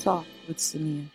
Talk 0.00 0.24
with 0.48 0.56
Samia. 0.56 1.10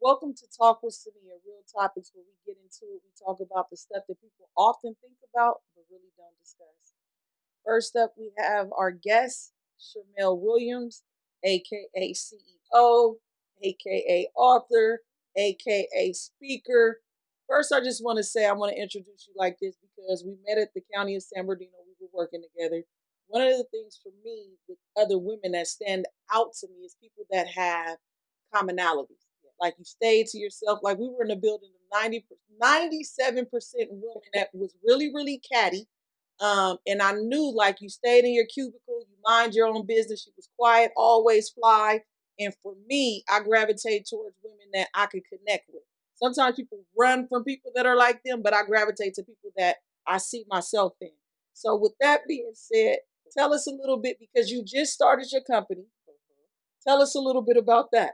Welcome 0.00 0.32
to 0.34 0.46
Talk 0.56 0.84
with 0.84 0.94
Samia, 0.94 1.34
real 1.44 1.64
topics 1.74 2.12
where 2.14 2.22
we 2.22 2.52
get 2.52 2.60
into 2.62 2.94
it. 2.94 3.02
We 3.02 3.10
talk 3.18 3.40
about 3.40 3.70
the 3.70 3.76
stuff 3.76 4.04
that 4.06 4.20
people 4.20 4.48
often 4.56 4.94
think 5.02 5.14
about 5.34 5.62
but 5.74 5.82
really 5.90 6.12
don't 6.16 6.38
discuss. 6.40 6.94
First 7.64 7.96
up, 7.96 8.14
we 8.16 8.30
have 8.38 8.68
our 8.78 8.92
guest, 8.92 9.52
Chermel 9.80 10.40
Williams, 10.40 11.02
aka 11.42 12.14
CEO, 12.14 13.14
aka 13.64 14.28
author, 14.36 15.00
aka 15.36 16.12
speaker. 16.12 17.00
First, 17.48 17.72
I 17.72 17.80
just 17.80 18.04
want 18.04 18.18
to 18.18 18.22
say 18.22 18.46
I 18.46 18.52
want 18.52 18.76
to 18.76 18.80
introduce 18.80 19.26
you 19.26 19.34
like 19.36 19.56
this 19.60 19.74
because 19.96 20.22
we 20.24 20.36
met 20.46 20.62
at 20.62 20.72
the 20.72 20.82
county 20.94 21.16
of 21.16 21.24
San 21.24 21.46
Bernardino. 21.46 21.85
Working 22.16 22.42
together. 22.42 22.82
One 23.28 23.42
of 23.42 23.58
the 23.58 23.66
things 23.70 23.98
for 24.02 24.10
me 24.24 24.54
with 24.68 24.78
other 24.96 25.18
women 25.18 25.52
that 25.52 25.66
stand 25.66 26.06
out 26.32 26.54
to 26.60 26.68
me 26.68 26.84
is 26.86 26.96
people 27.00 27.24
that 27.30 27.48
have 27.48 27.98
commonalities. 28.54 29.26
Like 29.60 29.74
you 29.78 29.84
stay 29.84 30.24
to 30.24 30.38
yourself. 30.38 30.80
Like 30.82 30.98
we 30.98 31.08
were 31.08 31.24
in 31.24 31.30
a 31.30 31.36
building 31.36 31.70
of 31.74 32.02
90, 32.02 32.24
97% 32.62 33.46
women 33.90 34.22
that 34.34 34.48
was 34.52 34.74
really, 34.86 35.12
really 35.14 35.40
catty. 35.52 35.86
Um, 36.40 36.76
and 36.86 37.00
I 37.00 37.12
knew 37.12 37.54
like 37.54 37.80
you 37.80 37.88
stayed 37.88 38.24
in 38.24 38.34
your 38.34 38.46
cubicle, 38.46 39.00
you 39.08 39.16
mind 39.24 39.54
your 39.54 39.66
own 39.66 39.86
business, 39.86 40.26
you 40.26 40.32
was 40.36 40.48
quiet, 40.58 40.92
always 40.96 41.48
fly. 41.48 42.00
And 42.38 42.54
for 42.62 42.74
me, 42.86 43.24
I 43.30 43.40
gravitate 43.40 44.06
towards 44.06 44.36
women 44.44 44.66
that 44.74 44.88
I 44.94 45.06
could 45.06 45.22
connect 45.28 45.64
with. 45.72 45.82
Sometimes 46.16 46.56
people 46.56 46.78
run 46.98 47.26
from 47.28 47.44
people 47.44 47.72
that 47.74 47.86
are 47.86 47.96
like 47.96 48.20
them, 48.24 48.42
but 48.42 48.54
I 48.54 48.64
gravitate 48.64 49.14
to 49.14 49.22
people 49.22 49.50
that 49.56 49.76
I 50.06 50.18
see 50.18 50.44
myself 50.48 50.92
in. 51.00 51.10
So, 51.56 51.74
with 51.74 51.94
that 52.00 52.20
being 52.28 52.52
said, 52.52 52.98
tell 53.36 53.54
us 53.54 53.66
a 53.66 53.70
little 53.70 53.96
bit 53.96 54.18
because 54.20 54.50
you 54.50 54.62
just 54.62 54.92
started 54.92 55.26
your 55.32 55.40
company. 55.40 55.86
Tell 56.86 57.00
us 57.00 57.14
a 57.14 57.20
little 57.20 57.42
bit 57.42 57.56
about 57.56 57.86
that. 57.92 58.12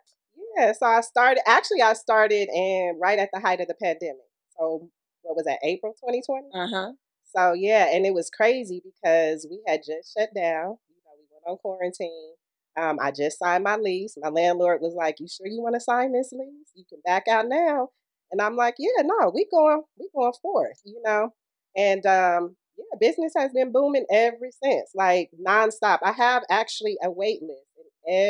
Yeah, 0.57 0.73
so 0.73 0.87
I 0.87 1.01
started 1.01 1.43
actually 1.47 1.83
I 1.83 1.95
started 1.95 2.49
and 2.49 2.99
right 3.01 3.19
at 3.19 3.31
the 3.33 3.41
height 3.41 3.61
of 3.61 3.67
the 3.67 3.75
pandemic. 3.75 4.31
So 4.57 4.89
what 5.23 5.35
was 5.35 5.45
that, 5.47 5.59
April 5.65 5.93
2020? 5.93 6.49
Uh-huh. 6.55 6.93
So 7.35 7.53
yeah, 7.55 7.89
and 7.93 8.07
it 8.07 8.15
was 8.15 8.31
crazy 8.31 8.81
because 8.85 9.47
we 9.51 9.61
had 9.67 9.81
just 9.85 10.15
shut 10.17 10.31
down. 10.35 10.77
You 10.89 11.01
know, 11.03 11.15
we 11.19 11.27
went 11.31 11.47
on 11.47 11.57
quarantine. 11.59 12.35
Um, 12.77 12.99
I 13.03 13.11
just 13.11 13.39
signed 13.39 13.65
my 13.65 13.77
lease. 13.77 14.15
My 14.19 14.29
landlord 14.29 14.81
was 14.81 14.95
like, 14.95 15.17
"You 15.19 15.27
sure 15.29 15.47
you 15.47 15.61
want 15.61 15.75
to 15.75 15.81
sign 15.81 16.13
this 16.13 16.33
lease? 16.33 16.71
You 16.75 16.85
can 16.89 17.01
back 17.05 17.25
out 17.29 17.49
now." 17.49 17.89
And 18.31 18.41
I'm 18.41 18.57
like, 18.57 18.77
"Yeah, 18.79 19.03
no, 19.03 19.31
we 19.35 19.47
going, 19.51 19.83
we 19.99 20.09
going 20.15 20.33
forth." 20.41 20.81
You 20.85 21.01
know, 21.05 21.35
and 21.77 22.07
um, 22.07 22.57
yeah, 22.83 22.99
business 22.99 23.33
has 23.37 23.53
been 23.53 23.73
booming 23.73 24.07
ever 24.11 24.51
since, 24.63 24.91
like 24.95 25.31
nonstop. 25.39 26.01
I 26.03 26.13
have 26.13 26.43
actually 26.51 26.97
a 27.03 27.11
wait 27.11 27.43
list, 27.43 27.71
and 27.79 27.89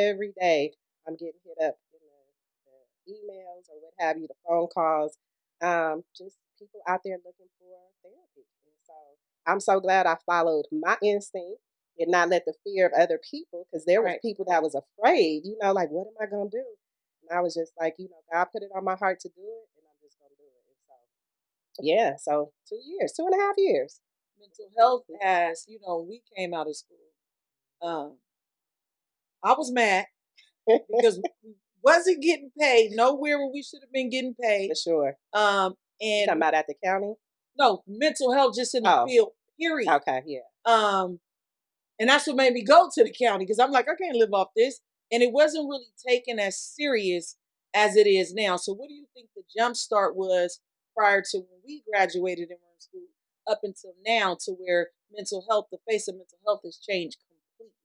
every 0.09 0.33
day 0.39 0.71
I'm 1.07 1.15
getting 1.15 1.41
hit 1.45 1.57
up 1.65 1.75
in 1.93 1.99
the, 2.05 2.73
the 3.07 3.13
emails 3.13 3.65
or 3.69 3.81
what 3.81 3.93
have 3.99 4.17
you, 4.17 4.27
the 4.27 4.35
phone 4.47 4.67
calls. 4.73 5.17
Um, 5.61 6.03
just 6.17 6.37
people 6.59 6.81
out 6.87 7.01
there 7.05 7.17
looking 7.25 7.49
for 7.59 7.71
therapy, 8.03 8.45
and 8.65 8.75
so 8.85 8.93
I'm 9.47 9.59
so 9.59 9.79
glad 9.79 10.05
I 10.05 10.17
followed 10.25 10.65
my 10.71 10.97
instinct 11.01 11.59
and 11.99 12.11
not 12.11 12.29
let 12.29 12.45
the 12.45 12.53
fear 12.63 12.87
of 12.87 12.93
other 12.93 13.19
people, 13.29 13.67
because 13.71 13.85
there 13.85 14.01
were 14.01 14.07
Right. 14.07 14.21
people 14.21 14.45
that 14.49 14.63
was 14.63 14.75
afraid, 14.75 15.45
you 15.45 15.57
know, 15.61 15.71
like 15.73 15.89
what 15.89 16.07
am 16.07 16.13
I 16.21 16.25
gonna 16.29 16.49
do? 16.49 16.65
And 17.21 17.37
I 17.37 17.41
was 17.41 17.53
just 17.55 17.73
like, 17.79 17.95
you 17.99 18.09
know, 18.09 18.21
God 18.31 18.45
put 18.51 18.63
it 18.63 18.71
on 18.75 18.83
my 18.83 18.95
heart 18.95 19.19
to 19.21 19.29
do 19.29 19.41
it, 19.41 19.67
and 19.77 19.85
I'm 19.87 19.99
just 20.01 20.17
gonna 20.19 20.35
do 20.37 20.43
it. 20.43 20.63
And 20.67 20.79
so, 20.87 20.95
yeah, 21.83 22.15
so 22.17 22.51
two 22.67 22.79
years, 22.83 23.13
two 23.13 23.25
and 23.25 23.33
a 23.39 23.43
half 23.43 23.55
years. 23.57 23.99
Mental 24.43 24.71
health 24.77 25.03
has, 25.21 25.65
you 25.67 25.79
know, 25.85 26.05
we 26.07 26.21
came 26.37 26.53
out 26.53 26.67
of 26.67 26.75
school. 26.75 26.97
Um, 27.81 28.17
I 29.43 29.53
was 29.53 29.71
mad 29.71 30.05
because 30.67 31.19
we 31.43 31.53
wasn't 31.83 32.21
getting 32.21 32.51
paid 32.59 32.91
nowhere 32.91 33.37
where 33.39 33.49
we 33.53 33.63
should 33.63 33.81
have 33.83 33.91
been 33.93 34.09
getting 34.09 34.35
paid. 34.41 34.69
For 34.69 34.75
sure. 34.75 35.13
Um, 35.33 35.75
You 35.99 36.09
and 36.09 36.27
talking 36.27 36.39
about 36.41 36.53
at 36.55 36.67
the 36.67 36.75
county? 36.83 37.13
no 37.57 37.83
mental 37.87 38.33
health 38.33 38.55
just 38.55 38.73
in 38.75 38.83
the 38.83 39.01
Oh. 39.01 39.05
field. 39.05 39.29
Period. 39.59 39.87
Okay, 39.87 40.23
yeah. 40.25 40.39
Um, 40.65 41.19
and 41.99 42.09
that's 42.09 42.25
what 42.27 42.35
made 42.35 42.53
me 42.53 42.63
go 42.63 42.89
to 42.93 43.03
the 43.03 43.13
county 43.13 43.45
because 43.45 43.59
I'm 43.59 43.71
like, 43.71 43.87
I 43.87 43.95
can't 43.95 44.17
live 44.17 44.33
off 44.33 44.49
this. 44.55 44.79
And 45.11 45.21
it 45.21 45.31
wasn't 45.31 45.69
really 45.69 45.91
taken 46.05 46.39
as 46.39 46.59
serious 46.59 47.37
as 47.73 47.95
it 47.95 48.07
is 48.07 48.33
now. 48.33 48.57
So, 48.57 48.73
what 48.73 48.87
do 48.89 48.95
you 48.95 49.05
think 49.13 49.29
the 49.35 49.43
jump 49.55 49.75
start 49.75 50.15
was 50.15 50.59
prior 50.97 51.21
to 51.21 51.37
when 51.37 51.59
we 51.65 51.83
graduated 51.89 52.49
and 52.49 52.57
were 52.59 52.73
in 52.75 52.81
school 52.81 53.01
up 53.47 53.59
until 53.63 53.93
now 54.05 54.37
to 54.45 54.51
where 54.53 54.89
mental 55.11 55.45
health, 55.49 55.67
the 55.71 55.77
face 55.89 56.07
of 56.07 56.15
mental 56.15 56.37
health 56.45 56.61
has 56.63 56.77
changed 56.77 57.17
completely? 57.19 57.83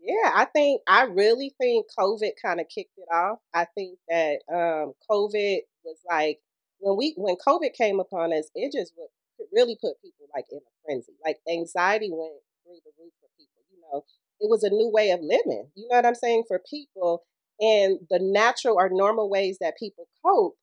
Yeah, 0.00 0.32
I 0.34 0.44
think 0.46 0.82
I 0.86 1.02
really 1.04 1.54
think 1.58 1.86
COVID 1.98 2.30
kind 2.42 2.60
of 2.60 2.66
kicked 2.68 2.96
it 2.96 3.12
off. 3.12 3.38
I 3.54 3.66
think 3.74 3.98
that 4.08 4.38
um, 4.50 4.94
COVID 5.10 5.58
was 5.84 5.98
like 6.08 6.38
when 6.78 6.96
we 6.96 7.14
when 7.16 7.36
COVID 7.36 7.74
came 7.74 8.00
upon 8.00 8.32
us, 8.32 8.50
it 8.54 8.72
just 8.72 8.92
really 9.52 9.76
put 9.80 10.00
people 10.02 10.26
like 10.34 10.46
in 10.50 10.58
a 10.58 10.72
frenzy. 10.84 11.12
Like 11.24 11.38
anxiety 11.48 12.10
went 12.12 12.32
through 12.64 12.78
the 12.84 12.92
roof 12.98 13.12
for 13.20 13.28
people. 13.36 13.62
You 13.70 13.80
know, 13.92 14.04
it 14.40 14.48
was 14.48 14.62
a 14.62 14.70
new 14.70 14.88
way 14.88 15.10
of 15.10 15.20
living. 15.20 15.68
You 15.74 15.88
know 15.88 15.96
what 15.96 16.06
I'm 16.06 16.14
saying 16.14 16.44
for 16.46 16.60
people, 16.70 17.22
and 17.60 17.98
the 18.10 18.18
natural 18.20 18.76
or 18.78 18.88
normal 18.90 19.28
ways 19.28 19.58
that 19.60 19.78
people 19.78 20.06
cope 20.24 20.56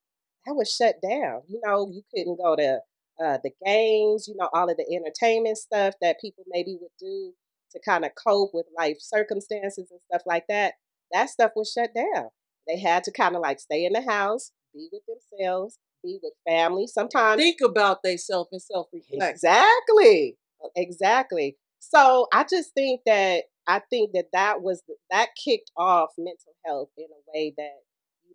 that 0.46 0.56
was 0.56 0.74
shut 0.74 1.02
down. 1.02 1.42
You 1.48 1.62
know, 1.64 1.90
you 1.92 2.04
couldn't 2.14 2.38
go 2.38 2.56
to 2.56 2.80
uh, 3.24 3.38
the 3.44 3.52
games. 3.66 4.28
You 4.28 4.36
know, 4.38 4.50
all 4.54 4.70
of 4.70 4.78
the 4.78 4.86
entertainment 4.96 5.58
stuff 5.58 5.96
that 6.02 6.22
people 6.22 6.44
maybe 6.48 6.78
would 6.80 6.92
do 7.00 7.34
to 7.72 7.80
kind 7.84 8.06
of 8.06 8.12
cope 8.16 8.52
with 8.54 8.66
life 8.78 8.98
circumstances 9.00 9.92
and 9.92 10.00
stuff 10.10 10.22
like 10.26 10.46
that, 10.50 10.76
that 11.12 11.30
stuff 11.30 11.52
was 11.56 11.72
shut 11.72 11.92
down. 11.94 12.30
They 12.68 12.80
had 12.80 13.04
to 13.04 13.12
kind 13.12 13.36
of 13.36 13.42
like 13.42 13.60
stay 13.60 13.86
in 13.86 13.94
the 13.94 14.02
house, 14.02 14.52
be 14.74 14.90
with 14.92 15.04
themselves, 15.08 15.78
be 16.04 16.20
with 16.24 16.34
family. 16.48 16.88
Sometimes 16.88 17.42
Think 17.42 17.60
about 17.64 18.02
themselves 18.04 18.50
and 18.52 18.62
self 18.62 18.88
reflect. 18.94 19.32
exactly, 19.32 20.38
exactly. 20.76 21.58
So 21.80 22.28
I 22.34 22.46
just 22.50 22.74
think 22.74 23.02
that 23.06 23.44
I 23.68 23.82
think 23.90 24.12
that 24.14 24.28
that 24.34 24.62
was 24.62 24.82
that 25.12 25.30
kicked 25.44 25.72
off 25.78 26.10
mental 26.18 26.54
health 26.66 26.90
in 26.98 27.06
a 27.06 27.32
way 27.32 27.54
that 27.58 27.82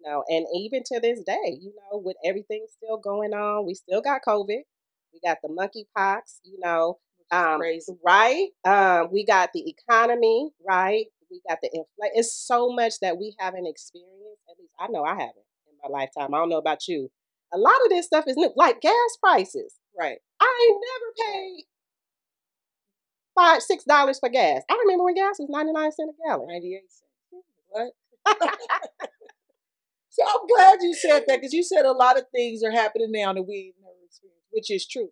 you 0.01 0.11
know, 0.11 0.25
and 0.29 0.47
even 0.55 0.83
to 0.87 1.01
this 1.01 1.21
day, 1.25 1.59
you 1.61 1.73
know, 1.75 1.99
with 1.99 2.17
everything 2.25 2.67
still 2.71 2.97
going 2.99 3.33
on, 3.35 3.67
we 3.67 3.75
still 3.75 4.01
got 4.01 4.23
COVID, 4.27 4.61
we 5.13 5.21
got 5.25 5.39
the 5.43 5.49
monkeypox, 5.49 6.41
you 6.45 6.59
know, 6.61 6.99
um, 7.31 7.61
right? 8.05 8.49
Um, 8.65 9.09
we 9.13 9.25
got 9.25 9.51
the 9.53 9.69
economy, 9.69 10.51
right? 10.67 11.07
We 11.31 11.41
got 11.49 11.59
the 11.63 11.69
inflation. 11.69 12.13
It's 12.15 12.35
so 12.35 12.71
much 12.73 12.95
that 13.03 13.19
we 13.19 13.35
haven't 13.39 13.67
experienced. 13.67 14.43
At 14.51 14.59
least 14.59 14.73
I 14.81 14.89
know 14.89 15.05
I 15.05 15.11
haven't 15.13 15.47
in 15.69 15.77
my 15.83 15.99
lifetime. 15.99 16.35
I 16.35 16.39
don't 16.39 16.49
know 16.49 16.57
about 16.59 16.89
you. 16.89 17.11
A 17.53 17.59
lot 17.59 17.77
of 17.85 17.91
this 17.91 18.07
stuff 18.07 18.25
is 18.27 18.37
new, 18.37 18.53
like 18.57 18.81
gas 18.81 19.17
prices. 19.23 19.75
Right. 19.99 20.19
I 20.41 20.69
ain't 20.69 20.81
never 20.81 21.33
paid 21.33 21.65
five, 23.37 23.63
six 23.63 23.85
dollars 23.85 24.19
for 24.19 24.29
gas. 24.29 24.63
I 24.71 24.79
remember 24.83 25.05
when 25.05 25.15
gas 25.15 25.37
was 25.39 25.49
ninety 25.51 25.73
nine 25.73 25.93
cent 25.93 26.11
a 26.11 26.29
gallon. 26.29 26.49
98 26.49 26.81
cents. 26.89 27.45
What? 27.69 27.93
I'm 30.27 30.47
glad 30.47 30.79
you 30.83 30.95
said 30.95 31.25
that 31.27 31.41
because 31.41 31.53
you 31.53 31.63
said 31.63 31.85
a 31.85 31.93
lot 31.93 32.19
of 32.19 32.25
things 32.35 32.63
are 32.63 32.71
happening 32.71 33.13
now 33.13 33.33
that 33.33 33.43
we 33.43 33.75
never 33.81 33.97
experienced, 34.05 34.49
which 34.51 34.71
is 34.71 34.87
true. 34.87 35.11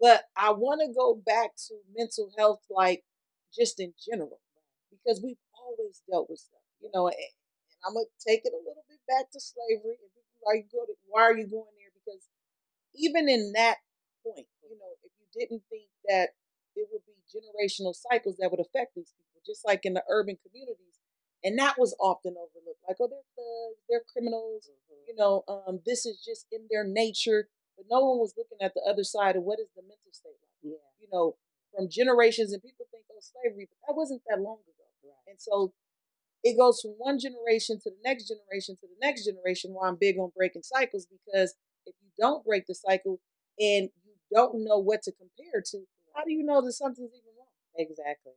But 0.00 0.24
I 0.36 0.52
want 0.52 0.82
to 0.84 0.92
go 0.92 1.16
back 1.16 1.56
to 1.68 1.74
mental 1.96 2.30
health, 2.36 2.60
like 2.68 3.04
just 3.54 3.80
in 3.80 3.94
general, 3.96 4.40
because 4.92 5.22
we've 5.24 5.40
always 5.56 6.02
dealt 6.10 6.28
with 6.28 6.40
stuff, 6.40 6.60
you 6.80 6.90
know. 6.92 7.08
And, 7.08 7.16
and 7.16 7.78
I'm 7.86 7.94
gonna 7.94 8.12
take 8.20 8.44
it 8.44 8.52
a 8.52 8.60
little 8.60 8.84
bit 8.88 9.00
back 9.08 9.32
to 9.32 9.40
slavery. 9.40 9.96
And 9.96 10.12
are 10.44 10.56
you 10.56 10.68
go 10.68 10.84
to, 10.84 10.92
why 11.08 11.22
are 11.22 11.36
you 11.36 11.48
going 11.48 11.72
there? 11.80 11.94
Because 11.96 12.28
even 12.94 13.28
in 13.28 13.52
that 13.56 13.80
point, 14.20 14.46
you 14.62 14.76
know, 14.76 14.92
if 15.00 15.12
you 15.16 15.26
didn't 15.32 15.64
think 15.72 15.88
that 16.08 16.36
it 16.76 16.88
would 16.92 17.04
be 17.08 17.16
generational 17.24 17.96
cycles 17.96 18.36
that 18.38 18.50
would 18.50 18.60
affect 18.60 18.92
these 18.94 19.12
people, 19.16 19.40
just 19.46 19.64
like 19.64 19.88
in 19.88 19.94
the 19.94 20.04
urban 20.10 20.36
communities, 20.44 21.00
and 21.46 21.56
that 21.62 21.78
was 21.78 21.94
often 22.02 22.34
overlooked. 22.34 22.82
Like, 22.82 22.98
oh, 22.98 23.06
they're 23.06 23.30
thugs, 23.38 23.78
they're 23.88 24.02
criminals, 24.10 24.68
you 25.06 25.14
know, 25.14 25.46
um, 25.46 25.78
this 25.86 26.04
is 26.04 26.18
just 26.18 26.46
in 26.50 26.66
their 26.70 26.82
nature. 26.82 27.46
But 27.78 27.86
no 27.88 28.02
one 28.02 28.18
was 28.18 28.34
looking 28.36 28.58
at 28.60 28.74
the 28.74 28.82
other 28.82 29.04
side 29.04 29.36
of 29.36 29.44
what 29.44 29.60
is 29.60 29.70
the 29.76 29.82
mental 29.82 30.10
state 30.10 30.34
like. 30.42 30.74
Yeah. 30.74 30.82
You 30.98 31.08
know, 31.12 31.36
from 31.70 31.88
generations, 31.88 32.52
and 32.52 32.62
people 32.62 32.86
think, 32.90 33.04
oh, 33.12 33.20
slavery, 33.22 33.68
but 33.70 33.78
that 33.86 33.94
wasn't 33.94 34.22
that 34.26 34.40
long 34.40 34.58
ago. 34.66 34.74
And 35.28 35.38
so 35.38 35.72
it 36.42 36.56
goes 36.56 36.80
from 36.80 36.92
one 36.98 37.18
generation 37.18 37.78
to 37.82 37.90
the 37.90 38.02
next 38.04 38.28
generation 38.28 38.76
to 38.80 38.86
the 38.86 38.98
next 39.00 39.24
generation. 39.24 39.74
Why 39.74 39.88
I'm 39.88 39.96
big 40.00 40.18
on 40.18 40.32
breaking 40.34 40.62
cycles 40.62 41.06
because 41.06 41.54
if 41.86 41.94
you 42.02 42.10
don't 42.18 42.44
break 42.44 42.66
the 42.66 42.74
cycle 42.74 43.20
and 43.58 43.90
you 44.04 44.14
don't 44.32 44.64
know 44.64 44.78
what 44.78 45.02
to 45.02 45.12
compare 45.12 45.62
to, 45.72 45.84
how 46.14 46.24
do 46.24 46.32
you 46.32 46.44
know 46.44 46.62
that 46.62 46.72
something's 46.72 47.12
even 47.12 47.34
wrong? 47.38 47.54
Exactly. 47.76 48.32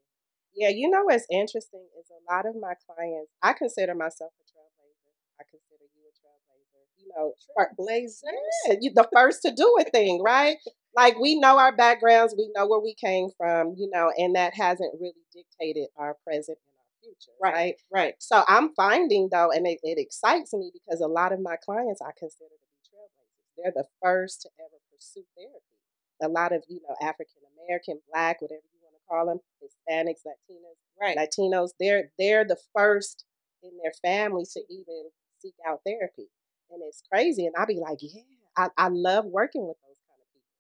Yeah, 0.56 0.70
you 0.70 0.90
know 0.90 1.04
what's 1.04 1.26
interesting 1.32 1.86
is 2.00 2.08
a 2.12 2.22
lot 2.34 2.46
of 2.46 2.56
my 2.60 2.74
clients. 2.86 3.32
I 3.42 3.54
consider 3.54 3.96
myself 3.96 4.32
a 4.40 4.44
trailblazer. 4.50 5.14
I 5.40 5.44
consider 5.50 5.86
you 5.96 6.04
a 6.10 6.14
trailblazer. 6.18 6.84
You 6.98 7.08
know, 7.16 7.34
for- 7.56 7.72
Blazers. 7.78 8.24
Yeah, 8.68 8.76
you 8.82 8.92
the 8.94 9.08
first 9.14 9.42
to 9.44 9.52
do 9.52 9.76
a 9.80 9.84
thing, 9.86 10.22
right? 10.24 10.58
like 10.96 11.18
we 11.20 11.40
know 11.40 11.58
our 11.58 11.76
backgrounds, 11.76 12.34
we 12.38 12.52
know 12.56 12.68
where 12.68 12.80
we 12.80 12.96
came 12.96 13.30
from, 13.38 13.76
you 13.78 13.90
know, 13.94 14.12
and 14.18 14.36
that 14.36 14.54
hasn't 14.56 14.94
really 15.00 15.24
dictated 15.34 15.88
our 15.98 16.18
present 16.26 16.58
and 16.58 16.76
our 16.82 16.92
future, 17.02 17.32
right? 17.42 17.54
Right. 17.54 17.76
right. 17.94 18.14
So 18.20 18.44
I'm 18.48 18.74
finding 18.76 19.30
though, 19.32 19.52
and 19.52 19.68
it, 19.68 19.80
it 19.84 19.98
excites 20.00 20.54
me 20.54 20.72
because 20.74 21.00
a 21.02 21.08
lot 21.08 21.32
of 21.32 21.40
my 21.40 21.56
clients 21.64 22.02
I 22.02 22.12
consider 22.18 22.50
to 22.50 22.68
be 22.74 22.90
trailblazers. 22.90 23.54
They're 23.58 23.74
the 23.76 23.88
first 24.02 24.42
to 24.44 24.50
ever 24.60 24.80
pursue 24.92 25.26
therapy. 25.38 25.78
A 26.22 26.28
lot 26.28 26.52
of 26.52 26.64
you 26.68 26.82
know 26.82 26.96
African 27.02 27.44
American, 27.56 28.02
Black, 28.12 28.42
whatever 28.42 28.66
you 28.74 28.79
call 29.10 29.28
them, 29.28 29.40
Hispanics, 29.64 30.22
Latinos, 30.26 30.78
right? 31.00 31.18
Latinos. 31.18 31.70
They're 31.80 32.12
they're 32.18 32.46
the 32.46 32.58
first 32.76 33.26
in 33.64 33.72
their 33.82 33.94
family 34.02 34.46
to 34.54 34.62
even 34.70 35.10
seek 35.40 35.56
out 35.68 35.82
therapy, 35.86 36.30
and 36.70 36.82
it's 36.88 37.04
crazy. 37.12 37.46
And 37.46 37.56
I'll 37.58 37.66
be 37.66 37.80
like, 37.80 38.00
yeah, 38.02 38.22
I, 38.58 38.70
I 38.78 38.88
love 38.90 39.26
working 39.26 39.68
with 39.68 39.78
those 39.88 40.00
kind 40.08 40.20
of 40.20 40.28
people. 40.34 40.52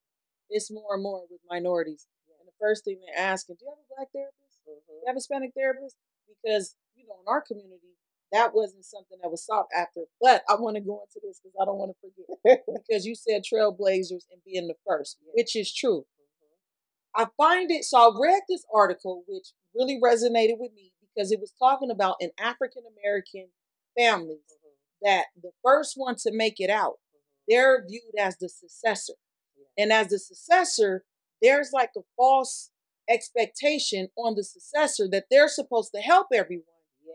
it's 0.49 0.71
more 0.71 0.95
and 0.95 1.03
more 1.03 1.23
with 1.29 1.41
minorities. 1.49 2.07
And 2.39 2.47
the 2.47 2.55
first 2.59 2.85
thing 2.85 2.99
they're 3.03 3.19
asking, 3.19 3.57
do 3.59 3.65
you 3.65 3.71
have 3.71 3.83
a 3.83 3.89
black 3.95 4.09
therapist? 4.15 4.63
Mm-hmm. 4.63 4.87
Do 4.87 4.93
you 4.95 5.07
have 5.07 5.15
a 5.15 5.19
Hispanic 5.19 5.51
therapist? 5.51 5.95
Because, 6.27 6.75
you 6.95 7.03
know, 7.07 7.19
in 7.19 7.27
our 7.27 7.41
community, 7.41 7.99
that 8.31 8.53
wasn't 8.53 8.85
something 8.85 9.17
that 9.21 9.29
was 9.29 9.45
sought 9.45 9.67
after. 9.75 10.01
But 10.21 10.43
I 10.47 10.55
want 10.55 10.75
to 10.77 10.81
go 10.81 11.01
into 11.01 11.19
this 11.25 11.41
because 11.41 11.57
I 11.59 11.65
don't 11.65 11.77
want 11.77 11.91
to 11.91 11.99
forget. 11.99 12.63
because 12.87 13.05
you 13.05 13.15
said 13.15 13.43
trailblazers 13.43 14.29
and 14.31 14.39
being 14.45 14.67
the 14.67 14.79
first, 14.87 15.17
which 15.33 15.55
is 15.55 15.73
true. 15.73 16.05
I 17.15 17.27
find 17.37 17.71
it, 17.71 17.83
so 17.83 17.97
I 17.97 18.09
read 18.19 18.41
this 18.47 18.63
article, 18.73 19.23
which 19.27 19.47
really 19.75 19.99
resonated 20.01 20.57
with 20.59 20.73
me 20.73 20.91
because 21.01 21.31
it 21.31 21.39
was 21.39 21.53
talking 21.59 21.91
about 21.91 22.15
an 22.21 22.31
African 22.39 22.83
American 22.99 23.47
family 23.97 24.35
mm-hmm. 24.35 25.09
that 25.09 25.25
the 25.41 25.51
first 25.63 25.93
one 25.95 26.15
to 26.17 26.31
make 26.31 26.59
it 26.59 26.69
out, 26.69 26.93
mm-hmm. 26.93 27.19
they're 27.47 27.85
viewed 27.87 28.19
as 28.19 28.37
the 28.37 28.49
successor. 28.49 29.13
And 29.77 29.91
as 29.91 30.09
the 30.09 30.19
successor, 30.19 31.03
there's 31.41 31.71
like 31.73 31.91
a 31.97 32.01
false 32.17 32.69
expectation 33.09 34.09
on 34.17 34.35
the 34.35 34.43
successor 34.43 35.07
that 35.11 35.25
they're 35.31 35.47
supposed 35.47 35.91
to 35.95 36.01
help 36.01 36.27
everyone. 36.33 36.65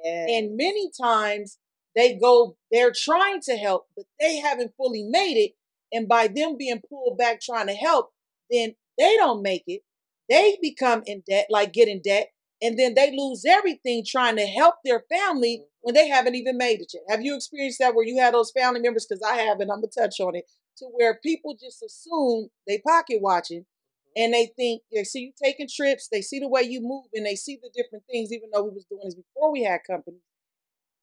And 0.05 0.57
many 0.57 0.91
times 1.01 1.59
they 1.97 2.15
go, 2.15 2.57
they're 2.71 2.93
trying 2.93 3.41
to 3.43 3.57
help, 3.57 3.87
but 3.97 4.05
they 4.21 4.37
haven't 4.37 4.75
fully 4.77 5.03
made 5.03 5.39
it. 5.39 5.53
And 5.93 6.09
by 6.09 6.27
them 6.27 6.57
being 6.59 6.83
pulled 6.89 7.17
back 7.17 7.41
trying 7.41 7.69
to 7.69 7.75
help, 7.75 8.11
then 8.51 8.75
they 8.99 9.17
don't 9.17 9.43
make 9.43 9.65
it. 9.67 9.83
They 10.29 10.59
become 10.63 11.03
in 11.07 11.23
debt, 11.29 11.47
like 11.51 11.73
get 11.73 11.89
in 11.89 12.01
debt, 12.03 12.29
and 12.63 12.79
then 12.79 12.95
they 12.95 13.15
lose 13.17 13.45
everything 13.47 14.05
trying 14.07 14.37
to 14.37 14.47
help 14.47 14.77
their 14.85 15.05
family 15.11 15.59
mm-hmm. 15.59 15.69
when 15.83 15.95
they 15.95 16.09
haven't 16.09 16.35
even 16.35 16.57
made 16.57 16.81
it 16.81 16.93
yet. 16.95 17.03
Have 17.09 17.23
you 17.23 17.35
experienced 17.35 17.79
that 17.81 17.95
where 17.95 18.07
you 18.07 18.19
had 18.19 18.35
those 18.35 18.53
family 18.53 18.81
members? 18.81 19.07
Because 19.07 19.23
I 19.23 19.37
have, 19.43 19.61
and 19.61 19.71
I'm 19.71 19.81
gonna 19.81 19.89
touch 19.89 20.21
on 20.21 20.35
it 20.35 20.45
to 20.79 20.87
where 20.87 21.19
people 21.23 21.57
just 21.61 21.83
assume 21.83 22.49
they 22.67 22.79
pocket 22.79 23.21
watching 23.21 23.61
mm-hmm. 23.61 24.23
and 24.23 24.33
they 24.33 24.51
think 24.57 24.83
they 24.93 25.05
see 25.05 25.21
you 25.21 25.33
taking 25.43 25.69
trips, 25.69 26.09
they 26.11 26.23
see 26.23 26.41
the 26.41 26.49
way 26.49 26.63
you 26.63 26.81
move, 26.81 27.05
and 27.13 27.27
they 27.27 27.37
see 27.37 27.59
the 27.63 27.71
different 27.75 28.05
things, 28.11 28.33
even 28.33 28.49
though 28.53 28.65
we 28.65 28.71
was 28.71 28.87
doing 28.87 29.03
this 29.05 29.15
before 29.15 29.53
we 29.53 29.63
had 29.63 29.81
company. 29.87 30.19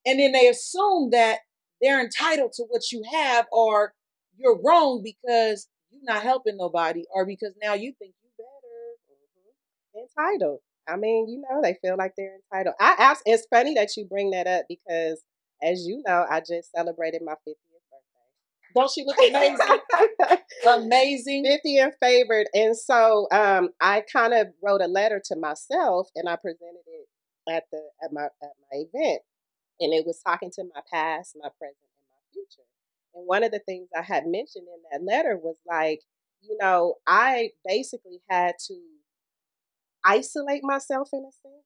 And 0.05 0.19
then 0.19 0.31
they 0.31 0.47
assume 0.47 1.11
that 1.11 1.39
they're 1.79 2.01
entitled 2.01 2.53
to 2.53 2.63
what 2.69 2.91
you 2.91 3.03
have, 3.11 3.45
or 3.51 3.93
you're 4.37 4.59
wrong 4.63 5.03
because 5.03 5.67
you're 6.01 6.13
not 6.13 6.23
helping 6.23 6.57
nobody, 6.57 7.05
or 7.13 7.25
because 7.25 7.53
now 7.61 7.73
you 7.73 7.93
think 7.99 8.13
you 8.23 8.29
better. 8.37 8.49
Mm-hmm. 9.95 10.31
Entitled. 10.33 10.59
I 10.87 10.97
mean, 10.97 11.29
you 11.29 11.41
know, 11.49 11.61
they 11.61 11.77
feel 11.81 11.95
like 11.97 12.13
they're 12.17 12.37
entitled. 12.51 12.75
I 12.79 12.95
ask. 12.97 13.21
It's 13.25 13.45
funny 13.49 13.75
that 13.75 13.95
you 13.95 14.05
bring 14.05 14.31
that 14.31 14.47
up 14.47 14.65
because, 14.67 15.21
as 15.61 15.85
you 15.85 16.01
know, 16.07 16.25
I 16.29 16.39
just 16.39 16.71
celebrated 16.75 17.21
my 17.23 17.33
50th 17.33 17.45
birthday 17.45 17.81
don't 18.75 18.91
she 18.91 19.03
look 19.05 19.17
amazing? 19.17 20.37
amazing. 20.67 21.45
50 21.45 21.77
and 21.77 21.93
favored. 22.01 22.47
And 22.53 22.75
so 22.77 23.27
um, 23.31 23.69
I 23.79 24.03
kind 24.11 24.33
of 24.33 24.47
wrote 24.63 24.81
a 24.81 24.87
letter 24.87 25.21
to 25.25 25.35
myself 25.35 26.09
and 26.15 26.29
I 26.29 26.35
presented 26.35 26.83
it 26.87 27.07
at 27.51 27.63
the 27.71 27.81
at 28.03 28.13
my 28.13 28.23
at 28.23 28.53
my 28.71 28.83
event. 28.93 29.21
And 29.79 29.93
it 29.93 30.05
was 30.05 30.21
talking 30.25 30.51
to 30.55 30.63
my 30.63 30.81
past, 30.91 31.35
my 31.41 31.49
present, 31.57 31.77
and 31.99 32.07
my 32.09 32.21
future. 32.31 32.67
And 33.13 33.25
one 33.27 33.43
of 33.43 33.51
the 33.51 33.59
things 33.59 33.89
I 33.97 34.01
had 34.01 34.25
mentioned 34.25 34.67
in 34.67 34.81
that 34.91 35.05
letter 35.05 35.37
was 35.37 35.57
like, 35.67 35.99
you 36.41 36.57
know, 36.59 36.95
I 37.07 37.51
basically 37.65 38.21
had 38.29 38.53
to 38.67 38.79
isolate 40.05 40.63
myself 40.63 41.09
in 41.13 41.19
a 41.19 41.31
sense 41.31 41.65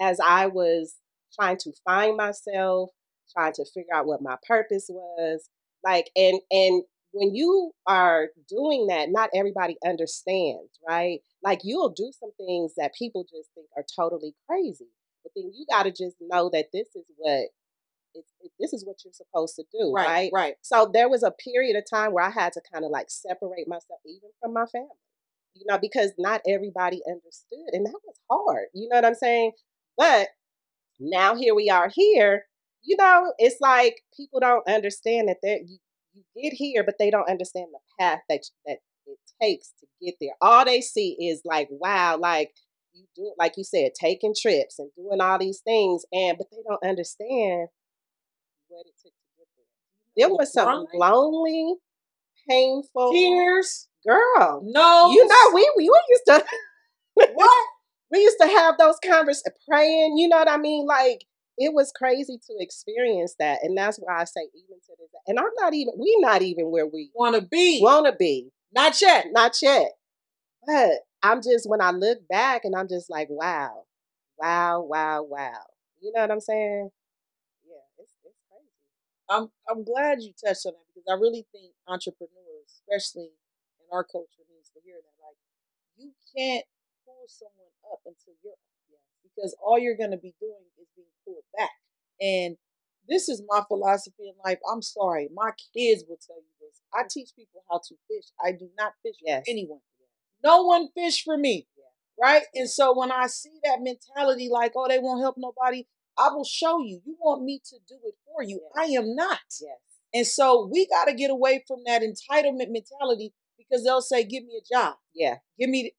as 0.00 0.20
I 0.20 0.46
was 0.46 0.96
trying 1.38 1.58
to 1.58 1.72
find 1.84 2.16
myself, 2.16 2.90
trying 3.32 3.52
to 3.54 3.64
figure 3.72 3.94
out 3.94 4.06
what 4.06 4.22
my 4.22 4.36
purpose 4.46 4.86
was, 4.88 5.48
like 5.84 6.10
and 6.16 6.40
and 6.50 6.82
when 7.12 7.34
you 7.34 7.72
are 7.86 8.28
doing 8.48 8.86
that 8.88 9.08
not 9.10 9.30
everybody 9.34 9.76
understands 9.84 10.70
right? 10.88 11.20
Like 11.42 11.60
you'll 11.64 11.90
do 11.90 12.10
some 12.18 12.30
things 12.36 12.74
that 12.76 12.94
people 12.98 13.24
just 13.24 13.50
think 13.54 13.66
are 13.76 13.84
totally 13.96 14.34
crazy 14.48 14.88
but 15.22 15.32
then 15.36 15.52
you 15.54 15.66
got 15.70 15.84
to 15.84 15.90
just 15.90 16.16
know 16.20 16.50
that 16.52 16.66
this 16.72 16.88
is 16.94 17.04
what 17.16 17.48
it, 18.14 18.24
it, 18.40 18.52
this 18.58 18.72
is 18.72 18.84
what 18.84 18.96
you're 19.04 19.12
supposed 19.12 19.56
to 19.56 19.64
do 19.72 19.92
right, 19.94 20.06
right? 20.06 20.30
right. 20.32 20.54
So 20.62 20.90
there 20.92 21.08
was 21.08 21.22
a 21.22 21.30
period 21.30 21.76
of 21.76 21.84
time 21.88 22.12
where 22.12 22.24
i 22.24 22.30
had 22.30 22.52
to 22.54 22.60
kind 22.72 22.84
of 22.84 22.90
like 22.90 23.06
separate 23.08 23.68
myself 23.68 24.00
even 24.06 24.30
from 24.40 24.52
my 24.52 24.66
family 24.66 24.88
you 25.54 25.64
know 25.66 25.78
because 25.78 26.12
not 26.18 26.40
everybody 26.46 27.00
understood 27.08 27.72
and 27.72 27.86
that 27.86 28.00
was 28.04 28.16
hard 28.30 28.66
you 28.74 28.88
know 28.88 28.96
what 28.96 29.04
i'm 29.04 29.14
saying? 29.14 29.52
But 29.96 30.28
now 30.98 31.34
here 31.34 31.54
we 31.54 31.68
are 31.70 31.90
here 31.92 32.44
you 32.82 32.96
know, 32.96 33.32
it's 33.38 33.60
like 33.60 34.02
people 34.16 34.40
don't 34.40 34.66
understand 34.68 35.28
that 35.28 35.38
they 35.42 35.62
you, 35.66 35.78
you 36.14 36.42
get 36.42 36.52
here, 36.52 36.82
but 36.84 36.96
they 36.98 37.10
don't 37.10 37.28
understand 37.28 37.68
the 37.72 37.78
path 37.98 38.20
that 38.28 38.40
that 38.66 38.78
it 39.06 39.18
takes 39.40 39.72
to 39.80 39.86
get 40.02 40.14
there. 40.20 40.34
All 40.40 40.64
they 40.64 40.80
see 40.80 41.16
is 41.20 41.42
like, 41.44 41.68
wow, 41.70 42.16
like 42.18 42.52
you 42.92 43.04
do, 43.14 43.32
like 43.38 43.54
you 43.56 43.64
said, 43.64 43.92
taking 43.98 44.34
trips 44.40 44.78
and 44.78 44.90
doing 44.96 45.20
all 45.20 45.38
these 45.38 45.60
things, 45.60 46.04
and 46.12 46.38
but 46.38 46.48
they 46.50 46.62
don't 46.66 46.88
understand 46.88 47.68
what 48.70 48.86
it 48.86 48.94
took 49.02 49.12
to 49.12 49.28
get 49.36 49.48
there. 49.56 50.28
There 50.28 50.34
was 50.34 50.52
some 50.52 50.86
lonely, 50.94 51.74
painful 52.48 53.12
tears, 53.12 53.88
girl. 54.06 54.62
No, 54.64 55.10
you 55.12 55.26
know, 55.26 55.50
we 55.54 55.70
we, 55.76 55.90
we 55.90 56.02
used 56.08 56.26
to 56.26 56.44
what 57.34 57.66
we 58.10 58.20
used 58.20 58.38
to 58.40 58.46
have 58.48 58.78
those 58.78 58.96
conversations, 59.04 59.54
praying. 59.68 60.16
You 60.16 60.28
know 60.28 60.38
what 60.38 60.50
I 60.50 60.56
mean? 60.56 60.86
Like 60.86 61.24
it 61.58 61.74
was 61.74 61.92
crazy 61.92 62.38
to 62.38 62.54
experience 62.58 63.34
that. 63.38 63.60
And 63.62 63.76
that's 63.76 63.98
why 63.98 64.20
I 64.20 64.24
say 64.24 64.40
even 64.54 64.78
to 64.86 64.92
this 64.98 65.10
and 65.26 65.38
I'm 65.38 65.50
not 65.60 65.74
even 65.74 65.94
we 65.98 66.16
not 66.20 66.42
even 66.42 66.70
where 66.70 66.86
we 66.86 67.10
wanna 67.14 67.42
be. 67.42 67.80
Wanna 67.82 68.14
be. 68.16 68.50
Not 68.74 69.00
yet. 69.00 69.26
Not 69.32 69.56
yet. 69.62 69.92
But 70.66 70.90
I'm 71.22 71.42
just 71.42 71.68
when 71.68 71.80
I 71.82 71.90
look 71.90 72.26
back 72.28 72.64
and 72.64 72.74
I'm 72.74 72.88
just 72.88 73.10
like, 73.10 73.28
wow, 73.30 73.84
wow, 74.38 74.80
wow, 74.80 75.22
wow. 75.22 75.64
You 76.00 76.12
know 76.14 76.22
what 76.22 76.30
I'm 76.30 76.40
saying? 76.40 76.90
Yeah, 77.66 78.02
it's 78.02 78.12
it's 78.24 78.38
crazy. 78.48 78.66
I'm 79.30 79.48
I'm 79.70 79.86
glad 79.86 80.20
you 80.20 80.34
touched 80.34 80.66
on 80.66 80.74
that 80.74 80.90
because 80.90 81.06
I 81.06 81.14
really 81.14 81.46
think 81.54 81.70
entrepreneurs, 81.86 82.82
especially 82.82 83.30
in 83.78 83.86
our 83.94 84.02
culture, 84.02 84.42
needs 84.50 84.74
to 84.74 84.82
hear 84.82 84.98
that. 84.98 85.16
Like 85.22 85.38
you 85.96 86.10
can't 86.34 86.66
pull 87.06 87.24
someone 87.30 87.70
up 87.94 88.02
until 88.04 88.34
you're 88.42 88.58
because 89.22 89.56
all 89.64 89.78
you're 89.78 89.96
going 89.96 90.10
to 90.10 90.18
be 90.18 90.34
doing 90.40 90.66
is 90.80 90.88
being 90.96 91.14
pulled 91.24 91.44
back. 91.56 91.70
And 92.20 92.56
this 93.08 93.28
is 93.28 93.42
my 93.48 93.62
philosophy 93.66 94.28
in 94.28 94.34
life. 94.44 94.58
I'm 94.70 94.82
sorry, 94.82 95.28
my 95.32 95.50
kids 95.74 96.04
will 96.08 96.18
tell 96.24 96.36
you 96.36 96.52
this. 96.60 96.80
I 96.92 97.02
teach 97.08 97.30
people 97.36 97.62
how 97.70 97.78
to 97.78 97.94
fish. 98.08 98.30
I 98.42 98.52
do 98.52 98.68
not 98.78 98.92
fish 99.02 99.16
yes. 99.24 99.44
for 99.46 99.50
anyone. 99.50 99.80
No 100.44 100.62
one 100.62 100.88
fish 100.94 101.24
for 101.24 101.36
me. 101.36 101.66
Right? 102.20 102.42
And 102.54 102.68
so 102.68 102.96
when 102.96 103.10
I 103.10 103.28
see 103.28 103.60
that 103.64 103.78
mentality 103.80 104.50
like, 104.50 104.72
oh, 104.76 104.86
they 104.88 104.98
won't 104.98 105.22
help 105.22 105.36
nobody, 105.38 105.86
I 106.20 106.28
will 106.34 106.44
show 106.44 106.80
you. 106.80 107.00
You 107.04 107.16
want 107.18 107.42
me 107.42 107.60
to 107.70 107.76
do 107.88 107.96
it 108.04 108.14
for 108.26 108.42
you. 108.42 108.60
Yes. 108.76 108.88
I 108.88 108.92
am 108.92 109.16
not. 109.16 109.40
Yes. 109.60 109.78
And 110.12 110.26
so 110.26 110.68
we 110.70 110.86
got 110.86 111.06
to 111.06 111.14
get 111.14 111.30
away 111.30 111.64
from 111.66 111.78
that 111.86 112.02
entitlement 112.02 112.68
mentality 112.70 113.32
because 113.56 113.84
they'll 113.84 114.02
say, 114.02 114.24
give 114.24 114.44
me 114.44 114.60
a 114.60 114.74
job. 114.74 114.96
Yeah. 115.14 115.36
Give 115.58 115.70
me 115.70 115.92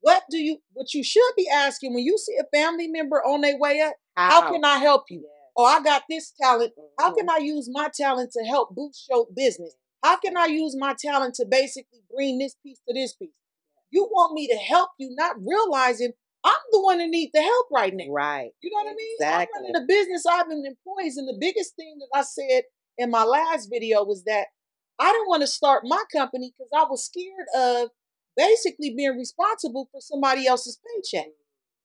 what 0.00 0.22
do 0.30 0.38
you 0.38 0.58
what 0.72 0.94
you 0.94 1.02
should 1.02 1.32
be 1.36 1.48
asking 1.52 1.92
when 1.92 2.04
you 2.04 2.16
see 2.18 2.36
a 2.40 2.56
family 2.56 2.86
member 2.86 3.16
on 3.16 3.40
their 3.40 3.58
way 3.58 3.80
up? 3.80 3.94
How, 4.16 4.42
how 4.42 4.52
can 4.52 4.64
I 4.64 4.78
help 4.78 5.04
you? 5.10 5.22
Yes. 5.22 5.52
Oh, 5.56 5.64
I 5.64 5.82
got 5.82 6.04
this 6.08 6.32
talent. 6.40 6.72
Mm-hmm. 6.78 7.04
How 7.04 7.14
can 7.14 7.26
mm-hmm. 7.26 7.42
I 7.42 7.44
use 7.44 7.68
my 7.70 7.88
talent 7.94 8.32
to 8.32 8.44
help 8.44 8.74
boost 8.74 9.06
your 9.10 9.26
business? 9.34 9.74
How 10.02 10.16
can 10.18 10.36
I 10.36 10.46
use 10.46 10.76
my 10.78 10.94
talent 10.98 11.34
to 11.34 11.46
basically 11.50 12.00
bring 12.14 12.38
this 12.38 12.54
piece 12.62 12.78
to 12.88 12.94
this 12.94 13.14
piece? 13.14 13.30
You 13.90 14.04
want 14.04 14.34
me 14.34 14.46
to 14.46 14.56
help 14.56 14.90
you, 14.98 15.14
not 15.16 15.36
realizing 15.44 16.12
I'm 16.44 16.54
the 16.70 16.80
one 16.80 16.98
that 16.98 17.08
needs 17.08 17.32
the 17.32 17.42
help 17.42 17.66
right 17.72 17.92
now. 17.94 18.10
Right. 18.10 18.50
You 18.62 18.70
know 18.70 18.84
what 18.84 18.96
exactly. 19.14 19.58
I 19.58 19.62
mean? 19.62 19.70
I'm 19.70 19.74
running 19.74 19.82
a 19.82 19.86
business, 19.86 20.26
I 20.26 20.36
have 20.36 20.48
been 20.48 20.64
employees, 20.64 21.16
and 21.16 21.28
the 21.28 21.36
biggest 21.38 21.76
thing 21.76 21.98
that 21.98 22.18
I 22.18 22.22
said 22.22 22.62
in 22.96 23.10
my 23.10 23.24
last 23.24 23.68
video 23.70 24.04
was 24.04 24.24
that 24.24 24.46
I 24.98 25.12
didn't 25.12 25.28
want 25.28 25.42
to 25.42 25.46
start 25.46 25.82
my 25.84 26.02
company 26.12 26.52
because 26.56 26.70
I 26.76 26.88
was 26.88 27.04
scared 27.04 27.46
of 27.56 27.90
basically 28.36 28.94
being 28.96 29.16
responsible 29.16 29.88
for 29.90 30.00
somebody 30.00 30.46
else's 30.46 30.78
paycheck. 30.86 31.28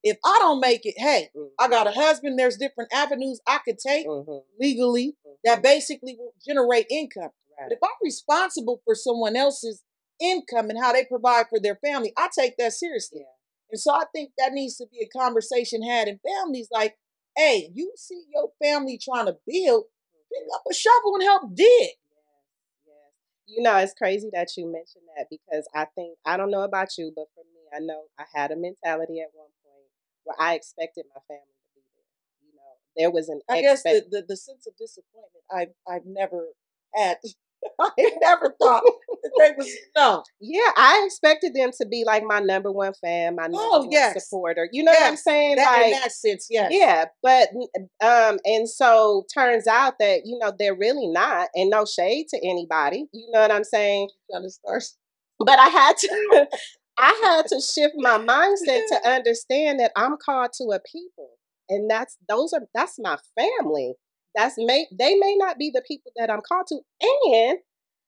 If 0.02 0.18
I 0.24 0.36
don't 0.40 0.60
make 0.60 0.84
it, 0.84 0.94
hey, 0.98 1.30
mm-hmm. 1.34 1.48
I 1.58 1.68
got 1.68 1.86
a 1.86 1.90
husband, 1.90 2.38
there's 2.38 2.56
different 2.56 2.92
avenues 2.92 3.40
I 3.46 3.58
could 3.64 3.78
take 3.78 4.06
mm-hmm. 4.06 4.38
legally 4.60 5.16
mm-hmm. 5.26 5.34
that 5.44 5.62
basically 5.62 6.16
will 6.18 6.34
generate 6.46 6.86
income. 6.90 7.30
Right. 7.58 7.68
But 7.68 7.72
if 7.72 7.78
I'm 7.82 7.90
responsible 8.02 8.82
for 8.84 8.94
someone 8.94 9.36
else's 9.36 9.82
income 10.20 10.70
and 10.70 10.78
how 10.80 10.92
they 10.92 11.04
provide 11.04 11.46
for 11.48 11.60
their 11.60 11.76
family. 11.76 12.12
I 12.16 12.28
take 12.36 12.56
that 12.58 12.72
seriously. 12.72 13.20
Yeah. 13.20 13.26
And 13.74 13.80
so 13.80 13.90
I 13.90 14.04
think 14.14 14.30
that 14.38 14.52
needs 14.52 14.76
to 14.76 14.86
be 14.86 15.00
a 15.02 15.18
conversation 15.18 15.82
had 15.82 16.06
in 16.06 16.20
families 16.24 16.68
like, 16.70 16.94
hey, 17.36 17.72
you 17.74 17.90
see 17.96 18.22
your 18.32 18.50
family 18.62 19.00
trying 19.02 19.26
to 19.26 19.36
build, 19.44 19.86
pick 20.30 20.46
up 20.54 20.62
a 20.70 20.72
shovel 20.72 21.16
and 21.16 21.24
help 21.24 21.56
dig. 21.56 21.66
Yes, 21.66 21.98
yes. 22.86 23.10
You 23.48 23.64
know, 23.64 23.76
it's 23.78 23.92
crazy 23.92 24.30
that 24.32 24.56
you 24.56 24.70
mentioned 24.70 25.10
that 25.16 25.26
because 25.28 25.66
I 25.74 25.86
think 25.96 26.18
I 26.24 26.36
don't 26.36 26.52
know 26.52 26.62
about 26.62 26.96
you, 26.96 27.12
but 27.16 27.26
for 27.34 27.42
me, 27.52 27.66
I 27.74 27.80
know 27.80 28.04
I 28.16 28.26
had 28.32 28.52
a 28.52 28.56
mentality 28.56 29.18
at 29.18 29.34
one 29.34 29.50
point 29.66 29.90
where 30.22 30.36
I 30.38 30.54
expected 30.54 31.06
my 31.12 31.20
family 31.26 31.42
to 31.42 31.74
be 31.74 31.82
there. 31.96 32.46
You 32.46 32.54
know, 32.54 32.72
there 32.96 33.10
was 33.10 33.28
an 33.28 33.40
I 33.50 33.60
guess 33.60 33.82
the, 33.82 34.04
the, 34.08 34.24
the 34.28 34.36
sense 34.36 34.68
of 34.68 34.76
disappointment 34.76 35.42
I've 35.52 35.74
I've 35.92 36.06
never 36.06 36.50
had. 36.94 37.16
I 37.80 37.90
never 38.20 38.54
thought 38.60 38.82
that 38.84 39.30
they 39.38 39.52
was 39.56 39.70
no. 39.96 40.22
yeah, 40.40 40.70
I 40.76 41.02
expected 41.06 41.54
them 41.54 41.70
to 41.80 41.86
be 41.86 42.04
like 42.06 42.22
my 42.24 42.40
number 42.40 42.70
one 42.70 42.92
fan, 42.94 43.36
my 43.36 43.44
number 43.44 43.58
Oh, 43.60 43.78
one 43.80 43.90
yes. 43.90 44.24
supporter. 44.24 44.68
You 44.72 44.84
know 44.84 44.92
what 44.92 45.02
I'm 45.02 45.16
saying? 45.16 45.56
That, 45.56 45.72
like 45.72 45.86
in 45.86 45.90
that 45.92 46.12
sense, 46.12 46.46
yes. 46.50 46.70
Yeah, 46.72 47.06
but 47.22 47.48
um, 48.02 48.38
and 48.44 48.68
so 48.68 49.24
turns 49.32 49.66
out 49.66 49.94
that 49.98 50.22
you 50.24 50.38
know 50.38 50.52
they're 50.58 50.76
really 50.76 51.06
not, 51.08 51.48
and 51.54 51.70
no 51.70 51.84
shade 51.84 52.26
to 52.30 52.38
anybody. 52.38 53.06
You 53.12 53.26
know 53.32 53.40
what 53.40 53.50
I'm 53.52 53.64
saying? 53.64 54.08
But 55.38 55.58
I 55.58 55.68
had 55.68 55.96
to, 55.98 56.48
I 56.98 57.20
had 57.24 57.46
to 57.48 57.60
shift 57.60 57.94
my 57.96 58.18
mindset 58.18 58.82
to 58.88 59.08
understand 59.08 59.80
that 59.80 59.92
I'm 59.96 60.16
called 60.24 60.52
to 60.58 60.64
a 60.64 60.80
people, 60.80 61.30
and 61.68 61.90
that's 61.90 62.16
those 62.28 62.52
are 62.52 62.62
that's 62.74 62.98
my 62.98 63.16
family. 63.38 63.94
That's 64.34 64.54
may 64.58 64.86
they 64.90 65.14
may 65.16 65.36
not 65.36 65.58
be 65.58 65.70
the 65.72 65.82
people 65.86 66.12
that 66.16 66.30
I'm 66.30 66.40
called 66.40 66.66
to, 66.68 66.80
and 67.02 67.58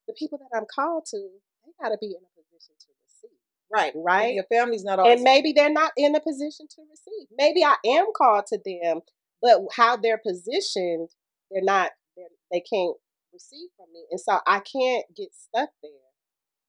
the 0.08 0.14
people 0.18 0.38
that 0.38 0.56
I'm 0.56 0.66
called 0.72 1.06
to, 1.10 1.16
they 1.64 1.72
got 1.80 1.90
to 1.90 1.98
be 2.00 2.08
in 2.08 2.22
a 2.22 2.32
position 2.34 2.74
to 2.78 2.86
receive, 3.04 3.38
Right. 3.70 3.92
right? 3.94 4.34
Your 4.34 4.44
family's 4.50 4.84
not 4.84 4.98
always 4.98 5.14
and 5.14 5.22
maybe 5.24 5.52
they're 5.52 5.70
not 5.70 5.92
in 5.96 6.14
a 6.14 6.20
position 6.20 6.66
to 6.70 6.82
receive. 6.90 7.28
Maybe 7.36 7.64
I 7.64 7.76
am 7.84 8.06
called 8.16 8.46
to 8.48 8.58
them, 8.64 9.00
but 9.42 9.60
how 9.76 9.96
they're 9.96 10.18
positioned, 10.18 11.10
they're 11.50 11.62
not. 11.62 11.92
They're, 12.16 12.26
they 12.50 12.60
can't 12.60 12.96
receive 13.32 13.68
from 13.76 13.92
me, 13.92 14.06
and 14.10 14.20
so 14.20 14.40
I 14.46 14.60
can't 14.60 15.04
get 15.14 15.34
stuck 15.34 15.70
there. 15.82 16.06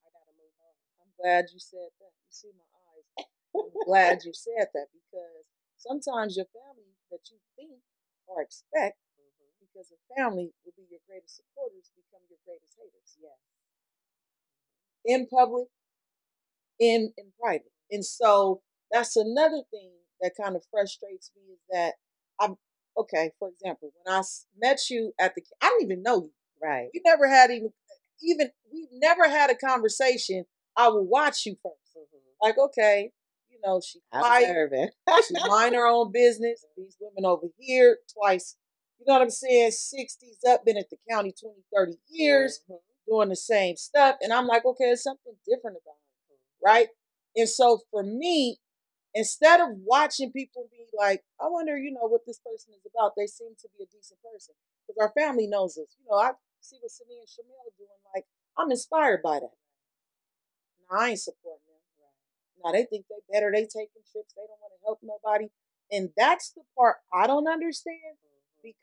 I 0.05 0.09
gotta 0.13 0.33
move 0.37 0.53
on. 0.61 0.73
I'm 1.01 1.13
glad 1.17 1.45
you 1.53 1.59
said 1.59 1.89
that. 1.97 2.13
You 2.13 2.29
see 2.29 2.51
my 2.53 2.67
eyes. 2.67 3.25
I'm 3.55 3.73
glad 3.87 4.19
you 4.25 4.33
said 4.33 4.67
that 4.73 4.87
because 4.93 5.45
sometimes 5.77 6.35
your 6.35 6.45
family 6.53 6.93
that 7.09 7.25
you 7.31 7.37
think 7.55 7.81
or 8.27 8.41
expect, 8.41 8.99
because 9.77 9.91
of 9.91 9.99
family 10.17 10.49
will 10.65 10.73
be 10.75 10.87
your 10.89 10.99
greatest 11.07 11.37
supporters, 11.37 11.91
become 11.93 12.25
your 12.29 12.39
greatest 12.45 12.73
haters. 12.77 13.17
Yeah. 13.21 13.37
In 15.05 15.27
public, 15.27 15.67
in 16.79 17.13
in 17.17 17.25
private. 17.39 17.71
And 17.91 18.03
so 18.03 18.61
that's 18.91 19.15
another 19.15 19.61
thing 19.69 19.91
that 20.21 20.31
kind 20.41 20.55
of 20.55 20.63
frustrates 20.71 21.31
me 21.35 21.53
is 21.53 21.59
that 21.69 21.93
I'm 22.41 22.55
okay, 22.97 23.31
for 23.37 23.49
example, 23.49 23.91
when 23.93 24.13
I 24.13 24.23
met 24.59 24.89
you 24.89 25.13
at 25.19 25.35
the 25.35 25.43
I 25.61 25.69
didn't 25.69 25.91
even 25.91 26.03
know 26.03 26.23
you. 26.23 26.31
Right. 26.61 26.89
We 26.93 27.01
never 27.05 27.29
had 27.29 27.51
even 27.51 27.71
even 28.21 28.49
we 28.73 28.87
never 28.93 29.29
had 29.29 29.51
a 29.51 29.55
conversation. 29.55 30.45
I 30.75 30.89
will 30.89 31.05
watch 31.05 31.45
you 31.45 31.53
1st 31.53 31.97
mm-hmm. 31.97 32.17
Like, 32.41 32.57
okay, 32.57 33.11
you 33.49 33.59
know, 33.65 33.81
she 33.83 33.99
quiet, 34.11 34.91
she 35.27 35.47
mind 35.47 35.73
her 35.75 35.87
own 35.87 36.11
business. 36.11 36.65
These 36.75 36.97
women 36.99 37.25
over 37.25 37.47
here 37.57 37.97
twice, 38.13 38.55
you 38.99 39.05
know 39.07 39.13
what 39.13 39.21
I'm 39.21 39.29
saying? 39.29 39.71
60s 39.71 40.39
up, 40.47 40.65
been 40.65 40.77
at 40.77 40.89
the 40.89 40.97
county 41.09 41.33
20, 41.33 41.63
30 41.73 41.99
years, 42.09 42.61
Mhm. 42.69 42.79
doing 43.07 43.29
the 43.29 43.35
same 43.35 43.75
stuff. 43.77 44.17
And 44.21 44.33
I'm 44.33 44.47
like, 44.47 44.65
okay, 44.65 44.85
there's 44.85 45.03
something 45.03 45.37
different 45.47 45.77
about 45.77 45.95
her, 46.29 46.35
right? 46.61 46.89
And 47.35 47.47
so 47.49 47.81
for 47.91 48.03
me, 48.03 48.59
instead 49.13 49.61
of 49.61 49.69
watching 49.83 50.31
people 50.31 50.67
be 50.71 50.87
like, 50.93 51.23
I 51.39 51.47
wonder, 51.47 51.77
you 51.77 51.91
know, 51.91 52.07
what 52.07 52.25
this 52.25 52.39
person 52.39 52.73
is 52.73 52.85
about, 52.85 53.13
they 53.15 53.27
seem 53.27 53.55
to 53.61 53.69
be 53.77 53.83
a 53.83 53.87
decent 53.87 54.19
person. 54.23 54.55
Because 54.87 55.01
our 55.01 55.13
family 55.13 55.47
knows 55.47 55.77
us. 55.77 55.95
You 55.99 56.05
know, 56.09 56.17
I 56.17 56.31
see 56.61 56.77
what 56.81 56.91
Sydney 56.91 57.19
and 57.19 57.27
Chermel 57.27 57.77
doing, 57.77 57.89
like, 58.15 58.25
I'm 58.57 58.71
inspired 58.71 59.21
by 59.21 59.39
that. 59.39 59.55
No, 60.89 60.97
I 60.97 61.09
ain't 61.09 61.19
supporting 61.19 61.61
them. 61.67 61.77
Now 62.63 62.71
they 62.71 62.85
think 62.85 63.05
they 63.07 63.21
better, 63.31 63.51
they 63.51 63.65
taking 63.65 64.03
trips, 64.11 64.33
they 64.33 64.43
don't 64.47 64.59
want 64.61 64.73
to 64.73 64.81
help 64.85 64.99
nobody. 65.03 65.49
And 65.91 66.09
that's 66.17 66.51
the 66.51 66.63
part 66.77 66.97
I 67.13 67.27
don't 67.27 67.47
understand 67.47 68.17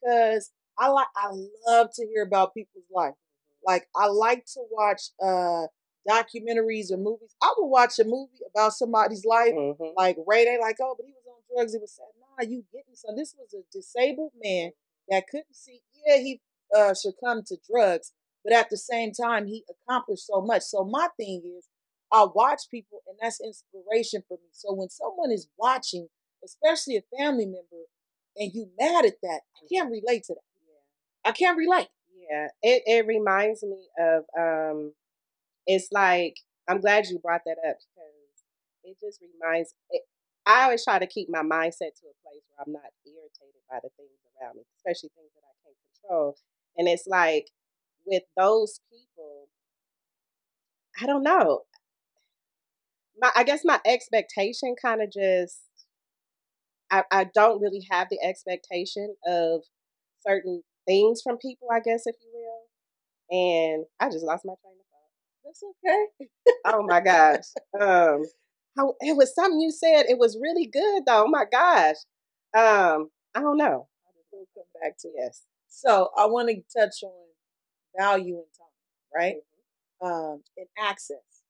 because 0.01 0.51
I 0.79 0.89
like 0.89 1.07
I 1.17 1.31
love 1.67 1.89
to 1.95 2.07
hear 2.07 2.23
about 2.23 2.55
people's 2.55 2.85
life. 2.95 3.15
Like 3.67 3.87
I 3.97 4.07
like 4.07 4.45
to 4.55 4.61
watch 4.71 5.03
uh 5.23 5.67
documentaries 6.09 6.91
or 6.93 6.99
movies. 6.99 7.35
I 7.43 7.53
will 7.57 7.71
watch 7.71 7.99
a 7.99 8.05
movie 8.05 8.41
about 8.55 8.73
somebody's 8.75 9.25
life, 9.25 9.55
Mhm. 9.55 9.95
like 9.97 10.17
Ray. 10.27 10.45
They 10.45 10.59
like, 10.59 10.77
oh, 10.81 10.95
but 10.97 11.07
he 11.07 11.13
was 11.13 11.27
on 11.27 11.43
drugs. 11.55 11.73
He 11.73 11.79
was 11.79 11.93
sad. 11.93 12.07
Nah, 12.21 12.45
you 12.49 12.65
getting 12.73 12.95
some. 12.95 13.17
This 13.17 13.35
was 13.39 13.55
a 13.55 13.63
disabled 13.73 14.33
man 14.43 14.73
that 15.09 15.27
couldn't 15.29 15.55
see. 15.57 15.81
Yeah, 16.07 16.19
he 16.19 16.41
uh, 16.77 16.95
succumbed 16.95 17.47
to 17.47 17.57
drugs, 17.71 18.13
but 18.43 18.53
at 18.53 18.69
the 18.71 18.77
same 18.77 19.13
time, 19.13 19.47
he 19.47 19.65
accomplished 19.71 20.27
so 20.27 20.41
much. 20.41 20.63
So 20.63 20.85
my 20.85 21.09
thing 21.17 21.43
is, 21.57 21.69
I 22.13 22.25
watch 22.35 22.63
people, 22.71 23.01
and 23.07 23.17
that's 23.21 23.41
inspiration 23.41 24.23
for 24.29 24.35
me. 24.37 24.49
So 24.53 24.75
when 24.75 24.89
someone 24.91 25.31
is 25.31 25.49
watching, 25.59 26.09
especially 26.45 26.97
a 26.97 27.03
family 27.17 27.47
member, 27.47 27.85
and 28.37 28.53
you 28.53 28.69
mad 28.79 29.05
at 29.05 29.15
that, 29.23 29.41
I 29.57 29.67
can't 29.73 29.91
relate 29.91 30.25
to 30.25 30.35
that. 30.35 31.29
I 31.29 31.33
can't 31.33 31.57
relate. 31.57 31.89
Yeah, 32.31 32.49
it 32.63 32.83
it 32.87 33.07
reminds 33.07 33.63
me 33.63 33.87
of 33.99 34.25
um, 34.39 34.93
it's 35.67 35.89
like 35.93 36.37
I'm 36.69 36.81
glad 36.81 37.07
you 37.07 37.19
brought 37.19 37.43
that 37.47 37.57
up 37.69 37.77
because 37.79 38.45
it 38.85 38.97
just 39.01 39.21
reminds. 39.21 39.75
It, 39.91 40.03
I 40.47 40.65
always 40.65 40.85
try 40.85 40.99
to 40.99 41.07
keep 41.07 41.29
my 41.31 41.41
mindset 41.41 41.97
to 42.01 42.13
a 42.13 42.17
place 42.21 42.45
where 42.53 42.65
I'm 42.67 42.73
not 42.73 42.93
irritated 43.07 43.65
by 43.71 43.79
the 43.83 43.89
things 43.97 44.11
around 44.41 44.57
me, 44.57 44.63
especially 44.77 45.11
things 45.17 45.33
that 45.35 45.45
I 45.49 45.55
can't 45.65 45.77
control. 46.03 46.37
And 46.77 46.89
it's 46.89 47.07
like 47.07 47.49
with 48.07 48.25
those 48.37 48.81
people, 48.91 49.49
I 51.01 51.07
don't 51.07 51.23
know. 51.23 51.63
My 53.19 53.31
I 53.35 53.45
guess 53.45 53.63
my 53.65 53.81
expectation 53.87 54.75
kind 54.81 55.01
of 55.03 55.11
just 55.11 55.61
I, 57.01 57.05
I 57.21 57.25
don't 57.35 57.61
really 57.61 57.87
have 57.91 58.09
the 58.11 58.21
expectation 58.23 59.17
of 59.27 59.63
certain 60.27 60.63
things 60.87 61.23
from 61.23 61.39
people, 61.39 61.69
I 61.73 61.81
guess, 61.81 62.03
if 62.07 62.17
you 62.23 62.31
will. 62.33 62.63
And 63.31 63.87
I 64.01 64.11
just 64.11 64.25
lost 64.25 64.45
my 64.45 64.55
train 64.63 64.75
of 64.81 64.87
thought. 64.91 65.45
That's 65.45 65.63
okay. 65.65 66.29
Oh 66.67 66.83
my 66.83 67.01
gosh. 67.01 67.45
Um 67.81 68.25
how 68.77 68.95
it 69.01 69.17
was 69.17 69.35
something 69.35 69.61
you 69.61 69.71
said. 69.71 70.07
It 70.09 70.19
was 70.19 70.39
really 70.41 70.67
good 70.67 71.05
though. 71.07 71.25
Oh 71.25 71.29
my 71.29 71.45
gosh. 71.51 71.97
Um, 72.55 73.11
I 73.35 73.41
don't 73.41 73.57
know. 73.59 73.89
We'll 74.33 74.47
come 74.55 74.65
back 74.83 74.97
to. 75.01 75.09
Yes. 75.17 75.43
So 75.69 76.11
I 76.17 76.27
want 76.27 76.49
to 76.51 76.57
touch 76.79 77.03
on 77.05 77.13
value 77.99 78.37
and 78.37 78.47
time, 78.59 79.15
right? 79.15 79.37
Mhm. 80.03 80.07
Um, 80.35 80.45
and 80.57 80.67
access. 80.79 81.43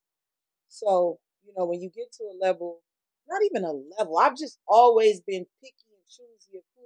So 0.69 1.19
you 1.45 1.53
know, 1.57 1.65
when 1.65 1.81
you 1.81 1.89
get 1.89 2.11
to 2.13 2.23
a 2.25 2.35
level, 2.41 2.81
not 3.27 3.41
even 3.43 3.63
a 3.63 3.73
level, 3.97 4.17
I've 4.17 4.37
just 4.37 4.59
always 4.67 5.21
been 5.21 5.45
picky 5.61 5.89
and 5.91 6.05
choosy 6.07 6.57
of 6.57 6.63
who 6.75 6.85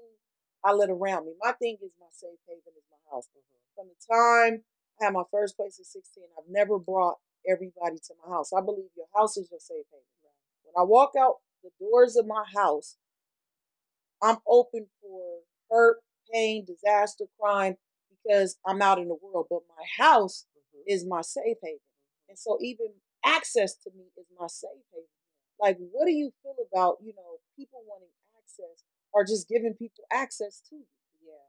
I 0.63 0.71
let 0.73 0.89
around 0.89 1.25
me. 1.25 1.33
My 1.41 1.53
thing 1.53 1.77
is 1.81 1.91
my 1.99 2.11
safe 2.11 2.39
haven 2.47 2.73
is 2.75 2.83
my 2.91 3.15
house. 3.15 3.27
From 3.75 3.87
the 3.87 3.99
time 4.13 4.63
I 4.99 5.05
had 5.05 5.13
my 5.13 5.23
first 5.31 5.55
place 5.55 5.79
at 5.79 5.85
16, 5.85 6.23
I've 6.37 6.49
never 6.49 6.79
brought 6.79 7.17
everybody 7.47 7.97
to 7.97 8.13
my 8.23 8.35
house. 8.35 8.51
I 8.53 8.61
believe 8.61 8.91
your 8.95 9.07
house 9.15 9.37
is 9.37 9.49
your 9.51 9.59
safe 9.59 9.85
haven. 9.91 10.33
When 10.63 10.73
I 10.77 10.83
walk 10.83 11.13
out 11.17 11.35
the 11.63 11.71
doors 11.79 12.15
of 12.15 12.27
my 12.27 12.43
house, 12.55 12.97
I'm 14.21 14.37
open 14.47 14.87
for 15.01 15.39
hurt, 15.69 15.97
pain, 16.33 16.65
disaster, 16.65 17.25
crime, 17.39 17.75
because 18.09 18.57
I'm 18.65 18.81
out 18.81 18.99
in 18.99 19.07
the 19.07 19.15
world. 19.15 19.47
But 19.49 19.61
my 19.69 19.83
house 19.97 20.45
Mhm. 20.55 20.83
is 20.87 21.05
my 21.05 21.21
safe 21.21 21.57
haven. 21.61 21.79
And 22.27 22.37
so 22.37 22.57
even 22.61 23.01
access 23.23 23.75
to 23.77 23.91
me 23.91 24.11
is 24.17 24.27
my 24.37 24.47
safe 24.47 24.83
haven. 24.91 25.07
Like, 25.59 25.77
what 25.91 26.05
do 26.05 26.11
you 26.13 26.31
feel 26.43 26.55
about, 26.71 26.97
you 27.01 27.13
know, 27.15 27.39
people 27.57 27.81
wanting 27.87 28.09
access 28.37 28.83
or 29.13 29.23
just 29.25 29.47
giving 29.49 29.73
people 29.73 30.03
access 30.11 30.61
to 30.69 30.75
you? 30.77 30.85
Yeah. 31.21 31.45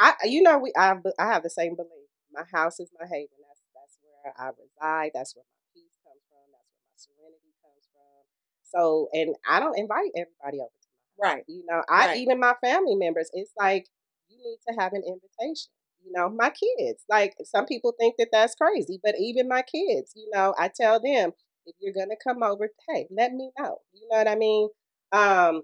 I 0.00 0.14
you 0.24 0.42
know 0.42 0.58
we 0.58 0.72
I 0.76 0.94
I 1.18 1.26
have 1.32 1.42
the 1.42 1.50
same 1.50 1.76
belief. 1.76 2.10
My 2.32 2.42
house 2.52 2.80
is 2.80 2.90
my 2.98 3.06
haven. 3.06 3.38
That's 3.48 3.62
that's 3.74 3.98
where 4.02 4.34
I 4.36 4.50
reside. 4.58 5.12
That's 5.14 5.36
where 5.36 5.44
my 5.46 5.62
peace 5.74 5.94
comes 6.02 6.22
from. 6.28 6.46
That's 6.52 6.66
where 6.74 6.82
my 6.90 6.98
serenity 6.98 7.54
comes 7.62 7.86
from. 7.94 8.22
So 8.64 9.08
and 9.12 9.36
I 9.48 9.60
don't 9.60 9.78
invite 9.78 10.10
everybody 10.16 10.58
over 10.60 10.74
to 10.74 10.88
my 10.90 11.28
house. 11.28 11.34
Right. 11.36 11.44
You 11.48 11.64
know, 11.68 11.82
I 11.88 12.06
Right. 12.08 12.18
even 12.18 12.40
my 12.40 12.54
family 12.62 12.96
members, 12.96 13.30
it's 13.34 13.52
like 13.58 13.86
you 14.28 14.38
need 14.38 14.58
to 14.68 14.74
have 14.80 14.92
an 14.92 15.02
invitation. 15.06 15.70
You 16.04 16.12
know, 16.12 16.28
my 16.28 16.50
kids. 16.50 17.04
Like 17.08 17.34
some 17.44 17.66
people 17.66 17.94
think 17.98 18.16
that 18.18 18.28
that's 18.32 18.54
crazy, 18.54 19.00
but 19.02 19.14
even 19.18 19.48
my 19.48 19.62
kids, 19.62 20.12
you 20.16 20.28
know, 20.32 20.54
I 20.58 20.68
tell 20.68 21.00
them 21.00 21.32
if 21.66 21.74
you're 21.80 21.94
gonna 21.94 22.16
come 22.22 22.42
over, 22.42 22.70
hey, 22.88 23.06
let 23.10 23.32
me 23.32 23.50
know. 23.58 23.78
You 23.92 24.08
know 24.10 24.18
what 24.18 24.28
I 24.28 24.36
mean? 24.36 24.68
Um, 25.12 25.62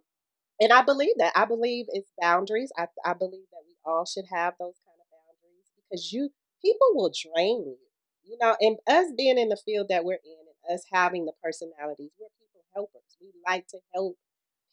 and 0.60 0.72
I 0.72 0.82
believe 0.82 1.14
that. 1.18 1.32
I 1.36 1.44
believe 1.46 1.86
it's 1.90 2.12
boundaries. 2.20 2.72
I 2.76 2.86
I 3.04 3.14
believe 3.14 3.46
that 3.52 3.64
we 3.66 3.76
all 3.84 4.04
should 4.06 4.26
have 4.32 4.54
those 4.58 4.76
kind 4.86 4.98
of 5.00 5.08
boundaries 5.10 5.68
because 5.76 6.12
you 6.12 6.30
people 6.62 6.88
will 6.94 7.12
drain 7.12 7.64
you. 7.66 7.78
You 8.24 8.38
know, 8.40 8.56
and 8.60 8.76
us 8.88 9.12
being 9.16 9.38
in 9.38 9.48
the 9.48 9.56
field 9.64 9.88
that 9.88 10.04
we're 10.04 10.20
in 10.24 10.38
and 10.46 10.74
us 10.76 10.84
having 10.92 11.24
the 11.26 11.32
personalities. 11.42 12.12
We're 12.20 12.28
people 12.38 12.62
helpers. 12.74 13.16
We 13.20 13.32
like 13.46 13.66
to 13.68 13.78
help 13.94 14.16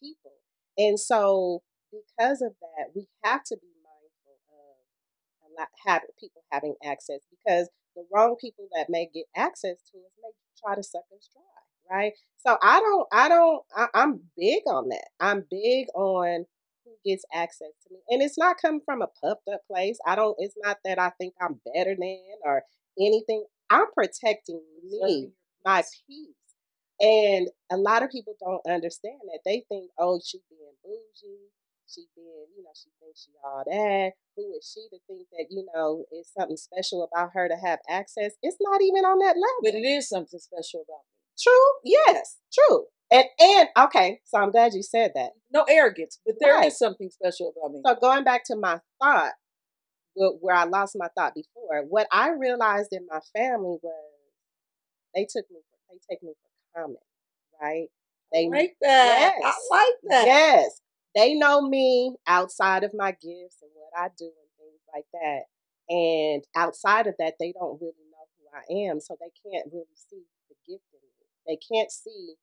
people. 0.02 0.32
And 0.76 0.98
so 1.00 1.62
because 1.90 2.42
of 2.42 2.54
that, 2.60 2.92
we 2.94 3.08
have 3.24 3.42
to 3.44 3.56
be 3.56 3.72
mindful 3.82 4.38
of 4.52 5.50
a 5.50 5.60
lot, 5.60 5.68
having 5.86 6.10
people 6.20 6.42
having 6.52 6.76
access 6.84 7.20
because 7.30 7.70
the 7.96 8.04
wrong 8.12 8.36
people 8.40 8.68
that 8.76 8.88
may 8.90 9.08
get 9.12 9.26
access 9.34 9.78
to 9.90 9.98
us 9.98 10.14
may 10.22 10.32
try 10.64 10.74
to 10.74 10.82
suck 10.82 11.04
us 11.16 11.28
dry, 11.32 11.96
right? 11.96 12.12
So 12.38 12.56
I 12.62 12.80
don't, 12.80 13.06
I 13.12 13.28
don't, 13.28 13.62
I, 13.76 13.86
I'm 13.94 14.20
big 14.36 14.62
on 14.66 14.88
that. 14.88 15.08
I'm 15.20 15.44
big 15.50 15.86
on 15.94 16.46
who 16.84 16.92
gets 17.04 17.24
access 17.34 17.72
to 17.86 17.94
me, 17.94 18.00
and 18.08 18.22
it's 18.22 18.38
not 18.38 18.56
coming 18.60 18.80
from 18.84 19.02
a 19.02 19.08
puffed 19.22 19.48
up 19.52 19.60
place. 19.70 19.98
I 20.06 20.14
don't. 20.14 20.36
It's 20.38 20.56
not 20.62 20.78
that 20.84 20.98
I 20.98 21.10
think 21.18 21.34
I'm 21.40 21.60
better 21.74 21.94
than 21.98 22.18
or 22.44 22.62
anything. 22.98 23.44
I'm 23.70 23.86
protecting 23.94 24.62
me, 24.82 25.30
my 25.64 25.82
peace. 26.06 26.34
And 27.00 27.48
a 27.70 27.76
lot 27.76 28.02
of 28.02 28.10
people 28.10 28.34
don't 28.40 28.72
understand 28.72 29.20
that. 29.26 29.40
They 29.44 29.64
think, 29.68 29.90
oh, 29.98 30.20
she 30.24 30.38
being 30.50 30.72
bougie, 30.82 31.50
she 31.88 32.06
being, 32.14 32.46
you 32.56 32.62
know, 32.62 32.70
she 32.76 32.90
thinks 33.00 33.24
she 33.24 33.32
all 33.44 33.64
that. 33.66 34.12
Who 34.36 34.52
is 34.54 34.70
she 34.72 34.86
to 34.90 34.98
think 35.06 35.28
that, 35.32 35.46
you 35.50 35.66
know, 35.74 36.04
it's 36.12 36.32
something 36.32 36.56
special 36.56 37.08
about 37.08 37.30
her 37.34 37.48
to 37.48 37.56
have 37.56 37.80
access? 37.88 38.32
It's 38.42 38.58
not 38.60 38.82
even 38.82 39.04
on 39.04 39.18
that 39.18 39.36
level. 39.36 39.62
But 39.62 39.74
it 39.74 39.86
is 39.86 40.08
something 40.08 40.38
special 40.38 40.84
about 40.86 41.02
me. 41.08 41.16
True, 41.40 41.68
yes, 41.84 42.38
true. 42.52 42.86
And 43.10 43.24
and 43.38 43.68
okay, 43.86 44.20
so 44.24 44.38
I'm 44.38 44.50
glad 44.50 44.74
you 44.74 44.82
said 44.82 45.12
that. 45.14 45.30
No 45.50 45.64
arrogance, 45.68 46.20
but 46.26 46.34
there 46.40 46.56
is 46.58 46.62
Right. 46.62 46.72
something 46.72 47.10
special 47.10 47.52
about 47.56 47.72
me. 47.72 47.80
So 47.86 47.94
going 47.94 48.24
back 48.24 48.44
to 48.46 48.56
my 48.56 48.80
thought, 49.00 49.32
where, 50.14 50.30
where 50.40 50.54
I 50.56 50.64
lost 50.64 50.96
my 50.98 51.08
thought 51.16 51.34
before, 51.34 51.84
what 51.88 52.06
I 52.12 52.30
realized 52.30 52.92
in 52.92 53.06
my 53.10 53.20
family 53.34 53.78
was 53.82 54.04
they 55.14 55.22
took 55.30 55.50
me, 55.50 55.58
they 55.90 55.98
take 56.10 56.22
me 56.22 56.32
for 56.74 56.80
common, 56.80 56.96
right? 57.62 57.88
They 58.32 58.44
I 58.46 58.48
like 58.48 58.76
that. 58.82 59.32
Yes. 59.40 59.42
I 59.44 59.74
like 59.74 59.94
that. 60.10 60.26
Yes. 60.26 60.80
They 61.14 61.34
know 61.34 61.60
me 61.62 62.16
outside 62.26 62.84
of 62.84 62.92
my 62.94 63.12
gifts 63.12 63.58
and 63.62 63.70
what 63.74 63.92
I 63.96 64.08
do 64.16 64.26
and 64.26 64.50
things 64.58 64.82
like 64.94 65.06
that. 65.12 65.42
And 65.88 66.44
outside 66.54 67.06
of 67.06 67.14
that, 67.18 67.34
they 67.40 67.52
don't 67.52 67.80
really 67.80 68.06
know 68.10 68.26
who 68.36 68.46
I 68.54 68.90
am. 68.90 69.00
So 69.00 69.16
they 69.18 69.32
can't 69.50 69.66
really 69.72 69.86
see 69.94 70.22
the 70.48 70.56
gift 70.66 70.84
in 70.92 71.00
me. 71.00 71.26
They 71.46 71.56
can't 71.56 71.90
see 71.90 72.34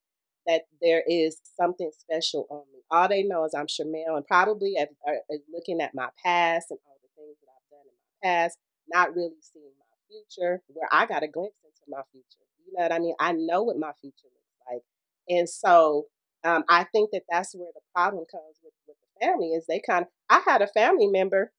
that 0.48 0.64
there 0.82 1.04
is 1.08 1.38
something 1.58 1.92
special 1.98 2.48
on 2.50 2.64
me. 2.74 2.82
All 2.92 3.08
they 3.08 3.24
know 3.24 3.46
is 3.46 3.54
I'm 3.54 3.68
Chermel 3.68 4.16
and 4.16 4.26
probably 4.26 4.76
are, 4.78 4.88
uh, 5.08 5.18
are 5.30 5.40
looking 5.52 5.82
at 5.82 5.96
my 5.96 6.10
past 6.24 6.68
and 6.70 6.80
all 6.86 6.98
the 7.02 7.10
things 7.22 7.38
that 7.42 7.50
I've 7.50 7.70
done 7.72 7.86
in 7.88 7.96
my 7.96 8.30
past, 8.30 8.58
not 8.92 9.16
really 9.16 9.42
seeing 9.42 9.72
my 9.80 9.86
future, 10.08 10.62
where 10.68 10.90
I 10.92 11.06
got 11.06 11.24
a 11.24 11.28
glimpse 11.28 11.58
into 11.64 11.82
my 11.90 12.02
future. 12.12 12.46
You 12.66 12.74
know 12.78 12.84
what 12.84 12.92
I 12.92 13.00
mean? 13.00 13.16
I 13.20 13.32
know 13.32 13.64
what 13.64 13.78
my 13.78 13.92
future 14.02 14.30
looks 14.30 14.60
like. 14.72 14.82
And 15.30 15.50
so 15.50 16.06
um, 16.46 16.64
I 16.70 16.86
think 16.86 17.10
that 17.12 17.24
that's 17.30 17.56
where 17.56 17.72
the 17.74 17.82
problem 17.94 18.24
comes 18.32 18.60
with, 18.64 18.74
with 18.88 18.98
the 19.02 19.26
family 19.26 19.50
is 19.50 19.66
they 19.68 19.82
kind 19.86 20.04
of, 20.04 20.10
I 20.30 20.42
had 20.46 20.62
a 20.62 20.68
family 20.68 21.08
member, 21.08 21.52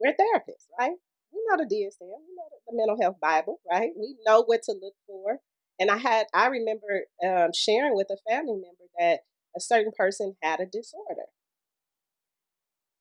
we're 0.00 0.12
therapists, 0.12 0.68
right? 0.78 0.92
We 1.32 1.40
know 1.48 1.56
the 1.56 1.64
DSM, 1.64 2.02
we 2.02 2.36
know 2.36 2.48
the, 2.66 2.76
mental 2.76 3.00
health 3.00 3.16
Bible, 3.20 3.60
right? 3.70 3.90
We 3.98 4.16
know 4.26 4.42
what 4.44 4.62
to 4.64 4.72
look 4.72 4.94
for. 5.06 5.38
And 5.80 5.90
I 5.90 5.96
had, 5.96 6.26
I 6.34 6.48
remember 6.48 7.04
um, 7.26 7.50
sharing 7.54 7.94
with 7.94 8.08
a 8.10 8.18
family 8.30 8.54
member 8.54 8.84
that 8.98 9.20
a 9.56 9.60
certain 9.60 9.92
person 9.96 10.36
had 10.42 10.60
a 10.60 10.66
disorder. 10.66 11.26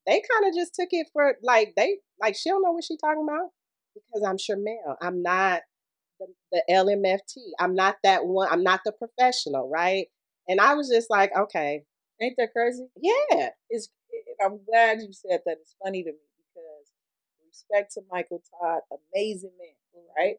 They 0.05 0.21
kind 0.21 0.47
of 0.47 0.55
just 0.55 0.73
took 0.73 0.87
it 0.91 1.07
for 1.11 1.35
like 1.43 1.73
they 1.75 1.97
like 2.21 2.35
she 2.37 2.49
don't 2.49 2.63
know 2.63 2.71
what 2.71 2.85
she's 2.85 2.97
talking 2.97 3.27
about 3.27 3.49
because 3.93 4.23
I'm 4.25 4.37
Chermel. 4.37 4.95
I'm 5.01 5.21
not 5.21 5.63
the, 6.19 6.27
the 6.53 6.63
LMFT. 6.69 7.51
I'm 7.59 7.75
not 7.75 7.97
that 8.03 8.25
one. 8.25 8.47
I'm 8.49 8.63
not 8.63 8.81
the 8.85 8.93
professional, 8.93 9.69
right? 9.69 10.07
And 10.47 10.59
I 10.61 10.73
was 10.75 10.89
just 10.89 11.09
like, 11.09 11.31
okay, 11.35 11.83
Ain't 12.21 12.35
that 12.37 12.51
crazy? 12.53 12.87
yeah, 12.99 13.49
It's. 13.69 13.89
it- 14.09 14.37
I'm 14.43 14.59
glad 14.65 15.01
you 15.01 15.13
said 15.13 15.41
that. 15.45 15.57
It's 15.61 15.75
funny 15.83 16.03
to 16.03 16.11
me 16.11 16.17
because 16.37 16.87
respect 17.47 17.93
to 17.93 18.01
Michael 18.11 18.41
Todd, 18.59 18.81
amazing 19.13 19.51
man, 19.59 20.03
right? 20.17 20.37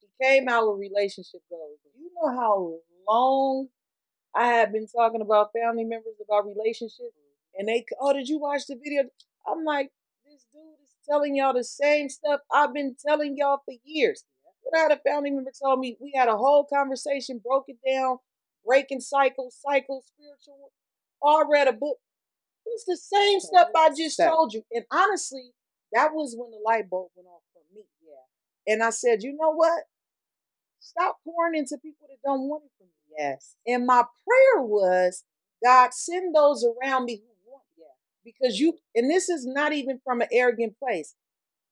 He 0.00 0.08
came 0.22 0.48
out 0.48 0.68
with 0.70 0.80
relationship 0.80 1.42
goals. 1.50 1.78
You 1.98 2.10
know 2.22 2.30
how 2.36 2.74
long 3.08 3.68
I 4.34 4.46
have 4.48 4.72
been 4.72 4.86
talking 4.86 5.20
about 5.20 5.52
family 5.52 5.84
members 5.84 6.14
about 6.24 6.46
relationships, 6.46 7.14
and 7.58 7.68
they, 7.68 7.84
oh, 8.00 8.12
did 8.12 8.28
you 8.28 8.38
watch 8.38 8.66
the 8.66 8.76
video? 8.76 9.04
I'm 9.46 9.64
like, 9.64 9.90
this 10.26 10.46
dude 10.52 10.62
is 10.82 10.90
telling 11.08 11.36
y'all 11.36 11.54
the 11.54 11.64
same 11.64 12.08
stuff 12.08 12.40
I've 12.52 12.74
been 12.74 12.96
telling 13.06 13.36
y'all 13.36 13.62
for 13.64 13.74
years. 13.84 14.24
But 14.64 14.78
I 14.78 14.82
had 14.82 14.92
a 14.92 14.96
family 14.98 15.30
member 15.30 15.52
told 15.62 15.80
me 15.80 15.96
we 16.00 16.12
had 16.16 16.28
a 16.28 16.36
whole 16.36 16.64
conversation, 16.64 17.40
broke 17.44 17.66
it 17.68 17.78
down, 17.86 18.18
breaking 18.66 19.00
cycles, 19.00 19.58
cycles, 19.60 20.06
spiritual. 20.06 20.70
All 21.22 21.42
oh, 21.44 21.50
read 21.50 21.68
a 21.68 21.72
book. 21.72 21.98
It's 22.66 22.84
the 22.84 22.96
same 22.96 23.40
stuff 23.40 23.68
I 23.76 23.90
just 23.96 24.18
told 24.18 24.52
you. 24.52 24.62
And 24.72 24.84
honestly, 24.90 25.52
that 25.92 26.10
was 26.12 26.34
when 26.36 26.50
the 26.50 26.58
light 26.64 26.88
bulb 26.90 27.10
went 27.14 27.28
off 27.28 27.42
for 27.52 27.62
me. 27.74 27.82
yeah, 28.02 28.72
And 28.72 28.82
I 28.82 28.90
said, 28.90 29.22
you 29.22 29.36
know 29.38 29.52
what? 29.52 29.84
Stop 30.80 31.18
pouring 31.24 31.58
into 31.58 31.78
people 31.78 32.08
that 32.08 32.18
don't 32.24 32.48
want 32.48 32.64
it 32.64 32.70
from 32.78 32.88
you. 32.88 33.16
yes, 33.18 33.56
And 33.66 33.86
my 33.86 34.02
prayer 34.26 34.62
was, 34.62 35.24
God, 35.64 35.94
send 35.94 36.34
those 36.34 36.64
around 36.64 37.04
me 37.06 37.16
who 37.16 37.50
want 37.50 37.62
it. 37.78 37.84
Because 38.24 38.58
you, 38.58 38.78
and 38.94 39.10
this 39.10 39.28
is 39.28 39.46
not 39.46 39.72
even 39.72 40.00
from 40.04 40.20
an 40.20 40.28
arrogant 40.32 40.74
place. 40.78 41.14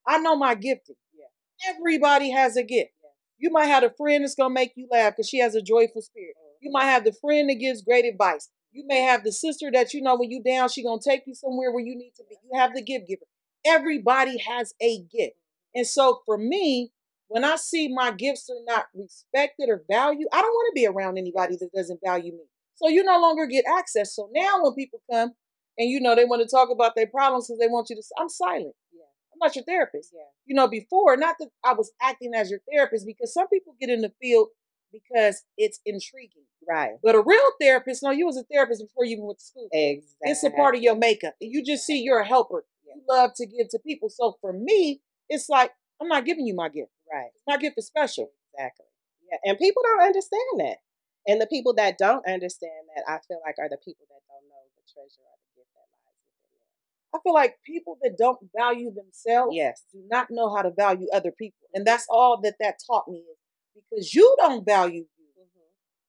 I 0.07 0.19
know 0.19 0.37
my 0.37 0.55
gifting. 0.55 0.97
Yeah. 1.15 1.73
Everybody 1.75 2.31
has 2.31 2.57
a 2.57 2.63
gift. 2.63 2.93
Yeah. 3.03 3.09
You 3.39 3.51
might 3.51 3.67
have 3.67 3.83
a 3.83 3.91
friend 3.91 4.25
that's 4.25 4.35
gonna 4.35 4.53
make 4.53 4.73
you 4.77 4.89
laugh 4.91 5.15
because 5.15 5.29
she 5.29 5.39
has 5.39 5.55
a 5.55 5.63
joyful 5.63 6.03
spirit. 6.03 6.35
You 6.63 6.71
might 6.71 6.85
have 6.85 7.05
the 7.05 7.13
friend 7.13 7.51
that 7.51 7.57
gives 7.57 7.83
great 7.83 8.05
advice. 8.05 8.49
You 8.71 8.85
may 8.87 9.03
have 9.03 9.25
the 9.25 9.33
sister 9.33 9.71
that 9.73 9.93
you 9.93 10.01
know 10.01 10.17
when 10.17 10.31
you 10.31 10.43
down, 10.43 10.69
she 10.69 10.85
gonna 10.85 11.01
take 11.05 11.25
you 11.27 11.35
somewhere 11.35 11.73
where 11.73 11.85
you 11.85 11.97
need 11.97 12.13
to 12.17 12.25
be. 12.29 12.37
You 12.45 12.59
have 12.59 12.73
the 12.73 12.83
gift 12.83 13.09
giver. 13.09 13.27
Everybody 13.67 14.39
has 14.39 14.73
a 14.81 15.01
gift. 15.13 15.35
And 15.75 15.87
so 15.87 16.21
for 16.25 16.39
me, 16.39 16.93
when 17.27 17.45
I 17.45 17.57
see 17.57 17.89
my 17.93 18.13
gifts 18.13 18.49
are 18.49 18.63
not 18.65 18.87
respected 18.95 19.69
or 19.69 19.83
valued, 19.91 20.29
I 20.33 20.41
don't 20.41 20.53
want 20.53 20.71
to 20.71 20.81
be 20.81 20.87
around 20.87 21.19
anybody 21.19 21.57
that 21.57 21.73
doesn't 21.75 22.01
value 22.05 22.33
me. 22.33 22.45
So 22.77 22.89
you 22.89 23.03
no 23.03 23.21
longer 23.21 23.47
get 23.47 23.65
access. 23.67 24.15
So 24.15 24.31
now 24.33 24.63
when 24.63 24.75
people 24.75 25.01
come 25.11 25.33
and 25.79 25.91
you 25.91 26.01
know 26.01 26.15
they 26.15 26.25
want 26.25 26.43
to 26.43 26.49
talk 26.49 26.71
about 26.71 26.95
their 26.95 27.07
problems 27.09 27.49
because 27.49 27.59
they 27.59 27.69
want 27.69 27.91
you 27.91 27.97
to, 27.97 28.03
I'm 28.19 28.29
silent. 28.29 28.75
yeah, 28.93 29.03
I'm 29.33 29.39
not 29.41 29.57
your 29.57 29.65
therapist 29.65 30.11
yeah, 30.15 30.23
you 30.47 30.55
know, 30.55 30.69
before, 30.69 31.17
not 31.17 31.37
that 31.41 31.49
I 31.65 31.73
was 31.73 31.91
acting 32.01 32.33
as 32.35 32.51
your 32.51 32.61
therapist, 32.71 33.07
because 33.07 33.33
some 33.33 33.49
people 33.49 33.75
get 33.81 33.91
in 33.91 34.01
the 34.01 34.13
field 34.21 34.49
because 34.93 35.43
it's 35.57 35.81
intriguing. 35.87 36.45
right, 36.69 36.93
But 37.03 37.15
a 37.15 37.21
real 37.23 37.51
therapist, 37.61 38.03
no, 38.03 38.11
you 38.11 38.27
was 38.27 38.37
a 38.37 38.45
therapist 38.45 38.83
before 38.83 39.05
you 39.05 39.13
even 39.13 39.27
went 39.27 39.39
to 39.39 39.45
school. 39.45 39.69
exactly. 39.73 40.31
It's 40.31 40.45
a 40.45 40.51
part 40.51 40.75
of 40.77 40.83
your 40.83 40.95
makeup. 40.97 41.35
You 41.41 41.65
just 41.65 41.85
see 41.87 41.99
you're 42.01 42.21
a 42.21 42.27
helper. 42.27 42.65
You 42.85 43.01
love 43.09 43.31
to 43.37 43.47
give 43.47 43.69
to 43.71 43.79
people. 43.79 44.11
So 44.11 44.37
for 44.41 44.53
me, 44.53 45.01
it's 45.31 45.49
like, 45.49 45.73
I'm 46.01 46.09
not 46.09 46.25
giving 46.27 46.47
you 46.47 46.55
my 46.55 46.69
gift. 46.69 46.91
right. 47.11 47.31
My 47.47 47.57
gift 47.57 47.79
is 47.79 47.87
special. 47.87 48.31
Exactly. 48.55 48.87
Yeah. 49.31 49.39
And 49.51 49.59
people 49.59 49.83
don't 49.83 50.03
understand 50.03 50.59
that. 50.59 50.79
And 51.27 51.41
the 51.41 51.47
people 51.47 51.73
that 51.75 51.97
don't 51.97 52.27
understand 52.27 52.85
that, 52.95 53.05
I 53.09 53.19
feel 53.27 53.41
like, 53.47 53.55
are 53.59 53.69
the 53.71 53.79
people 53.79 54.05
that 54.11 54.21
don't 54.29 54.45
know 54.51 54.63
the 54.77 54.83
treasure 54.93 55.23
or 55.25 55.37
the 55.41 55.51
gift 55.57 55.71
that 55.73 55.87
lies 55.89 56.21
within 56.37 56.59
them. 56.61 57.15
I 57.15 57.19
feel 57.23 57.33
like 57.33 57.57
people 57.65 57.97
that 58.03 58.19
don't 58.19 58.39
value 58.55 58.93
themselves 58.93 59.55
Yes. 59.57 59.85
do 59.93 60.03
not 60.11 60.27
know 60.31 60.55
how 60.55 60.63
to 60.63 60.71
value 60.71 61.07
other 61.15 61.31
people. 61.33 61.69
And 61.73 61.87
that's 61.87 62.07
all 62.11 62.41
that 62.43 62.57
that 62.61 62.77
taught 62.87 63.09
me 63.09 63.19
is 63.21 63.39
because 63.75 64.15
you 64.15 64.35
don't 64.39 64.65
value 64.65 65.01
you. 65.01 65.25
Mm-hmm. 65.39 65.61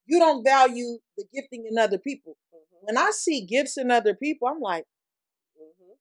You 0.07 0.19
don't 0.19 0.43
value 0.43 0.97
the 1.17 1.25
gifting 1.33 1.65
in 1.69 1.77
other 1.77 1.97
people. 1.97 2.37
Mm-hmm. 2.53 2.85
When 2.85 2.97
I 2.97 3.11
see 3.11 3.45
gifts 3.45 3.77
in 3.77 3.91
other 3.91 4.13
people, 4.15 4.47
I'm 4.47 4.59
like, 4.59 4.85
Mm-hmm. 5.59 5.93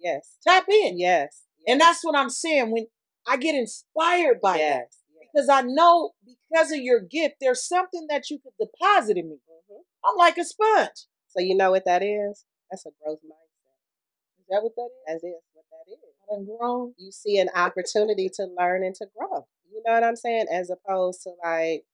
Yes. 0.00 0.36
tap 0.46 0.64
in. 0.68 0.98
Yes. 0.98 1.42
And 1.66 1.80
that's 1.80 2.04
what 2.04 2.16
I'm 2.16 2.30
saying. 2.30 2.70
When 2.70 2.86
I 3.26 3.36
get 3.36 3.54
inspired 3.54 4.40
by 4.40 4.58
that, 4.58 4.58
yes. 4.58 4.98
yes. 5.14 5.28
because 5.32 5.48
I 5.48 5.62
know 5.62 6.12
because 6.24 6.70
of 6.72 6.78
your 6.78 7.00
gift, 7.00 7.36
there's 7.40 7.66
something 7.66 8.06
that 8.10 8.30
you 8.30 8.38
could 8.38 8.52
deposit 8.60 9.16
in 9.16 9.28
me. 9.30 9.36
Mhm. 9.50 9.80
I'm 10.04 10.16
like 10.16 10.38
a 10.38 10.44
sponge. 10.44 11.06
So 11.28 11.40
you 11.40 11.56
know 11.56 11.70
what 11.70 11.84
that 11.86 12.02
is? 12.02 12.44
That's 12.70 12.86
a 12.86 12.90
growth 13.02 13.18
mindset. 13.24 14.40
Is 14.40 14.46
that 14.50 14.62
what 14.62 14.72
that 14.76 14.90
is? 15.14 15.22
That 15.22 15.26
is 15.28 15.42
what 15.54 15.64
that 15.70 15.90
is. 15.90 15.98
I 16.30 16.34
done 16.36 16.46
grown. 16.46 16.94
You 16.98 17.10
see 17.12 17.38
an 17.38 17.48
opportunity 17.54 18.30
to 18.36 18.46
learn 18.58 18.84
and 18.84 18.94
to 18.96 19.06
grow. 19.16 19.46
Know 19.86 19.94
what 19.94 20.04
I'm 20.04 20.16
saying? 20.16 20.46
As 20.52 20.70
opposed 20.70 21.22
to 21.24 21.30
like, 21.44 21.84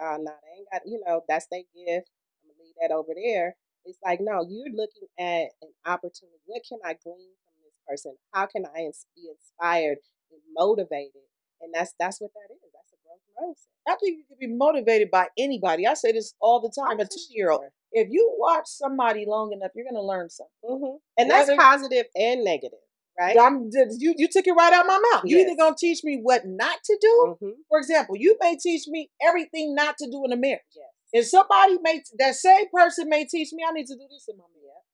oh 0.00 0.16
no, 0.20 0.32
they 0.42 0.58
ain't 0.58 0.68
got. 0.72 0.82
You 0.86 1.00
know, 1.06 1.22
that's 1.28 1.46
their 1.50 1.62
gift. 1.74 2.10
I'm 2.42 2.50
gonna 2.50 2.62
leave 2.62 2.74
that 2.80 2.94
over 2.94 3.10
there. 3.14 3.56
It's 3.84 3.98
like 4.04 4.20
no, 4.20 4.46
you're 4.48 4.74
looking 4.74 5.08
at 5.18 5.50
an 5.62 5.72
opportunity. 5.86 6.38
What 6.46 6.62
can 6.68 6.78
I 6.84 6.94
glean 7.02 7.34
from 7.44 7.54
this 7.64 7.78
person? 7.88 8.16
How 8.32 8.46
can 8.46 8.66
I 8.76 8.80
ins- 8.80 9.06
be 9.16 9.28
inspired 9.30 9.98
and 10.30 10.40
motivated? 10.56 11.22
And 11.60 11.72
that's 11.74 11.94
that's 11.98 12.20
what 12.20 12.30
that 12.34 12.54
is. 12.54 12.60
That's 12.72 12.92
a 12.92 12.98
growth 13.04 13.24
mindset. 13.56 13.92
I 13.92 13.96
think 13.98 14.18
you 14.18 14.24
can 14.28 14.38
be 14.40 14.54
motivated 14.54 15.10
by 15.10 15.28
anybody. 15.38 15.86
I 15.86 15.94
say 15.94 16.12
this 16.12 16.34
all 16.40 16.60
the 16.60 16.70
time. 16.70 17.00
A 17.00 17.04
two 17.04 17.20
year 17.30 17.50
old. 17.50 17.64
If 17.92 18.08
you 18.10 18.34
watch 18.38 18.66
somebody 18.66 19.24
long 19.26 19.52
enough, 19.52 19.72
you're 19.74 19.86
gonna 19.90 20.02
learn 20.04 20.28
something. 20.30 20.52
Mhm. 20.64 20.98
And 21.18 21.30
that's 21.30 21.50
positive 21.56 22.06
and 22.14 22.44
negative, 22.44 22.78
Right. 23.18 23.36
I'm, 23.38 23.68
you 23.98 24.14
you 24.16 24.28
took 24.28 24.46
it 24.46 24.52
right 24.52 24.72
out 24.72 24.82
of 24.82 24.86
my 24.86 25.00
mouth. 25.12 25.22
You 25.24 25.38
either 25.38 25.56
gonna 25.56 25.74
teach 25.76 26.04
me 26.04 26.20
what 26.22 26.46
not 26.46 26.78
to 26.84 26.98
do. 27.00 27.36
Mhm. 27.42 27.52
For 27.68 27.78
example, 27.78 28.16
you 28.16 28.36
may 28.40 28.56
teach 28.56 28.86
me 28.86 29.10
everything 29.20 29.74
not 29.74 29.96
to 29.98 30.08
do 30.08 30.24
in 30.24 30.32
a 30.32 30.36
marriage. 30.36 30.60
Yes. 30.76 30.86
And 31.12 31.24
somebody 31.26 31.78
may 31.82 32.02
that 32.18 32.36
same 32.36 32.66
person 32.72 33.08
may 33.08 33.24
teach 33.24 33.52
me 33.52 33.64
I 33.68 33.72
need 33.72 33.86
to 33.88 33.96
do 33.96 34.06
this 34.08 34.28
in 34.28 34.36
my 34.36 34.44
marriage. 34.44 34.84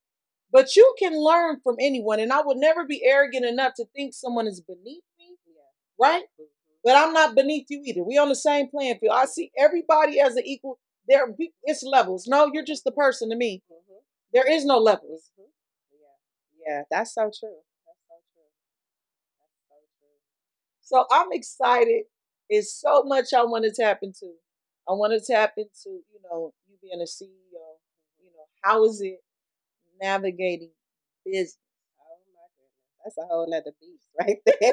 But 0.50 0.74
you 0.76 0.94
can 0.98 1.12
learn 1.18 1.60
from 1.62 1.76
anyone, 1.80 2.20
and 2.20 2.32
I 2.32 2.40
would 2.40 2.56
never 2.58 2.84
be 2.86 3.04
arrogant 3.04 3.44
enough 3.44 3.74
to 3.74 3.84
think 3.94 4.14
someone 4.14 4.46
is 4.46 4.60
beneath 4.60 5.02
me, 5.18 5.36
Yeah. 5.46 5.62
right? 5.98 6.24
Mhm. 6.40 6.48
But 6.84 6.96
I'm 6.96 7.12
not 7.12 7.34
beneath 7.34 7.66
you 7.70 7.82
either. 7.84 8.04
We 8.04 8.18
on 8.18 8.28
the 8.28 8.36
same 8.36 8.68
playing 8.68 8.98
field. 9.00 9.14
I 9.16 9.24
see 9.26 9.50
everybody 9.58 10.20
as 10.20 10.36
an 10.36 10.46
equal. 10.46 10.78
There, 11.08 11.34
it's 11.64 11.82
levels. 11.82 12.26
No, 12.26 12.50
you're 12.52 12.64
just 12.64 12.84
the 12.84 12.92
person 12.92 13.28
to 13.30 13.36
me. 13.36 13.62
Mhm. 13.70 14.02
There 14.32 14.50
is 14.50 14.64
no 14.64 14.78
levels. 14.78 15.30
Mhm. 15.38 15.50
Yeah. 15.92 16.66
Yeah. 16.66 16.84
That's 16.90 17.12
so 17.14 17.22
true. 17.24 17.62
That's 17.86 17.98
so 18.08 18.14
true. 18.32 18.48
That's 19.40 19.68
so 19.68 19.74
true. 19.98 20.18
So 20.84 21.06
I'm 21.10 21.32
excited. 21.32 22.04
It's 22.48 22.80
so 22.80 23.04
much 23.04 23.32
I 23.36 23.44
want 23.44 23.64
to 23.64 23.72
tap 23.72 24.00
into. 24.02 24.32
I 24.88 24.92
want 24.92 25.12
to 25.14 25.32
tap 25.32 25.54
into, 25.56 25.88
you 26.12 26.20
know, 26.30 26.52
you 26.68 26.76
being 26.82 27.00
a 27.02 27.06
CEO. 27.06 27.78
You 28.22 28.30
know, 28.30 28.46
how 28.62 28.84
is 28.84 29.00
it 29.00 29.20
navigating 30.00 30.70
business? 31.24 31.58
Oh 32.00 32.18
my 32.34 32.46
goodness. 32.58 33.04
That's 33.04 33.18
a 33.18 33.26
whole 33.32 33.48
nother 33.48 33.72
beast 33.80 34.06
right 34.20 34.38
there. 34.46 34.72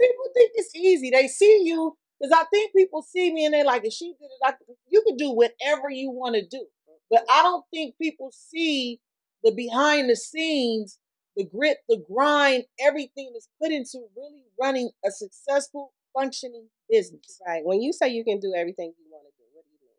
people 0.00 0.24
think 0.34 0.50
it's 0.54 0.74
easy. 0.74 1.10
They 1.10 1.28
see 1.28 1.62
you 1.64 1.96
because 2.20 2.32
I 2.32 2.44
think 2.52 2.72
people 2.74 3.02
see 3.02 3.32
me 3.32 3.44
and 3.44 3.54
they're 3.54 3.64
like, 3.64 3.84
if 3.84 3.92
she 3.92 4.08
did 4.18 4.26
it, 4.26 4.46
I, 4.46 4.52
could- 4.52 4.76
you 4.88 5.02
can 5.06 5.16
do 5.16 5.30
whatever 5.30 5.90
you 5.90 6.10
want 6.10 6.34
to 6.34 6.46
do. 6.46 6.66
But 7.10 7.24
I 7.30 7.42
don't 7.42 7.64
think 7.72 7.94
people 8.00 8.30
see 8.32 9.00
the 9.42 9.52
behind 9.52 10.10
the 10.10 10.16
scenes, 10.16 10.98
the 11.38 11.46
grit, 11.46 11.78
the 11.88 12.04
grind, 12.12 12.64
everything 12.80 13.30
that's 13.32 13.48
put 13.62 13.72
into 13.72 14.00
really 14.16 14.44
running 14.60 14.90
a 15.06 15.10
successful, 15.12 15.94
functioning 16.14 16.68
business. 16.90 17.40
right. 17.46 17.62
When 17.64 17.80
you 17.80 17.92
say 17.94 18.08
you 18.10 18.24
can 18.24 18.40
do 18.40 18.52
everything 18.56 18.92
you 18.98 19.06
want 19.10 19.24
to 19.24 19.32
do, 19.38 19.44
what 19.54 19.64
do 19.64 19.70
you 19.72 19.78
mean? 19.82 19.94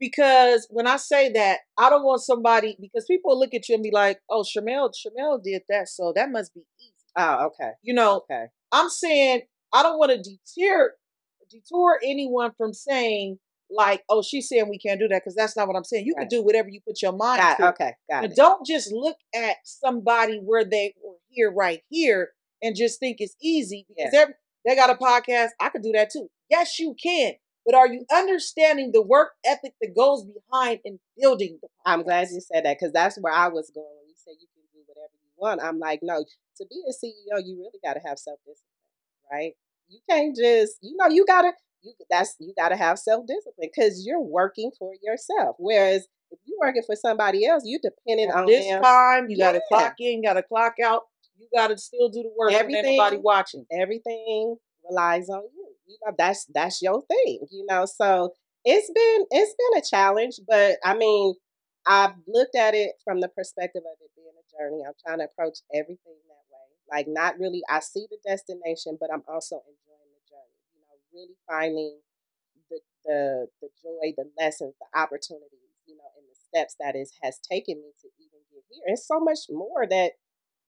Because 0.00 0.66
when 0.70 0.88
I 0.88 0.96
say 0.98 1.32
that, 1.32 1.60
I 1.78 1.90
don't 1.90 2.04
want 2.04 2.22
somebody 2.22 2.76
because 2.80 3.06
people 3.06 3.38
look 3.38 3.54
at 3.54 3.68
you 3.68 3.76
and 3.76 3.84
be 3.84 3.92
like, 3.92 4.20
"Oh, 4.28 4.42
Chermel, 4.42 4.90
Chermel 4.92 5.42
did 5.42 5.62
that, 5.70 5.88
so 5.88 6.12
that 6.16 6.30
must 6.30 6.54
be 6.54 6.62
easy." 6.80 6.92
Oh, 7.16 7.46
okay. 7.46 7.72
You 7.82 7.94
know, 7.94 8.18
Okay. 8.18 8.46
I'm 8.72 8.90
saying 8.90 9.42
I 9.72 9.82
don't 9.82 9.98
want 9.98 10.12
to 10.12 10.18
deter 10.18 10.94
detour 11.50 11.98
anyone 12.04 12.52
from 12.58 12.74
saying 12.74 13.38
like, 13.70 14.04
"Oh, 14.08 14.22
she's 14.22 14.48
saying 14.48 14.68
we 14.68 14.78
can't 14.78 14.98
do 15.00 15.08
that," 15.08 15.22
because 15.22 15.34
that's 15.34 15.56
not 15.56 15.66
what 15.68 15.76
I'm 15.76 15.84
saying. 15.84 16.06
You 16.06 16.14
Right. 16.14 16.22
can 16.22 16.28
do 16.38 16.42
whatever 16.44 16.68
you 16.68 16.80
put 16.80 17.02
your 17.02 17.12
mind 17.12 17.40
Got, 17.40 17.56
to. 17.58 17.68
okay. 17.70 17.92
Got 18.10 18.22
But 18.22 18.30
it. 18.32 18.36
don't 18.36 18.64
just 18.66 18.92
look 18.92 19.16
at 19.34 19.56
somebody 19.64 20.38
where 20.38 20.64
they 20.64 20.94
were 21.02 21.16
here, 21.28 21.50
right 21.50 21.82
here, 21.90 22.32
and 22.62 22.74
just 22.76 22.98
think 23.00 23.20
it's 23.20 23.36
easy 23.40 23.84
because 23.88 24.12
Yeah. 24.12 24.20
every- 24.20 24.34
they 24.64 24.74
got 24.74 24.90
a 24.90 24.94
podcast. 24.94 25.50
I 25.60 25.68
could 25.70 25.82
do 25.82 25.92
that 25.92 26.10
too. 26.10 26.30
Yes, 26.50 26.78
you 26.78 26.94
can. 26.94 27.34
But 27.64 27.74
are 27.74 27.86
you 27.86 28.06
understanding 28.10 28.92
the 28.92 29.02
work 29.02 29.34
ethic 29.44 29.74
that 29.80 29.94
goes 29.94 30.24
behind 30.24 30.80
in 30.84 31.00
building 31.18 31.58
the? 31.60 31.68
I'm 31.84 32.02
glad 32.02 32.28
you 32.30 32.40
said 32.40 32.64
that 32.64 32.78
because 32.78 32.92
that's 32.92 33.18
where 33.20 33.32
I 33.32 33.48
was 33.48 33.70
going 33.70 33.94
when 33.98 34.08
you 34.08 34.14
said 34.16 34.34
you 34.40 34.46
can 34.54 34.62
do 34.72 34.82
whatever 34.86 35.12
you 35.22 35.30
want. 35.36 35.62
I'm 35.62 35.78
like, 35.78 36.00
no, 36.02 36.24
to 36.56 36.66
be 36.66 36.82
a 36.88 36.92
CEO, 36.92 37.38
you 37.44 37.58
really 37.58 37.78
got 37.84 37.94
to 37.94 38.00
have 38.00 38.18
self 38.18 38.38
discipline, 38.46 38.72
right? 39.30 39.52
You 39.88 40.00
can't 40.08 40.34
just, 40.34 40.78
you 40.82 40.96
know, 40.96 41.08
you 41.08 41.24
gotta, 41.26 41.52
you 41.98 42.06
that's 42.10 42.36
you 42.38 42.52
gotta 42.56 42.76
have 42.76 42.98
self 42.98 43.26
discipline 43.26 43.68
because 43.74 44.04
you're 44.06 44.20
working 44.20 44.70
for 44.78 44.92
yourself. 45.02 45.56
Whereas 45.58 46.06
if 46.30 46.38
you're 46.44 46.58
working 46.60 46.82
for 46.86 46.94
somebody 46.96 47.46
else, 47.46 47.62
you're 47.66 47.80
dependent 47.82 48.30
At 48.30 48.40
on 48.40 48.46
this 48.46 48.66
them. 48.66 48.82
time, 48.82 49.30
you 49.30 49.38
got 49.38 49.52
to 49.52 49.58
Yeah. 49.70 49.76
clock 49.78 49.94
in, 49.98 50.22
got 50.22 50.34
to 50.34 50.42
clock 50.42 50.74
out. 50.84 51.02
You 51.38 51.48
got 51.54 51.68
to 51.68 51.78
still 51.78 52.08
do 52.10 52.22
the 52.22 52.32
work. 52.36 52.52
Everything, 52.52 52.76
Everything- 52.80 53.00
anybody 53.00 53.16
watching. 53.16 53.64
Everything 53.72 54.56
relies 54.88 55.28
on 55.30 55.42
you. 55.54 55.74
You 55.86 55.96
know, 56.04 56.12
that's 56.18 56.44
that's 56.52 56.82
your 56.82 57.02
thing. 57.06 57.46
You 57.50 57.64
know, 57.68 57.86
so 57.86 58.34
it's 58.64 58.90
been 58.92 59.24
it's 59.30 59.54
been 59.54 59.78
a 59.78 59.82
challenge, 59.84 60.40
but 60.46 60.76
I 60.84 60.94
mean, 60.94 61.34
I've 61.86 62.12
looked 62.26 62.54
at 62.56 62.74
it 62.74 62.92
from 63.04 63.20
the 63.20 63.28
perspective 63.28 63.82
of 63.86 63.96
it 64.02 64.10
being 64.14 64.28
a 64.36 64.44
journey. 64.52 64.82
I'm 64.86 64.92
trying 65.06 65.18
to 65.20 65.24
approach 65.24 65.58
everything 65.72 66.18
that 66.28 66.44
way. 66.52 66.66
Like 66.90 67.06
not 67.08 67.38
really 67.38 67.62
I 67.70 67.80
see 67.80 68.06
the 68.10 68.18
destination, 68.26 68.98
but 69.00 69.08
I'm 69.12 69.22
also 69.28 69.56
enjoying 69.64 70.10
the 70.12 70.24
journey. 70.28 70.58
You 70.74 70.80
know, 70.84 70.96
really 71.18 71.36
finding 71.50 71.98
the 72.70 72.78
the 73.04 73.46
the 73.62 73.68
joy, 73.82 74.14
the 74.16 74.30
lessons, 74.38 74.74
the 74.78 74.98
opportunities, 74.98 75.74
you 75.86 75.96
know, 75.96 76.10
and 76.16 76.26
the 76.30 76.36
steps 76.36 76.76
that 76.80 76.94
is 76.96 77.12
has 77.22 77.38
taken 77.40 77.76
me 77.76 77.90
to 78.02 78.08
even 78.18 78.40
get 78.52 78.62
here. 78.70 78.84
It's 78.86 79.06
so 79.06 79.20
much 79.20 79.40
more 79.50 79.86
that 79.90 80.12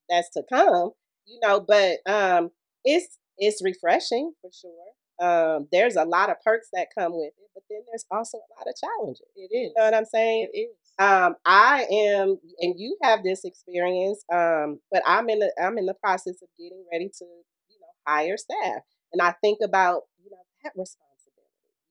that's 0.09 0.31
to 0.31 0.43
come, 0.53 0.93
you 1.27 1.39
know, 1.43 1.61
but 1.61 1.99
um 2.11 2.51
it's 2.85 3.19
it's 3.39 3.63
refreshing 3.65 4.33
for 4.41 4.51
sure. 4.53 5.27
Um, 5.27 5.69
there's 5.71 5.97
a 5.97 6.05
lot 6.05 6.31
of 6.31 6.37
perks 6.43 6.69
that 6.73 6.89
come 6.97 7.13
with 7.13 7.33
it, 7.39 7.51
but 7.55 7.63
then 7.69 7.81
there's 7.91 8.07
also 8.11 8.39
a 8.39 8.51
lot 8.59 8.67
of 8.67 8.75
challenges. 8.75 9.27
It 9.37 9.55
is. 9.55 9.69
You 9.69 9.73
know 9.77 9.85
what 9.85 9.95
I'm 9.95 10.07
saying? 10.07 10.49
It 10.53 10.59
is. 10.59 10.77
Um, 10.99 11.37
I 11.45 11.87
am, 11.91 12.39
and 12.61 12.75
you 12.79 12.97
have 13.03 13.23
this 13.23 13.45
experience, 13.45 14.25
um, 14.33 14.81
but 14.91 15.03
I'm 15.07 15.29
in 15.29 15.39
the 15.41 15.53
I'm 15.63 15.79
in 15.79 15.87
the 15.87 15.95
process 15.95 16.43
of 16.43 16.49
getting 16.59 16.85
ready 16.93 17.09
to, 17.19 17.25
you 17.25 17.79
know, 17.81 17.87
hire 18.07 18.37
staff, 18.37 18.83
and 19.13 19.23
I 19.23 19.33
think 19.41 19.59
about 19.63 20.03
you 20.25 20.31
know 20.31 20.43
that 20.65 20.73
responsibility. 20.77 21.07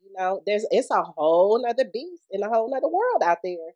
You 0.03 0.13
know, 0.17 0.41
there's 0.45 0.65
it's 0.71 0.91
a 0.91 1.03
whole 1.03 1.61
nother 1.61 1.85
beast 1.91 2.23
in 2.31 2.43
a 2.43 2.49
whole 2.49 2.69
nother 2.69 2.87
world 2.87 3.21
out 3.23 3.39
there 3.43 3.73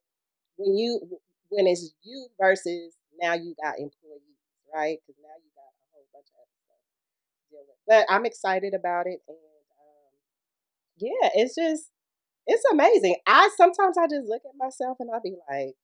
when 0.57 0.75
you 0.77 1.01
when 1.49 1.67
it's 1.67 1.93
you 2.03 2.27
versus 2.39 2.95
now 3.21 3.33
you 3.33 3.55
got 3.61 3.79
employees, 3.79 4.37
right? 4.73 4.97
Because 5.05 5.21
now 5.21 5.35
you 5.37 5.49
got 5.55 5.69
a 5.69 5.85
whole 5.93 6.05
bunch 6.13 6.27
of 6.33 6.39
other 6.41 6.57
stuff 6.65 6.81
to 6.81 7.55
deal 7.55 7.63
with. 7.67 7.77
But 7.87 8.05
I'm 8.13 8.25
excited 8.25 8.73
about 8.73 9.07
it, 9.07 9.19
and 9.27 9.37
um, 9.37 10.13
yeah, 10.97 11.29
it's 11.35 11.55
just 11.55 11.89
it's 12.47 12.63
amazing. 12.71 13.15
I 13.27 13.49
sometimes 13.57 13.97
I 13.97 14.07
just 14.07 14.27
look 14.27 14.41
at 14.45 14.57
myself 14.57 14.97
and 14.99 15.09
I 15.13 15.19
be 15.23 15.35
like, 15.49 15.75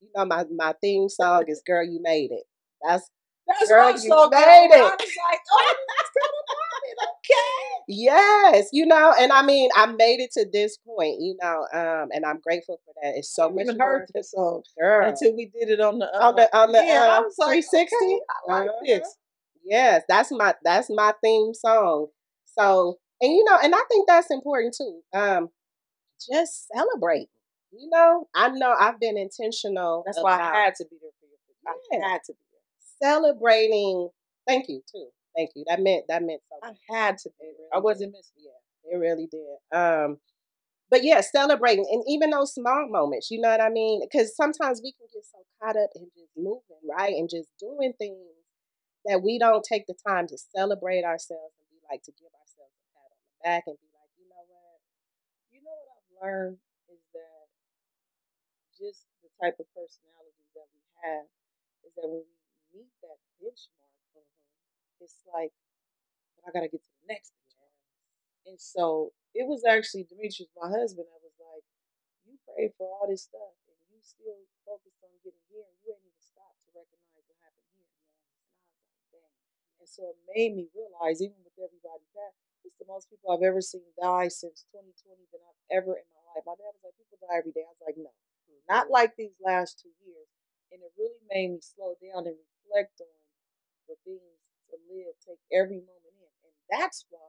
you 0.00 0.08
know, 0.14 0.24
my 0.24 0.44
my 0.54 0.74
theme 0.80 1.08
song 1.08 1.44
is 1.48 1.62
"Girl, 1.66 1.84
You 1.84 2.00
Made 2.02 2.30
It." 2.32 2.44
That's 2.82 3.10
That's 3.46 3.68
Girl, 3.68 3.90
you 3.90 3.98
song. 3.98 4.30
made 4.32 4.38
I 4.40 4.66
it. 4.66 4.80
was 4.80 4.90
like, 4.90 5.40
oh, 5.52 5.74
that's 5.88 6.10
kind 6.16 6.34
of 6.34 6.82
it. 6.84 6.98
Okay. 7.02 7.19
Yes, 7.88 8.68
you 8.72 8.86
know, 8.86 9.14
and 9.18 9.32
I 9.32 9.42
mean, 9.42 9.70
I 9.74 9.86
made 9.86 10.20
it 10.20 10.30
to 10.32 10.46
this 10.50 10.76
point, 10.78 11.20
you 11.20 11.36
know, 11.42 11.66
um, 11.72 12.08
and 12.12 12.24
I'm 12.24 12.40
grateful 12.40 12.80
for 12.84 12.94
that. 13.02 13.14
It's 13.16 13.34
so 13.34 13.50
much 13.50 13.64
even 13.64 13.78
heard 13.80 14.08
this 14.14 14.30
song 14.32 14.62
girl. 14.78 15.08
until 15.08 15.34
we 15.36 15.46
did 15.46 15.68
it 15.70 15.80
on 15.80 15.98
the 15.98 16.06
uh, 16.06 16.28
on 16.28 16.36
the 16.36 16.56
on 16.56 16.72
the 16.72 16.82
yeah. 16.84 17.08
I 17.10 17.18
uh, 17.18 17.22
was 17.22 17.34
like, 17.38 17.64
360. 17.64 17.96
okay, 17.96 18.18
I 18.48 18.52
like 18.52 18.68
Uh-huh. 18.68 18.84
this. 18.86 19.16
Yes, 19.64 20.02
that's 20.08 20.30
my 20.32 20.54
that's 20.64 20.88
my 20.90 21.12
theme 21.22 21.54
song. 21.54 22.08
So, 22.58 22.98
and 23.20 23.32
you 23.32 23.44
know, 23.44 23.58
and 23.62 23.74
I 23.74 23.82
think 23.90 24.06
that's 24.08 24.30
important 24.30 24.74
too. 24.76 25.00
Um, 25.12 25.48
just 26.30 26.68
celebrate. 26.74 27.28
You 27.72 27.88
know, 27.90 28.28
I 28.34 28.48
know 28.48 28.74
I've 28.78 28.98
been 28.98 29.16
intentional. 29.16 30.02
That's 30.04 30.20
why 30.20 30.40
I 30.40 30.64
had 30.64 30.74
to 30.76 30.84
be 30.90 30.96
there 31.00 31.10
for 31.20 31.26
you. 31.26 31.36
I 31.66 31.74
Yeah. 31.92 32.08
had 32.12 32.20
to 32.26 32.32
be 32.32 32.38
there. 32.50 33.08
celebrating. 33.08 34.08
Thank 34.46 34.68
you 34.68 34.82
too. 34.90 35.08
Thank 35.36 35.50
you. 35.54 35.64
That 35.68 35.80
meant 35.80 36.04
that 36.08 36.22
meant 36.22 36.40
I 36.62 36.72
had 36.90 37.18
to 37.18 37.30
really 37.40 37.66
I 37.72 37.78
wasn't 37.78 38.12
missing. 38.12 38.36
Yeah, 38.38 38.94
it 38.94 38.98
really 38.98 39.28
did. 39.30 39.58
Um, 39.76 40.18
but 40.90 41.04
yeah, 41.04 41.20
celebrating 41.20 41.86
and 41.90 42.04
even 42.08 42.30
those 42.30 42.54
small 42.54 42.88
moments. 42.88 43.30
You 43.30 43.40
know 43.40 43.50
what 43.50 43.62
I 43.62 43.70
mean? 43.70 44.02
Because 44.02 44.36
sometimes 44.36 44.80
we 44.82 44.92
can 44.92 45.08
get 45.14 45.24
so 45.26 45.38
caught 45.62 45.76
up 45.76 45.90
in 45.96 46.06
just 46.16 46.32
moving, 46.36 46.82
right, 46.88 47.14
and 47.14 47.30
just 47.30 47.48
doing 47.60 47.94
things 47.98 48.18
that 49.06 49.22
we 49.22 49.38
don't 49.38 49.64
take 49.64 49.86
the 49.86 49.96
time 50.06 50.26
to 50.28 50.38
celebrate 50.38 51.04
ourselves 51.04 51.54
and 51.60 51.68
be 51.72 51.80
like 51.90 52.02
to 52.04 52.12
give 52.18 52.30
ourselves 52.36 52.74
a 52.76 52.84
pat 52.94 53.10
on 53.10 53.20
the 53.24 53.38
back 53.44 53.64
and 53.66 53.78
be 53.80 53.88
like, 53.92 54.12
you 54.18 54.26
know 54.28 54.44
what? 54.48 54.78
You 55.52 55.60
know 55.64 55.74
what 55.76 55.90
I've 55.96 56.12
learned 56.22 56.58
is 56.92 57.02
that 57.14 57.46
just 58.76 59.06
the 59.22 59.30
type 59.42 59.56
of 59.60 59.66
personality 59.76 60.44
that 60.56 60.66
we 60.72 60.82
have 61.04 61.26
is 61.86 61.92
that 61.96 62.08
when 62.08 62.24
we 62.24 62.80
meet 62.82 62.92
that 63.04 63.18
benchmark, 63.38 63.89
it's 65.00 65.24
like, 65.32 65.52
I 66.46 66.52
gotta 66.52 66.68
get 66.68 66.84
to 66.84 66.92
the 67.02 67.12
next. 67.12 67.32
And 68.46 68.58
so 68.58 69.12
it 69.36 69.46
was 69.46 69.62
actually 69.62 70.08
Demetrius, 70.08 70.50
my 70.56 70.66
husband, 70.66 71.06
that 71.06 71.22
was 71.22 71.36
like, 71.38 71.64
You 72.26 72.34
prayed 72.48 72.74
for 72.74 72.88
all 72.88 73.06
this 73.06 73.28
stuff 73.28 73.54
and 73.68 73.78
you 73.92 74.00
still 74.00 74.42
focused 74.64 74.98
on 75.04 75.12
getting 75.22 75.44
here 75.52 75.62
and 75.62 75.76
you 75.84 75.92
ain't 75.92 76.02
even 76.02 76.18
stopped 76.18 76.58
to 76.66 76.74
recognize 76.74 77.22
what 77.28 77.38
happened 77.44 77.70
here. 77.78 77.86
And 77.86 78.02
I 78.02 78.10
was 78.10 78.98
like, 78.98 79.12
dang. 79.14 79.34
And 79.78 79.88
so 79.88 80.02
it 80.10 80.18
made 80.34 80.52
me 80.56 80.66
realize, 80.72 81.20
even 81.20 81.38
with 81.46 81.54
everybody 81.60 82.06
back, 82.16 82.34
it's 82.64 82.76
the 82.80 82.88
most 82.88 83.06
people 83.06 83.30
I've 83.30 83.46
ever 83.46 83.62
seen 83.62 83.86
die 83.96 84.28
since 84.28 84.66
2020 84.74 85.30
than 85.30 85.42
I've 85.46 85.62
ever 85.70 85.94
in 85.94 86.06
my 86.10 86.22
life. 86.34 86.44
My 86.48 86.56
dad 86.56 86.74
was 86.74 86.84
like, 86.84 86.96
People 86.98 87.22
die 87.22 87.38
every 87.38 87.54
day. 87.54 87.62
I 87.62 87.70
was 87.70 87.84
like, 87.84 87.98
No, 88.00 88.10
not 88.66 88.90
mm-hmm. 88.90 88.98
like 88.98 89.14
these 89.14 89.36
last 89.38 89.78
two 89.78 89.94
years. 90.02 90.28
And 90.74 90.82
it 90.82 90.90
really 90.98 91.22
made 91.30 91.54
me 91.54 91.60
slow 91.62 91.98
down 91.98 92.26
and 92.30 92.38
reflect 92.38 92.98
on 93.02 93.14
the 93.90 93.98
things 94.06 94.38
to 94.70 94.78
live, 94.88 95.14
take 95.20 95.42
every 95.50 95.82
moment 95.82 96.14
in. 96.14 96.30
And 96.46 96.54
that's 96.70 97.06
why 97.10 97.20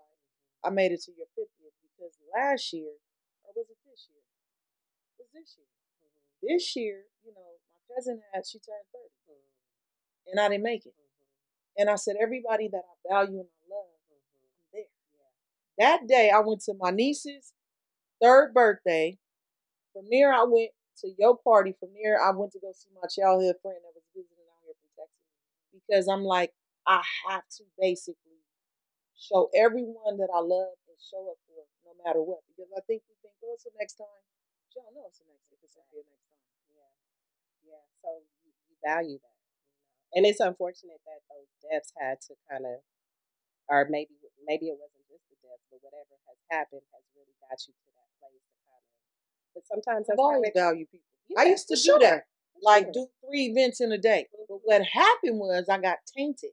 I 0.64 0.70
mm-hmm. 0.70 0.76
made 0.76 0.92
it 0.94 1.02
to 1.10 1.12
your 1.14 1.30
50th 1.34 1.78
because 1.82 2.14
last 2.34 2.74
year, 2.74 2.94
or 3.46 3.52
was 3.54 3.70
it 3.70 3.78
this 3.86 4.08
year? 4.10 4.22
It 4.22 5.26
was 5.26 5.30
this 5.34 5.50
year. 5.58 5.70
Mm-hmm. 5.70 6.46
This 6.48 6.66
year, 6.78 6.98
you 7.26 7.34
know, 7.34 7.62
my 7.74 7.82
cousin 7.94 8.22
had, 8.34 8.46
she 8.46 8.58
turned 8.58 8.88
30. 8.94 9.10
Mm-hmm. 9.30 10.32
and 10.32 10.38
I 10.40 10.50
didn't 10.50 10.66
make 10.66 10.86
it. 10.86 10.94
And 11.78 11.90
I 11.90 11.96
said, 11.96 12.16
everybody 12.22 12.68
that 12.72 12.84
I 12.84 12.96
value 13.08 13.40
and 13.40 13.48
I 13.48 13.64
love, 13.72 13.88
I'm 14.12 14.20
there. 14.74 14.92
That 15.80 16.08
day, 16.08 16.30
I 16.30 16.40
went 16.40 16.62
to 16.68 16.74
my 16.78 16.92
niece's 16.92 17.54
third 18.22 18.54
birthday. 18.54 19.18
From 19.94 20.06
there, 20.12 20.34
I 20.34 20.44
went 20.44 20.72
to 21.00 21.10
your 21.18 21.38
party. 21.38 21.74
From 21.80 21.90
there, 21.96 22.22
I 22.22 22.32
went 22.32 22.52
to 22.54 22.60
go 22.60 22.72
see 22.74 22.90
my 22.94 23.08
childhood 23.08 23.56
friend 23.62 23.80
that 23.82 23.96
was 23.96 24.04
visiting 24.16 24.46
out 24.52 24.62
here 24.66 24.76
from 24.78 24.92
Texas. 25.00 25.28
Because 25.72 26.08
I'm 26.08 26.24
like, 26.24 26.52
I 26.88 27.02
have 27.30 27.46
to 27.62 27.64
basically 27.78 28.42
show 29.14 29.50
everyone 29.54 30.18
that 30.18 30.34
I 30.34 30.42
love 30.42 30.74
and 30.90 30.98
show 30.98 31.22
up 31.30 31.38
for 31.46 31.62
no 31.86 31.94
matter 32.02 32.22
what. 32.22 32.42
Because 32.50 32.74
I 32.74 32.82
think 32.90 33.06
we 33.06 33.14
think, 33.22 33.38
oh, 33.46 33.54
it's 33.54 33.70
the 33.70 33.76
next 33.78 34.02
time. 34.02 34.22
You 34.74 34.82
don't 34.82 34.94
know 34.98 35.06
it's 35.06 35.22
the 35.22 35.30
next 35.30 35.46
time. 35.46 35.62
It's 35.62 35.76
the 35.78 35.86
next 35.86 36.26
time. 36.26 36.42
Yeah. 36.74 37.78
Yeah. 37.78 37.86
So 38.02 38.10
you, 38.42 38.50
you 38.50 38.76
value 38.82 39.20
that. 39.22 39.38
And 40.18 40.26
it's 40.26 40.42
unfortunate 40.42 41.00
that 41.06 41.22
those 41.32 41.52
deaths 41.64 41.94
had 41.96 42.20
to 42.28 42.36
kind 42.50 42.66
of, 42.68 42.84
or 43.70 43.88
maybe 43.88 44.12
maybe 44.44 44.68
it 44.68 44.76
wasn't 44.76 45.08
just 45.08 45.24
the 45.32 45.38
death, 45.40 45.62
but 45.72 45.80
whatever 45.80 46.18
has 46.28 46.40
happened 46.52 46.84
has 46.92 47.04
really 47.16 47.36
got 47.40 47.56
you 47.64 47.72
to 47.72 47.90
that 47.96 48.10
place 48.20 48.44
to 48.44 48.58
kind 48.68 48.84
of. 48.84 48.96
But 49.56 49.64
sometimes 49.70 50.12
I 50.12 50.20
always 50.20 50.52
value 50.52 50.90
people. 50.90 51.08
Yeah, 51.30 51.46
I 51.46 51.56
used 51.56 51.70
to 51.70 51.78
do 51.80 51.96
sure. 51.96 52.00
that, 52.04 52.28
like 52.60 52.92
sure. 52.92 53.08
do 53.08 53.12
three 53.24 53.56
events 53.56 53.80
in 53.80 53.92
a 53.96 54.02
day. 54.02 54.28
But 54.34 54.52
Mhm. 54.52 54.60
what 54.68 54.82
happened 54.84 55.40
was 55.40 55.70
I 55.70 55.78
got 55.80 56.04
tainted. 56.12 56.52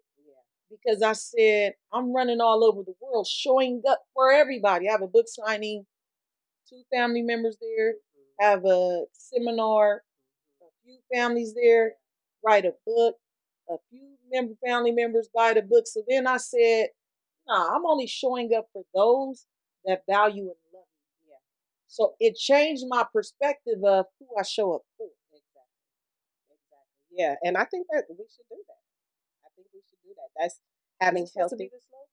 Because 0.71 1.03
I 1.03 1.13
said 1.15 1.75
I'm 1.93 2.13
running 2.15 2.41
all 2.41 2.65
over 2.65 2.83
the 2.83 2.95
world, 3.01 3.27
showing 3.27 3.83
up 3.89 4.03
for 4.15 4.33
everybody. 4.33 4.89
I 4.89 4.93
have 4.93 5.03
a 5.03 5.09
book 5.09 5.27
signing, 5.29 5.87
two 6.69 6.83
family 6.93 7.23
members 7.23 7.57
there, 7.61 7.95
Mhm. 7.95 8.35
have 8.41 8.65
a 8.67 9.07
seminar, 9.13 10.05
a 10.63 10.67
few 10.85 10.99
families 11.13 11.55
there, 11.55 11.97
write 12.43 12.67
a 12.67 12.75
book, 12.87 13.19
a 13.69 13.79
few 13.91 14.19
member 14.31 14.55
family 14.65 14.93
members 14.93 15.29
buy 15.35 15.55
the 15.55 15.63
book. 15.63 15.87
So 15.87 16.03
then 16.09 16.27
I 16.27 16.39
said, 16.39 16.91
nah, 17.49 17.75
I'm 17.77 17.87
only 17.87 18.07
showing 18.07 18.55
up 18.55 18.69
for 18.73 18.85
those 18.95 19.47
that 19.85 20.05
value 20.07 20.45
and 20.45 20.57
love 20.75 20.87
me. 20.87 21.31
Yeah. 21.31 21.37
So 21.89 22.17
it 22.21 22.37
changed 22.37 22.85
my 22.89 23.05
perspective 23.13 23.85
of 23.85 24.07
who 24.19 24.29
I 24.39 24.43
show 24.45 24.75
up 24.75 24.83
for. 24.99 25.09
Exactly. 25.33 25.73
Exactly. 26.51 27.09
Yeah. 27.13 27.37
And 27.45 27.57
I 27.57 27.65
think 27.65 27.87
that 27.93 28.05
we 28.11 28.17
should 28.29 28.49
do 28.51 28.63
that. 28.69 28.83
I 29.79 29.85
think 29.85 29.85
we 29.85 29.89
should 29.89 30.03
do 30.05 30.15
that. 30.17 30.31
That's 30.39 30.61
having 31.01 31.23
Is 31.25 31.31
it 31.31 31.49
to 31.51 31.57
be 31.57 31.65
healthy 31.65 31.71
slow? 31.89 32.05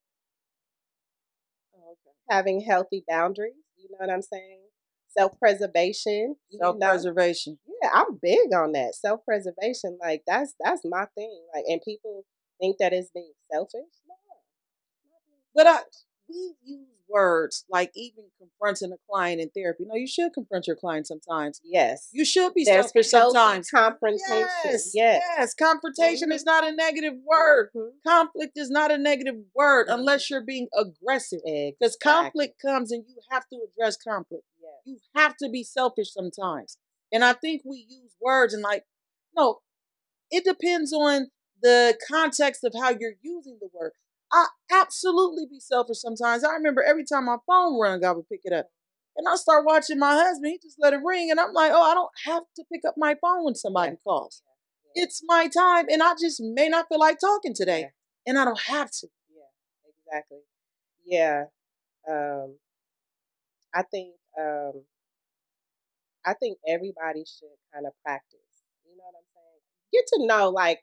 Oh, 1.75 1.91
okay. 1.93 2.15
having 2.29 2.61
healthy 2.61 3.03
boundaries. 3.07 3.53
You 3.77 3.89
know 3.91 3.97
what 3.99 4.09
I'm 4.09 4.21
saying? 4.21 4.61
Self 5.17 5.37
preservation. 5.39 6.35
Self 6.51 6.79
preservation. 6.79 7.59
Yeah, 7.81 7.89
I'm 7.93 8.17
big 8.21 8.53
on 8.53 8.73
that. 8.73 8.95
Self 8.95 9.23
preservation. 9.25 9.97
Like 10.01 10.23
that's 10.27 10.53
that's 10.63 10.81
my 10.85 11.05
thing. 11.15 11.45
Like 11.53 11.65
and 11.67 11.81
people 11.83 12.25
think 12.59 12.77
that 12.79 12.93
it's 12.93 13.11
being 13.13 13.33
selfish. 13.51 13.91
No. 14.07 14.15
not 15.09 15.21
being 15.27 15.39
But 15.55 15.67
I, 15.67 15.73
selfish. 15.75 16.04
We 16.27 16.55
use 16.63 16.87
words 17.07 17.65
like 17.69 17.91
even 17.95 18.25
confronting 18.39 18.91
a 18.91 18.97
client 19.09 19.39
in 19.39 19.49
therapy. 19.49 19.85
No, 19.87 19.95
you 19.95 20.07
should 20.07 20.33
confront 20.33 20.67
your 20.67 20.75
client 20.75 21.07
sometimes. 21.07 21.61
Yes. 21.63 22.09
You 22.11 22.25
should 22.25 22.53
be 22.53 22.63
There's 22.63 22.85
selfish 22.85 23.09
sometimes. 23.09 23.69
confrontation. 23.69 24.47
Yes, 24.65 24.91
Yes. 24.93 25.21
yes. 25.37 25.53
Confrontation 25.53 26.29
Mhm. 26.29 26.35
is 26.35 26.43
not 26.45 26.67
a 26.67 26.71
negative 26.71 27.13
word. 27.23 27.69
Mhm. 27.75 27.91
Conflict 28.05 28.57
is 28.57 28.69
not 28.69 28.91
a 28.91 28.97
negative 28.97 29.35
word 29.53 29.87
Mhm. 29.87 29.93
unless 29.93 30.29
you're 30.29 30.41
being 30.41 30.67
aggressive. 30.73 31.41
Because 31.45 31.95
Exactly. 31.95 32.11
conflict 32.11 32.61
comes 32.61 32.91
and 32.91 33.05
you 33.07 33.17
have 33.29 33.47
to 33.49 33.61
address 33.61 33.97
conflict. 33.97 34.45
Yes. 34.59 34.73
You 34.85 34.99
have 35.15 35.37
to 35.37 35.49
be 35.49 35.63
selfish 35.63 36.11
sometimes. 36.11 36.77
And 37.11 37.23
I 37.23 37.33
think 37.33 37.61
we 37.63 37.85
use 37.87 38.15
words 38.19 38.53
and 38.53 38.63
like, 38.63 38.85
no, 39.35 39.61
it 40.31 40.43
depends 40.43 40.91
on 40.91 41.31
the 41.61 41.97
context 42.07 42.63
of 42.63 42.73
how 42.73 42.89
you're 42.89 43.15
using 43.21 43.57
the 43.59 43.69
word. 43.71 43.93
I 44.31 44.47
absolutely 44.71 45.45
be 45.49 45.59
selfish 45.59 45.99
sometimes. 45.99 46.43
I 46.43 46.53
remember 46.53 46.83
every 46.83 47.05
time 47.05 47.25
my 47.25 47.37
phone 47.47 47.79
rang, 47.79 48.03
I 48.03 48.11
would 48.11 48.27
pick 48.29 48.41
it 48.43 48.53
up. 48.53 48.67
And 49.17 49.27
I 49.29 49.35
start 49.35 49.65
watching 49.65 49.97
my 49.99 50.13
husband, 50.13 50.51
he 50.51 50.59
just 50.61 50.77
let 50.79 50.93
it 50.93 50.99
ring. 51.03 51.31
And 51.31 51.39
I'm 51.39 51.53
like, 51.53 51.71
oh, 51.73 51.81
I 51.81 51.93
don't 51.93 52.11
have 52.25 52.43
to 52.57 52.63
pick 52.71 52.81
up 52.87 52.95
my 52.97 53.15
phone 53.21 53.45
when 53.45 53.55
somebody 53.55 53.91
Yeah. 53.93 53.97
calls. 54.03 54.41
Yeah. 54.95 55.03
It's 55.03 55.21
my 55.25 55.47
time, 55.47 55.87
and 55.89 56.03
I 56.03 56.15
just 56.19 56.41
may 56.41 56.67
not 56.69 56.87
feel 56.89 56.99
like 56.99 57.19
talking 57.19 57.53
today. 57.53 57.81
Yeah. 57.81 57.89
And 58.27 58.39
I 58.39 58.45
don't 58.45 58.59
have 58.61 58.91
to. 58.91 59.07
Yeah, 59.33 59.89
exactly. 59.89 60.39
Yeah. 61.05 61.45
Um 62.07 62.59
I 63.73 63.83
think 63.83 64.15
um 64.39 64.85
I 66.25 66.33
think 66.33 66.57
everybody 66.67 67.23
should 67.25 67.55
kind 67.73 67.85
of 67.85 67.93
practice. 68.03 68.65
You 68.85 68.97
know 68.97 69.05
what 69.05 69.19
I'm 69.21 69.29
saying? 69.31 69.61
Get 69.93 70.05
to 70.17 70.25
know 70.25 70.49
like 70.49 70.81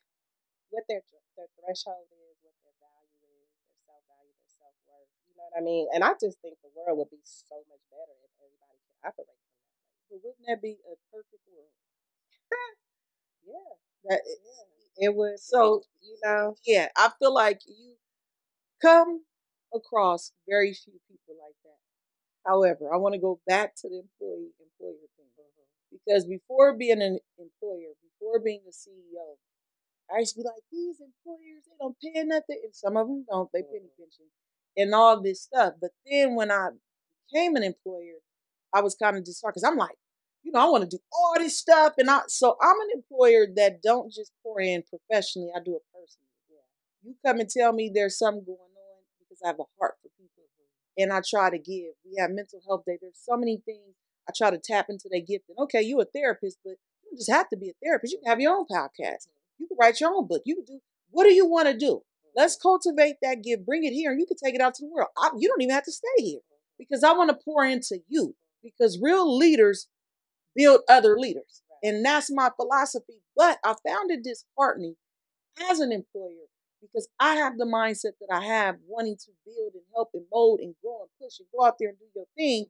what 0.71 0.85
their 0.89 1.03
their 1.37 1.49
threshold 1.59 2.07
is, 2.13 2.37
what 2.43 2.55
their 2.63 2.77
value 2.79 3.43
is, 3.43 3.51
their 3.67 3.79
self 3.87 4.03
value, 4.07 4.35
their 4.39 4.53
self 4.55 4.75
worth. 4.87 5.11
You 5.29 5.35
know 5.37 5.42
what 5.53 5.61
I 5.61 5.65
mean? 5.65 5.87
And 5.93 6.03
I 6.03 6.17
just 6.17 6.41
think 6.41 6.57
the 6.65 6.73
world 6.73 6.99
would 6.99 7.13
be 7.13 7.21
so 7.25 7.61
much 7.69 7.83
better 7.93 8.17
if 8.25 8.33
everybody 8.41 8.79
could 8.89 9.01
operate 9.05 9.37
from 9.37 9.53
that. 9.61 10.05
But 10.09 10.19
wouldn't 10.25 10.47
that 10.49 10.61
be 10.65 10.81
a 10.89 10.95
perfect 11.13 11.45
world? 11.49 11.73
Yeah, 13.43 13.75
That 14.07 14.23
yeah. 14.23 15.09
It 15.09 15.17
would. 15.17 15.39
So- 15.41 15.83
you 16.03 16.19
know, 16.25 16.55
yeah, 16.67 16.89
I 16.97 17.11
feel 17.19 17.35
like 17.35 17.61
you 17.67 17.95
come 18.81 19.23
across 19.75 20.33
very 20.49 20.75
few 20.75 20.99
people 21.09 21.35
like 21.41 21.57
that. 21.65 21.79
However, 22.45 22.93
I 22.93 22.99
want 22.99 23.15
to 23.15 23.21
go 23.21 23.41
back 23.47 23.75
to 23.77 23.89
the 23.89 24.03
employee 24.03 24.51
employer 24.59 25.07
thing 25.17 25.31
mm-hmm. 25.39 25.95
because 25.95 26.27
before 26.27 26.75
being 26.75 27.01
an 27.01 27.19
employer, 27.39 27.95
before 28.03 28.41
being 28.41 28.63
a 28.67 28.75
CEO, 28.75 29.39
I 30.11 30.19
used 30.21 30.35
to 30.35 30.43
be 30.43 30.45
like, 30.45 30.63
these 30.71 30.99
employers, 31.01 31.63
they 31.65 31.79
don't 31.79 31.97
pay 32.03 32.23
nothing, 32.27 32.61
and 32.65 32.75
some 32.75 32.97
of 32.97 33.07
them 33.07 33.25
don't. 33.31 33.49
They 33.53 33.63
penny 33.63 33.89
mm-hmm. 33.89 34.03
pension 34.03 34.27
and 34.77 34.95
all 34.95 35.21
this 35.21 35.43
stuff. 35.43 35.75
But 35.81 35.91
then 36.07 36.35
when 36.35 36.51
I 36.51 36.71
became 37.31 37.57
an 37.57 37.63
employer, 37.63 38.21
I 38.75 38.81
was 38.81 38.95
kind 38.95 39.17
of 39.17 39.25
disheartened 39.25 39.55
because 39.55 39.71
I'm 39.71 39.77
like, 39.77 39.97
you 40.43 40.53
know, 40.53 40.61
I 40.61 40.71
want 40.71 40.83
to 40.85 40.97
do 40.97 41.03
all 41.13 41.35
this 41.39 41.57
stuff, 41.59 41.95
and 41.99 42.11
I 42.11 42.21
so 42.27 42.57
I'm 42.61 42.81
an 42.81 42.89
employer 42.95 43.47
that 43.57 43.83
don't 43.83 44.13
just 44.13 44.33
pour 44.43 44.61
in 44.61 44.83
professionally. 44.83 45.51
I 45.55 45.61
do 45.61 45.77
it 45.77 45.83
personally. 45.93 46.29
Yeah. 46.51 47.11
You 47.11 47.15
come 47.25 47.39
and 47.39 47.49
tell 47.49 47.73
me 47.73 47.91
there's 47.93 48.19
something 48.19 48.45
going 48.45 48.59
on 48.59 49.01
because 49.21 49.39
I 49.45 49.49
have 49.49 49.61
a 49.61 49.71
heart 49.79 49.95
for 50.03 50.09
people, 50.19 50.43
and 50.99 51.13
I 51.13 51.21
try 51.29 51.51
to 51.51 51.59
give. 51.59 51.95
We 52.05 52.17
have 52.19 52.31
mental 52.31 52.61
health 52.67 52.83
day. 52.87 52.99
There's 53.01 53.21
so 53.23 53.37
many 53.37 53.63
things 53.65 53.95
I 54.29 54.33
try 54.37 54.51
to 54.51 54.59
tap 54.59 54.87
into 54.89 55.09
their 55.11 55.21
gift. 55.21 55.45
And 55.49 55.59
okay, 55.61 55.83
you're 55.83 56.03
a 56.03 56.07
therapist, 56.07 56.59
but 56.65 56.75
you 57.05 57.17
just 57.17 57.31
have 57.31 57.49
to 57.51 57.57
be 57.57 57.71
a 57.71 57.75
therapist. 57.85 58.13
You 58.13 58.19
can 58.19 58.31
have 58.31 58.41
your 58.41 58.57
own 58.57 58.67
podcast. 58.67 59.29
You 59.59 59.69
can 59.69 59.77
write 59.81 60.01
your 60.01 60.11
own 60.11 60.27
book. 60.27 60.43
You 60.45 60.57
can 60.57 60.65
do 60.65 60.81
what 61.11 61.25
do 61.25 61.33
you 61.33 61.47
want 61.47 61.69
to 61.69 61.77
do? 61.77 62.03
Let's 62.35 62.57
cultivate 62.57 63.17
that 63.23 63.43
gift. 63.43 63.67
Bring 63.67 63.85
it 63.85 63.93
here, 63.93 64.11
and 64.11 64.21
you 64.21 64.27
can 64.27 64.37
take 64.43 64.55
it 64.55 64.61
out 64.61 64.75
to 64.75 64.85
the 64.85 64.91
world. 64.91 65.09
I, 65.17 65.31
you 65.39 65.49
don't 65.49 65.61
even 65.61 65.75
have 65.75 65.85
to 65.85 65.93
stay 65.93 66.09
here 66.19 66.41
because 66.79 67.05
I 67.05 67.13
want 67.13 67.31
to 67.31 67.39
pour 67.45 67.65
into 67.65 67.99
you. 68.09 68.35
Because 68.63 68.99
real 69.03 69.37
leaders 69.37 69.89
build 70.55 70.83
other 70.89 71.19
leaders, 71.19 71.63
and 71.83 72.05
that's 72.05 72.31
my 72.31 72.51
philosophy. 72.55 73.21
But 73.37 73.59
I 73.65 73.75
found 73.87 74.13
it 74.13 74.23
disheartening 74.23 74.95
as 75.69 75.81
an 75.81 75.91
employer 75.91 76.47
because 76.81 77.09
I 77.19 77.35
have 77.37 77.59
the 77.59 77.65
mindset 77.65 78.13
that 78.21 78.33
I 78.33 78.45
have, 78.45 78.77
wanting 78.87 79.17
to 79.17 79.31
build 79.45 79.75
and 79.75 79.83
help 79.95 80.11
and 80.15 80.25
mold 80.33 80.61
and 80.61 80.75
grow 80.83 81.01
and 81.01 81.11
push 81.21 81.39
and 81.39 81.49
go 81.53 81.65
out 81.65 81.75
there 81.79 81.89
and 81.91 81.99
do 81.99 82.05
your 82.15 82.27
thing, 82.37 82.67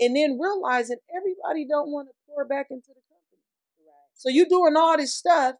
and 0.00 0.14
then 0.14 0.38
realizing 0.38 0.98
everybody 1.14 1.66
don't 1.66 1.90
want 1.90 2.08
to 2.08 2.14
pour 2.28 2.44
back 2.44 2.66
into 2.70 2.88
the 2.88 3.02
company. 3.08 3.42
right. 3.86 4.10
So 4.14 4.28
you're 4.28 4.46
doing 4.46 4.76
all 4.76 4.96
this 4.96 5.14
stuff, 5.14 5.56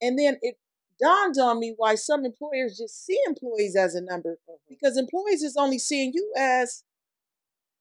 and 0.00 0.18
then 0.18 0.38
it 0.42 0.56
dawned 1.02 1.38
on 1.38 1.58
me 1.58 1.74
why 1.76 1.94
some 1.94 2.24
employers 2.24 2.78
just 2.78 3.04
see 3.04 3.18
employees 3.26 3.76
as 3.76 3.94
a 3.94 4.00
number 4.00 4.38
mm-hmm. 4.48 4.54
because 4.68 4.96
employees 4.96 5.42
is 5.42 5.56
only 5.58 5.78
seeing 5.78 6.12
you 6.14 6.32
as 6.36 6.84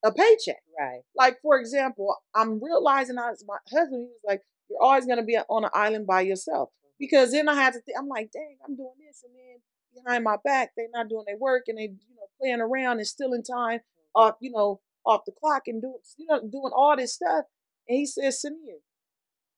a 0.03 0.11
paycheck. 0.11 0.61
Right. 0.77 1.01
Like 1.15 1.37
for 1.41 1.59
example, 1.59 2.15
I'm 2.35 2.63
realizing 2.63 3.17
I 3.17 3.31
my 3.47 3.57
husband. 3.69 4.01
He 4.01 4.07
was 4.07 4.21
like, 4.27 4.41
"You're 4.69 4.81
always 4.81 5.05
going 5.05 5.19
to 5.19 5.23
be 5.23 5.37
on 5.37 5.63
an 5.63 5.69
island 5.73 6.07
by 6.07 6.21
yourself." 6.21 6.69
Mm-hmm. 6.69 6.95
Because 6.99 7.31
then 7.31 7.47
I 7.47 7.55
had 7.55 7.73
to 7.73 7.81
think, 7.81 7.97
I'm 7.97 8.07
like, 8.07 8.31
"Dang, 8.31 8.57
I'm 8.65 8.75
doing 8.75 8.95
this," 9.05 9.23
and 9.23 9.33
then 9.35 9.61
behind 10.03 10.23
my 10.23 10.37
back, 10.43 10.71
they're 10.75 10.87
not 10.93 11.09
doing 11.09 11.25
their 11.27 11.37
work 11.37 11.63
and 11.67 11.77
they, 11.77 11.83
you 11.83 12.15
know, 12.15 12.27
playing 12.39 12.61
around 12.61 12.97
and 12.97 13.07
stealing 13.07 13.43
time 13.43 13.79
mm-hmm. 13.79 14.21
off, 14.21 14.35
you 14.41 14.51
know, 14.51 14.79
off 15.05 15.21
the 15.25 15.33
clock 15.39 15.63
and 15.67 15.81
doing, 15.81 15.99
you 16.17 16.25
know, 16.27 16.39
doing 16.39 16.71
all 16.75 16.95
this 16.97 17.13
stuff. 17.13 17.45
And 17.87 17.97
he 17.97 18.05
says, 18.05 18.43
"Samia, 18.43 18.81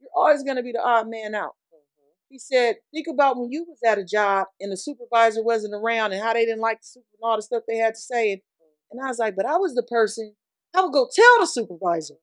you're 0.01 0.11
always 0.15 0.43
going 0.43 0.57
to 0.57 0.63
be 0.63 0.73
the 0.73 0.83
odd 0.83 1.09
man 1.09 1.35
out." 1.35 1.55
He 2.33 2.39
said, 2.39 2.77
think 2.91 3.05
about 3.07 3.37
when 3.37 3.51
you 3.51 3.63
was 3.63 3.77
at 3.85 3.99
a 3.99 4.03
job 4.03 4.47
and 4.59 4.71
the 4.71 4.75
supervisor 4.75 5.43
wasn't 5.43 5.75
around 5.75 6.13
and 6.13 6.21
how 6.23 6.33
they 6.33 6.45
didn't 6.45 6.61
like 6.61 6.79
the 6.81 6.87
super 6.87 7.05
and 7.13 7.29
all 7.29 7.35
the 7.35 7.43
stuff 7.43 7.61
they 7.67 7.77
had 7.77 7.93
to 7.93 7.99
say. 7.99 8.31
And, 8.31 8.41
and 8.89 8.99
I 9.05 9.07
was 9.07 9.19
like, 9.19 9.35
but 9.35 9.45
I 9.45 9.57
was 9.57 9.75
the 9.75 9.83
person, 9.83 10.33
I 10.75 10.81
would 10.81 10.93
go 10.93 11.07
tell 11.15 11.39
the 11.41 11.45
supervisor 11.45 12.15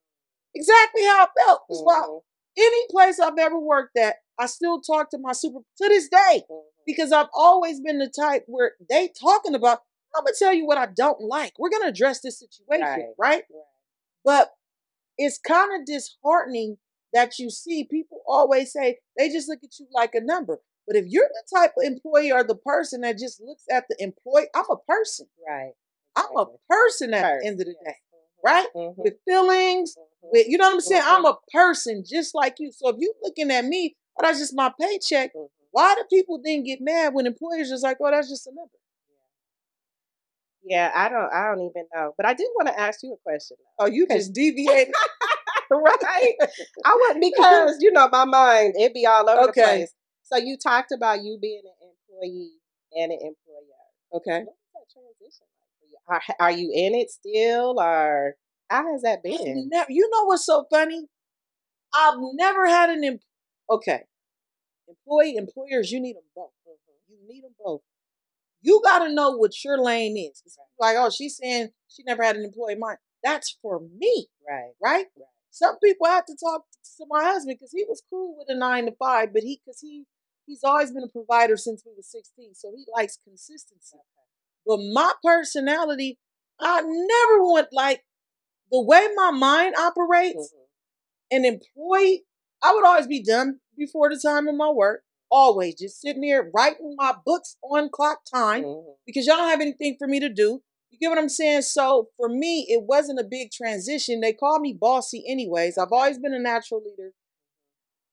exactly 0.53 1.05
how 1.05 1.27
I 1.27 1.29
felt. 1.46 1.61
That's 1.68 1.83
why 1.83 2.01
Mhm. 2.09 2.23
any 2.57 2.87
place 2.90 3.20
I've 3.20 3.38
ever 3.38 3.57
worked 3.57 3.96
at, 3.96 4.16
I 4.37 4.46
still 4.46 4.81
talk 4.81 5.11
to 5.11 5.18
my 5.18 5.31
super 5.31 5.61
to 5.61 5.88
this 5.88 6.09
day 6.09 6.44
Mhm. 6.51 6.64
because 6.85 7.12
I've 7.12 7.31
always 7.33 7.79
been 7.81 8.01
the 8.01 8.09
type 8.11 8.42
where 8.49 8.75
they 8.88 9.11
talking 9.11 9.55
about, 9.55 9.85
I'm 10.16 10.25
gonna 10.25 10.35
tell 10.37 10.53
you 10.53 10.66
what 10.66 10.77
I 10.77 10.87
don't 10.87 11.20
like. 11.20 11.53
We're 11.57 11.70
gonna 11.70 11.87
address 11.87 12.20
this 12.20 12.40
situation, 12.40 13.14
right? 13.16 13.44
Right. 13.44 13.44
But 14.25 14.57
it's 15.16 15.38
kind 15.38 15.73
of 15.81 15.87
disheartening 15.87 16.79
that 17.12 17.38
you 17.38 17.51
see 17.51 17.85
people 17.85 18.23
always 18.27 18.73
say 18.73 18.99
they 19.16 19.29
just 19.29 19.49
look 19.49 19.61
at 19.64 19.79
you 19.79 19.87
like 19.92 20.14
a 20.14 20.20
number. 20.20 20.61
But 20.87 20.96
if 20.96 21.07
you're 21.09 21.29
the 21.29 21.57
type 21.59 21.73
of 21.79 21.85
employee 21.85 22.33
or 22.33 22.42
the 22.44 22.57
person 22.57 23.03
that 23.03 23.18
just 23.18 23.40
looks 23.40 23.64
at 23.70 23.85
the 23.88 23.96
employee, 24.03 24.49
I'm 24.55 24.64
a 24.70 24.77
person. 24.88 25.27
Right. 25.46 25.73
I'm 26.16 26.37
a 26.37 26.46
person 26.68 27.14
at 27.14 27.40
the 27.40 27.46
end 27.46 27.61
of 27.61 27.66
the 27.66 27.75
day, 27.85 27.96
right? 28.44 28.66
Mhm, 28.75 28.96
With 28.96 29.14
feelings, 29.25 29.96
mhm, 29.96 30.31
with 30.33 30.49
you 30.49 30.59
know 30.59 30.66
what 30.68 30.75
I'm 30.75 30.81
saying? 30.81 31.03
I'm 31.05 31.25
Mhm. 31.25 31.35
a 31.37 31.51
person 31.53 32.05
just 32.05 32.35
like 32.35 32.57
you. 32.59 32.73
So 32.73 32.88
if 32.88 32.96
you 32.99 33.14
looking 33.23 33.51
at 33.51 33.64
me, 33.64 33.96
oh, 34.18 34.23
that's 34.23 34.38
just 34.38 34.55
my 34.55 34.73
paycheck. 34.81 35.35
mhm. 35.35 35.49
Why 35.73 35.94
do 35.94 36.05
people 36.11 36.40
then 36.42 36.64
get 36.64 36.81
mad 36.81 37.14
when 37.14 37.27
employers 37.27 37.68
just 37.70 37.85
like, 37.85 37.99
oh, 38.01 38.11
that's 38.11 38.29
just 38.29 38.46
a 38.46 38.51
number? 38.53 38.73
Yeah, 40.62 40.90
I 40.94 41.09
don't. 41.09 41.33
I 41.33 41.46
don't 41.46 41.62
even 41.62 41.87
know. 41.94 42.12
But 42.16 42.27
I 42.27 42.35
did 42.35 42.49
want 42.55 42.68
to 42.68 42.79
ask 42.79 43.03
you 43.03 43.14
a 43.14 43.16
question. 43.18 43.57
Oh, 43.79 43.87
you 43.87 44.07
just 44.07 44.33
deviated. 44.33 44.94
right? 45.85 46.35
I 46.85 46.98
wouldn't 47.00 47.22
because 47.35 47.76
you 47.80 47.92
know 47.92 48.09
my 48.11 48.24
mind 48.24 48.74
it'd 48.78 48.94
be 48.94 49.06
all 49.06 49.28
over 49.28 49.48
Okay. 49.50 49.61
the 49.61 49.66
place. 49.78 49.94
So 50.24 50.37
you 50.37 50.56
talked 50.56 50.92
about 50.92 51.22
you 51.22 51.38
being 51.40 51.62
an 51.64 51.88
employee 51.90 52.52
and 52.96 53.12
an 53.12 53.18
employer. 53.18 54.14
okay. 54.14 54.44
What 54.44 54.56
was 54.74 54.74
that 54.74 54.92
transition 54.92 55.46
like 55.59 55.72
for 55.80 55.87
you? 55.87 55.96
Are, 56.40 56.46
are 56.46 56.50
you 56.52 56.70
in 56.74 56.94
it 56.94 57.11
still, 57.11 57.80
or 57.80 58.35
how 58.68 58.90
has 58.92 59.02
that 59.02 59.22
been? 59.22 59.68
never, 59.70 59.87
you 59.90 60.09
know 60.11 60.24
what's 60.26 60.46
so 60.46 60.64
funny? 60.70 61.06
I've 61.94 62.18
never 62.35 62.68
had 62.68 62.90
an 62.90 63.02
em- 63.04 63.18
okay. 63.68 64.02
Employee, 64.88 65.37
employers, 65.37 65.90
you 65.92 66.00
need 66.00 66.16
them 66.16 66.22
both. 66.35 66.50
You 67.09 67.16
need 67.28 67.42
them 67.44 67.54
both. 67.64 67.80
You 68.62 68.80
got 68.85 69.00
to 69.00 69.12
know 69.12 69.30
what 69.37 69.52
your 69.64 69.78
lane 69.83 70.16
is. 70.16 70.42
It's 70.44 70.56
Like, 70.78 70.96
oh, 70.98 71.11
she's 71.11 71.37
saying 71.37 71.70
she 71.88 72.02
never 72.04 72.22
had 72.22 72.37
an 72.37 72.44
employee 72.44 72.76
mind. 72.76 72.98
That's 73.24 73.56
for 73.62 73.80
me, 73.80 74.26
Right. 74.48 74.72
right? 74.83 75.06
Right. 75.16 75.26
Some 75.50 75.78
people 75.78 76.06
have 76.06 76.24
to 76.26 76.36
talk 76.36 76.64
to 76.98 77.06
my 77.08 77.24
husband 77.24 77.56
because 77.58 77.72
he 77.72 77.84
was 77.88 78.02
cool 78.08 78.36
with 78.38 78.48
a 78.48 78.54
nine 78.58 78.86
to 78.86 78.92
five, 78.92 79.32
but 79.32 79.42
he 79.42 79.60
because 79.64 79.80
he 79.80 80.06
he's 80.46 80.64
always 80.64 80.92
been 80.92 81.04
a 81.04 81.08
provider 81.08 81.56
since 81.56 81.82
we 81.84 81.92
was 81.96 82.06
sixteen, 82.10 82.54
so 82.54 82.72
he 82.76 82.84
likes 82.96 83.18
consistency. 83.24 83.98
But 84.66 84.78
my 84.92 85.12
personality, 85.22 86.18
I 86.60 86.80
never 86.82 87.42
want 87.42 87.68
like 87.72 88.04
the 88.70 88.80
way 88.80 89.08
my 89.14 89.30
mind 89.30 89.74
operates. 89.76 90.52
Mhm. 90.52 90.66
An 91.32 91.44
employee, 91.44 92.26
I 92.62 92.74
would 92.74 92.84
always 92.84 93.06
be 93.06 93.22
done 93.22 93.60
before 93.76 94.10
the 94.10 94.20
time 94.20 94.48
of 94.48 94.54
my 94.54 94.70
work. 94.70 95.04
Always 95.30 95.76
just 95.76 96.00
sitting 96.00 96.22
there 96.22 96.50
writing 96.52 96.94
my 96.96 97.14
books 97.24 97.56
on 97.62 97.88
clock 97.88 98.24
time 98.24 98.64
Mhm. 98.64 98.96
because 99.06 99.26
y'all 99.26 99.36
don't 99.36 99.48
have 99.50 99.60
anything 99.60 99.96
for 99.96 100.08
me 100.08 100.18
to 100.20 100.28
do. 100.28 100.62
You 100.90 100.98
get 100.98 101.09
what 101.09 101.18
I'm 101.18 101.29
saying? 101.29 101.62
So 101.62 102.09
for 102.16 102.29
me, 102.29 102.66
it 102.68 102.83
wasn't 102.83 103.20
a 103.20 103.24
big 103.24 103.50
transition. 103.53 104.20
They 104.20 104.33
call 104.33 104.59
me 104.59 104.76
bossy 104.79 105.24
anyways. 105.29 105.79
I've 105.79 105.92
always 105.92 106.18
been 106.18 106.35
a 106.35 106.38
natural 106.38 106.83
leader. 106.85 107.12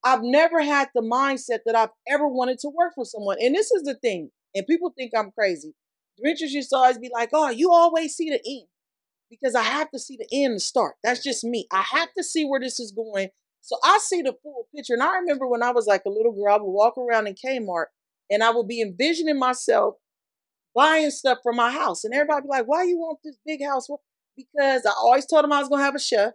I've 0.04 0.22
never 0.22 0.62
had 0.62 0.90
the 0.94 1.02
mindset 1.02 1.60
that 1.66 1.76
I've 1.76 1.90
ever 2.08 2.28
wanted 2.28 2.60
to 2.60 2.70
work 2.70 2.94
for 2.96 3.04
someone. 3.04 3.38
And 3.42 3.56
this 3.56 3.72
is 3.72 3.84
the 3.84 3.96
thing, 3.96 4.30
and 4.56 4.66
people 4.68 4.94
think 4.96 5.12
I'm 5.18 5.32
crazy. 5.32 5.74
Demetrius 6.18 6.54
used 6.54 6.70
to 6.70 6.78
always 6.78 6.98
be 6.98 7.10
like, 7.14 7.30
oh, 7.34 7.50
you 7.50 7.72
always 7.72 8.16
see 8.16 8.30
the 8.30 8.42
end. 8.46 8.68
Because 9.30 9.56
I 9.56 9.64
have 9.64 9.92
to 9.92 10.00
see 10.00 10.18
the 10.18 10.28
end 10.32 10.56
to 10.56 10.60
start. 10.60 10.96
That's 11.04 11.22
just 11.22 11.44
me. 11.44 11.68
I 11.72 11.82
have 11.82 12.10
to 12.18 12.24
see 12.24 12.46
where 12.46 12.60
this 12.60 12.80
is 12.80 12.92
going. 12.92 13.30
So 13.62 13.76
I 13.84 14.00
see 14.02 14.22
the 14.22 14.34
full 14.42 14.68
picture. 14.74 14.94
And 14.94 15.04
I 15.04 15.18
remember 15.18 15.48
when 15.48 15.62
I 15.62 15.72
was 15.72 15.86
like 15.86 16.04
a 16.06 16.10
little 16.10 16.32
girl, 16.32 16.54
I 16.54 16.58
would 16.58 16.72
walk 16.72 16.98
around 16.98 17.28
in 17.28 17.36
Kmart 17.36 17.88
and 18.30 18.42
I 18.42 18.52
would 18.52 18.68
be 18.68 18.82
envisioning 18.82 19.38
myself 19.38 19.96
buying 20.78 21.10
stuff 21.10 21.40
for 21.42 21.54
my 21.54 21.72
house. 21.72 22.04
And 22.04 22.14
everybody 22.14 22.44
be 22.44 22.50
like, 22.50 22.68
why 22.68 22.84
you 22.84 23.00
want 23.00 23.18
this 23.24 23.36
big 23.44 23.64
house? 23.66 23.90
Well, 23.90 24.02
because 24.38 24.86
I 24.86 24.92
always 24.96 25.26
told 25.26 25.44
them 25.44 25.52
I 25.52 25.60
was 25.60 25.70
gonna 25.70 25.84
have 25.84 25.96
a 25.96 26.00
chef. 26.00 26.34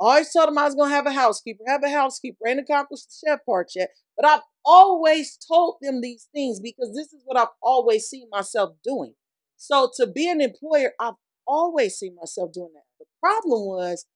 I 0.00 0.04
always 0.04 0.32
told 0.32 0.46
them 0.46 0.56
I 0.56 0.66
was 0.66 0.76
gonna 0.76 0.94
have 0.94 1.06
a 1.06 1.12
housekeeper, 1.12 1.64
have 1.66 1.82
a 1.82 1.90
housekeeper, 1.90 2.46
ain't 2.46 2.60
accomplished 2.60 3.08
the 3.08 3.28
chef 3.28 3.44
part 3.44 3.72
yet. 3.74 3.90
But 4.16 4.24
I've 4.24 4.42
always 4.64 5.36
told 5.36 5.78
them 5.82 6.00
these 6.00 6.28
things 6.32 6.60
because 6.60 6.94
this 6.94 7.12
is 7.12 7.22
what 7.24 7.36
I've 7.36 7.48
always 7.60 8.06
seen 8.06 8.28
myself 8.30 8.76
doing. 8.84 9.14
So 9.56 9.90
to 9.96 10.06
be 10.06 10.30
an 10.30 10.40
employer, 10.40 10.92
I've 11.00 11.14
always 11.44 11.96
seen 11.96 12.14
myself 12.14 12.52
doing 12.52 12.70
that. 12.74 12.84
The 13.00 13.06
problem 13.20 13.66
was 13.66 14.06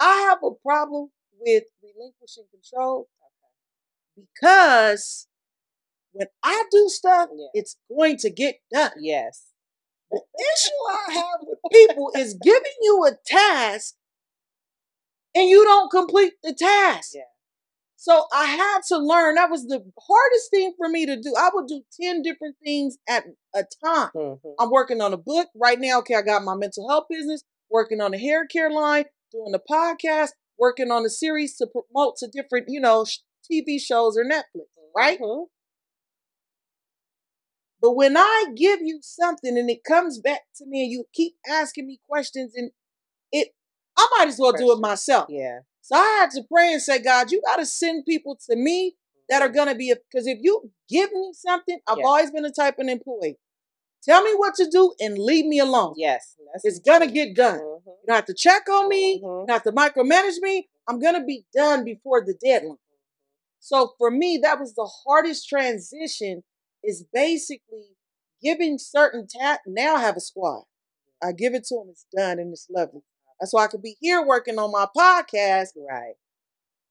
I 0.00 0.16
have 0.22 0.38
a 0.42 0.50
problem 0.50 1.10
with 1.38 1.64
relinquishing 1.80 2.46
control 2.50 3.08
because 4.16 5.28
when 6.16 6.28
I 6.42 6.64
do 6.70 6.88
stuff, 6.88 7.28
Yeah. 7.34 7.46
it's 7.54 7.76
going 7.94 8.16
to 8.18 8.30
get 8.30 8.56
done. 8.72 8.92
Yes. 9.00 9.44
The 10.10 10.20
issue 10.56 10.70
I 10.90 11.12
have 11.14 11.40
with 11.42 11.58
people 11.72 12.10
is 12.16 12.34
giving 12.42 12.72
you 12.82 13.04
a 13.06 13.12
task 13.26 13.94
and 15.34 15.48
you 15.48 15.64
don't 15.64 15.90
complete 15.90 16.34
the 16.42 16.54
task. 16.54 17.10
Yeah. 17.14 17.22
So 17.96 18.26
I 18.32 18.44
had 18.46 18.80
to 18.88 18.98
learn. 18.98 19.34
That 19.34 19.50
was 19.50 19.64
the 19.66 19.80
hardest 19.98 20.50
thing 20.50 20.74
for 20.78 20.88
me 20.88 21.06
to 21.06 21.16
do. 21.20 21.34
I 21.36 21.50
would 21.52 21.66
do 21.66 21.82
10 22.00 22.22
different 22.22 22.56
things 22.62 22.98
at 23.08 23.24
a 23.54 23.64
time. 23.84 24.10
Mhm. 24.14 24.54
I'm 24.60 24.70
working 24.70 25.00
on 25.00 25.12
a 25.12 25.16
book 25.16 25.48
right 25.56 25.78
now. 25.80 25.98
Okay, 26.00 26.14
I 26.14 26.22
got 26.22 26.44
my 26.44 26.54
mental 26.54 26.88
health 26.88 27.06
business, 27.10 27.42
working 27.68 28.00
on 28.00 28.12
the 28.12 28.18
hair 28.18 28.46
care 28.46 28.70
line, 28.70 29.06
doing 29.32 29.50
the 29.52 29.58
podcast, 29.68 30.30
working 30.58 30.90
on 30.90 31.04
a 31.04 31.10
series 31.10 31.56
to 31.56 31.66
promote 31.66 32.16
to 32.18 32.28
different, 32.28 32.66
you 32.68 32.80
know, 32.80 33.04
TV 33.50 33.78
shows 33.80 34.16
or 34.16 34.24
Netflix, 34.24 34.66
right? 34.94 35.18
Mhm. 35.20 35.46
But 37.86 37.94
when 37.94 38.16
I 38.16 38.46
give 38.56 38.80
you 38.82 38.98
something 39.00 39.56
and 39.56 39.70
it 39.70 39.84
comes 39.84 40.18
back 40.18 40.40
to 40.56 40.66
me 40.66 40.82
and 40.82 40.90
you 40.90 41.04
keep 41.12 41.34
asking 41.48 41.86
me 41.86 42.00
questions 42.08 42.52
and 42.56 42.72
it, 43.30 43.54
I 43.96 44.08
might 44.18 44.26
as 44.26 44.40
well 44.40 44.50
do 44.50 44.72
it 44.72 44.80
myself. 44.80 45.26
Yeah. 45.28 45.60
So 45.82 45.94
I 45.94 46.18
had 46.20 46.32
to 46.32 46.42
pray 46.52 46.72
and 46.72 46.82
say, 46.82 46.98
God, 47.00 47.30
you 47.30 47.40
got 47.46 47.58
to 47.58 47.64
send 47.64 48.04
people 48.04 48.36
to 48.50 48.56
me 48.56 48.96
that 49.28 49.40
are 49.40 49.48
going 49.48 49.68
to 49.68 49.76
be, 49.76 49.94
because 50.10 50.26
if 50.26 50.38
you 50.40 50.68
give 50.88 51.12
me 51.12 51.30
something, 51.32 51.78
I've 51.86 51.98
Yeah. 51.98 52.06
always 52.06 52.32
been 52.32 52.44
a 52.44 52.50
type 52.50 52.76
of 52.80 52.88
employee. 52.88 53.38
Tell 54.02 54.24
me 54.24 54.32
what 54.34 54.56
to 54.56 54.68
do 54.68 54.92
and 54.98 55.16
leave 55.16 55.46
me 55.46 55.60
alone. 55.60 55.94
Yes. 55.96 56.34
It's 56.64 56.80
going 56.80 57.02
to 57.02 57.06
get 57.06 57.36
done. 57.36 57.60
Mhm. 57.60 57.82
You 57.86 58.04
don't 58.08 58.16
have 58.16 58.24
to 58.24 58.34
check 58.34 58.68
on 58.68 58.88
me. 58.88 59.18
Mhm. 59.18 59.22
You 59.22 59.44
don't 59.46 59.50
have 59.50 59.62
to 59.62 59.70
micromanage 59.70 60.40
me. 60.40 60.68
I'm 60.88 60.98
going 60.98 61.14
to 61.14 61.24
be 61.24 61.46
done 61.54 61.84
before 61.84 62.24
the 62.24 62.34
deadline. 62.34 62.78
So 63.60 63.94
for 63.96 64.10
me, 64.10 64.38
that 64.38 64.58
was 64.58 64.74
the 64.74 64.90
hardest 65.04 65.48
transition 65.48 66.42
is 66.82 67.04
basically 67.12 67.96
giving 68.42 68.78
certain 68.78 69.26
tasks. 69.28 69.64
Now 69.66 69.96
I 69.96 70.00
have 70.02 70.16
a 70.16 70.20
squad. 70.20 70.64
I 71.22 71.32
give 71.32 71.54
it 71.54 71.64
to 71.68 71.76
them. 71.76 71.88
It's 71.90 72.06
done 72.14 72.38
and 72.38 72.52
it's 72.52 72.68
lovely. 72.70 73.02
That's 73.40 73.52
why 73.52 73.64
I 73.64 73.68
could 73.68 73.82
be 73.82 73.96
here 74.00 74.24
working 74.24 74.58
on 74.58 74.70
my 74.72 74.86
podcast 74.96 75.68
Right. 75.76 76.14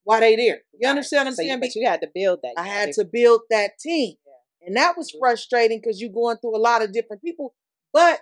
Why 0.04 0.20
they 0.20 0.36
there. 0.36 0.62
You 0.74 0.82
Right. 0.84 0.90
understand 0.92 1.22
what 1.26 1.28
I'm 1.30 1.36
So 1.36 1.42
you, 1.42 1.48
saying? 1.50 1.60
but 1.62 1.76
you 1.76 1.88
had 1.88 2.02
to 2.02 2.08
build 2.14 2.42
that. 2.44 2.54
I 2.58 2.64
had 2.68 2.94
to 2.94 3.06
build 3.06 3.42
that 3.50 3.80
team. 3.80 4.18
And 4.62 4.76
that 4.78 4.98
was 4.98 5.12
frustrating 5.12 5.80
because 5.80 6.02
you're 6.02 6.12
going 6.12 6.38
through 6.38 6.56
a 6.56 6.60
lot 6.60 6.82
of 6.84 6.92
different 6.92 7.22
people. 7.24 7.54
But 7.94 8.22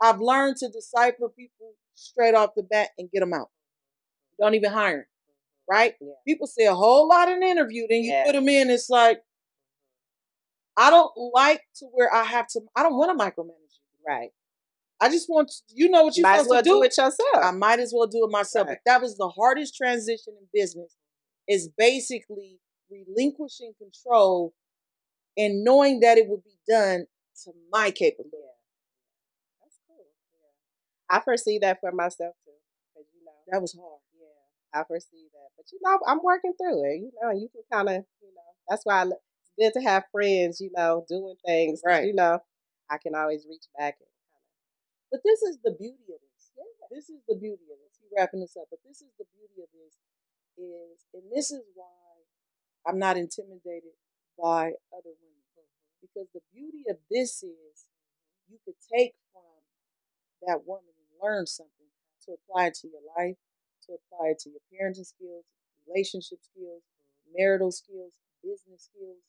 I've 0.00 0.20
learned 0.20 0.56
to 0.58 0.68
decipher 0.70 1.28
people 1.28 1.74
straight 1.94 2.34
off 2.34 2.50
the 2.56 2.62
bat 2.62 2.90
and 2.98 3.10
get 3.10 3.20
them 3.20 3.32
out. 3.34 3.50
Don't 4.40 4.54
even 4.54 4.70
hire 4.72 4.96
them, 4.96 5.06
right? 5.68 5.94
Yeah. 6.00 6.12
People 6.26 6.46
say 6.46 6.64
a 6.64 6.74
whole 6.74 7.06
lot 7.08 7.28
in 7.28 7.36
an 7.36 7.42
interview, 7.42 7.86
then 7.88 8.02
you 8.02 8.10
Yeah. 8.12 8.24
put 8.24 8.32
them 8.32 8.48
in. 8.48 8.70
It's 8.70 8.88
like, 8.90 9.22
I 10.76 10.90
don't 10.90 11.12
like 11.34 11.62
to 11.76 11.86
where 11.86 12.12
I 12.12 12.24
have 12.24 12.46
to, 12.48 12.60
I 12.76 12.82
don't 12.82 12.96
want 12.96 13.16
to 13.18 13.24
micromanage 13.24 13.46
you. 13.48 14.06
Right. 14.06 14.30
I 15.00 15.08
just 15.08 15.28
want, 15.28 15.52
you 15.68 15.88
know 15.90 16.04
what 16.04 16.16
you're 16.16 16.22
Might 16.22 16.36
supposed 16.38 16.50
well 16.50 16.62
to 16.62 16.68
do. 16.68 16.70
do 16.76 16.82
it 16.84 16.96
yourself. 16.96 17.16
I 17.42 17.50
might 17.50 17.80
as 17.80 17.92
well 17.94 18.06
do 18.06 18.24
it 18.24 18.30
myself. 18.30 18.68
Right. 18.68 18.78
But 18.84 18.90
that 18.90 19.02
was 19.02 19.16
the 19.16 19.28
hardest 19.28 19.76
transition 19.76 20.34
in 20.40 20.46
business 20.54 20.94
is 21.48 21.68
basically 21.76 22.58
relinquishing 22.90 23.72
control 23.78 24.54
and 25.36 25.64
knowing 25.64 26.00
that 26.00 26.18
it 26.18 26.28
would 26.28 26.44
be 26.44 26.56
done 26.68 27.06
to 27.44 27.52
my 27.70 27.90
capability. 27.90 28.36
Yeah. 28.36 29.62
That's 29.64 29.78
cool. 29.88 30.06
Yeah. 30.32 31.16
I 31.16 31.20
foresee 31.20 31.58
that 31.60 31.80
for 31.80 31.90
myself 31.92 32.34
too. 32.44 32.52
'cause, 32.94 33.04
you 33.12 33.24
know, 33.24 33.32
That 33.48 33.60
was 33.60 33.74
hard. 33.74 34.00
yeah, 34.18 34.80
I 34.80 34.84
foresee 34.84 35.28
that. 35.32 35.48
But 35.56 35.66
you 35.72 35.80
know, 35.82 35.98
I'm 36.06 36.20
working 36.22 36.52
through 36.54 36.84
it. 36.84 36.96
You 37.00 37.12
know, 37.20 37.30
you 37.30 37.48
can 37.48 37.62
kind 37.72 37.88
of, 37.88 38.04
you 38.20 38.34
know, 38.34 38.42
that's 38.68 38.84
why 38.84 39.00
I, 39.00 39.04
lo- 39.04 39.16
it's 39.16 39.31
good 39.62 39.78
to 39.78 39.86
have 39.86 40.04
friends. 40.10 40.60
You 40.60 40.70
know, 40.74 41.04
doing 41.08 41.36
things. 41.46 41.82
Right. 41.86 42.06
You 42.06 42.14
know, 42.14 42.40
I 42.90 42.98
can 42.98 43.14
always 43.14 43.46
reach 43.48 43.66
back 43.78 43.96
and 44.02 44.10
kind 44.10 44.42
But 45.10 45.20
this 45.24 45.42
is 45.42 45.58
the 45.62 45.72
beauty 45.78 46.10
of 46.10 46.18
this. 46.18 46.50
This 46.90 47.08
is 47.08 47.22
the 47.28 47.38
beauty 47.38 47.70
of 47.70 47.78
this. 47.78 47.96
We're 48.02 48.20
wrapping 48.20 48.40
this 48.40 48.56
up. 48.58 48.66
But 48.68 48.80
this 48.84 49.00
is 49.00 49.14
the 49.18 49.24
beauty 49.32 49.62
of 49.62 49.70
this 49.72 49.96
is, 50.58 51.06
and 51.14 51.24
this 51.32 51.50
is 51.50 51.62
why 51.74 51.88
I'm 52.86 52.98
not 52.98 53.16
intimidated 53.16 53.96
by 54.36 54.76
other 54.92 55.14
women. 55.16 55.48
Mm-hmm. 55.56 56.04
Because 56.04 56.28
the 56.34 56.44
beauty 56.52 56.84
of 56.90 56.98
this 57.08 57.42
is 57.42 57.88
you 58.50 58.58
could 58.64 58.76
take 58.92 59.14
from 59.32 59.64
that 60.46 60.66
woman 60.66 60.92
and 60.92 61.16
learn 61.22 61.46
something 61.46 61.88
to 62.26 62.36
apply 62.36 62.66
it 62.66 62.74
to 62.82 62.88
your 62.88 63.00
life, 63.16 63.38
to 63.88 63.96
apply 63.96 64.36
it 64.36 64.38
to 64.40 64.50
your 64.50 64.60
parenting 64.68 65.06
skills, 65.06 65.48
relationship 65.88 66.38
skills, 66.42 66.82
marital 67.32 67.72
skills, 67.72 68.12
business 68.44 68.90
skills. 68.92 69.24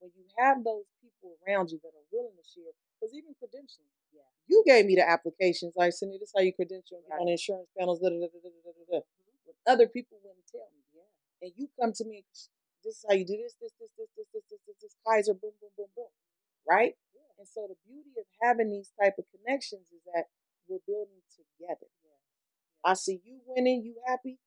When 0.00 0.10
you 0.16 0.24
have 0.40 0.64
those 0.64 0.88
people 1.04 1.36
around 1.44 1.70
you 1.70 1.78
that 1.84 1.92
are 1.92 2.08
willing 2.10 2.36
to 2.36 2.44
share, 2.44 2.72
because 2.96 3.12
even 3.14 3.36
credentialing, 3.36 3.92
Yeah. 4.12 4.24
you 4.48 4.64
gave 4.66 4.86
me 4.86 4.96
the 4.96 5.06
applications. 5.08 5.76
Like, 5.76 5.92
Cindy, 5.92 6.18
this 6.18 6.30
is 6.30 6.34
how 6.36 6.42
you 6.42 6.52
credential 6.52 7.04
Right. 7.08 7.20
on 7.20 7.28
insurance 7.28 7.68
panels. 7.76 8.00
Da, 8.00 8.08
da, 8.08 8.16
da, 8.16 8.26
da, 8.28 8.40
da, 8.40 8.48
da, 8.48 8.84
da. 8.90 8.98
Mm-hmm. 9.00 9.46
When 9.46 9.56
other 9.66 9.88
people 9.88 10.18
wouldn't 10.24 10.46
tell 10.48 10.68
me, 10.72 10.82
yeah. 10.96 11.04
And 11.42 11.52
you 11.56 11.68
come 11.78 11.92
to 11.92 12.04
me, 12.04 12.24
this 12.82 12.96
is 12.96 13.04
how 13.08 13.14
you 13.14 13.24
do 13.24 13.36
this, 13.36 13.54
this, 13.60 13.72
this, 13.78 13.90
this, 13.96 14.08
this, 14.16 14.26
this, 14.32 14.44
this, 14.50 14.60
this, 14.66 14.76
this, 14.80 14.96
Kaiser, 15.06 15.34
boom, 15.34 15.52
boom, 15.60 15.70
boom, 15.76 15.88
boom. 15.94 16.10
Right? 16.68 16.96
And 17.38 17.48
so 17.48 17.66
the 17.68 17.76
beauty 17.88 18.12
of 18.18 18.26
having 18.42 18.68
these 18.70 18.92
type 19.00 19.16
of 19.18 19.24
connections 19.32 19.86
is 19.92 20.02
that 20.14 20.28
we're 20.68 20.84
building 20.86 21.22
together. 21.32 21.88
I 22.84 22.94
see 22.94 23.20
you 23.24 23.40
winning, 23.46 23.82
you 23.84 23.96
happy. 24.06 24.38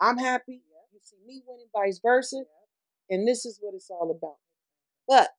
I'm 0.00 0.18
happy. 0.18 0.62
You 0.92 1.00
see 1.02 1.16
me 1.26 1.42
winning, 1.46 1.68
vice 1.72 1.98
versa. 2.00 2.44
And 3.10 3.26
this 3.26 3.44
is 3.46 3.58
what 3.60 3.74
it's 3.74 3.90
all 3.90 4.10
about. 4.10 4.36
But 5.08 5.30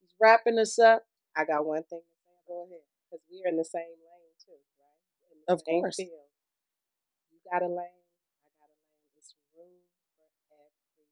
he's 0.00 0.14
wrapping 0.20 0.58
us 0.58 0.78
up. 0.78 1.04
I 1.36 1.44
got 1.44 1.64
one 1.66 1.82
thing 1.84 2.04
to 2.04 2.16
say. 2.28 2.36
Go 2.46 2.66
ahead. 2.68 2.84
Because 3.10 3.24
we're 3.30 3.48
in 3.48 3.56
the 3.56 3.64
same 3.64 3.82
lane 3.82 4.34
too, 4.38 4.52
right? 4.52 5.32
In 5.32 5.38
the 5.46 5.52
Of 5.52 5.62
same 5.66 5.80
course. 5.80 5.96
field. 5.96 6.28
You 7.32 7.38
got 7.50 7.62
a 7.62 7.68
lane, 7.68 8.04
I 8.44 8.50
got 8.60 8.68
a 8.70 8.76
lane. 8.76 9.16
It's 9.18 9.34
room 9.56 9.80
for 10.18 10.24
everybody. 10.28 11.08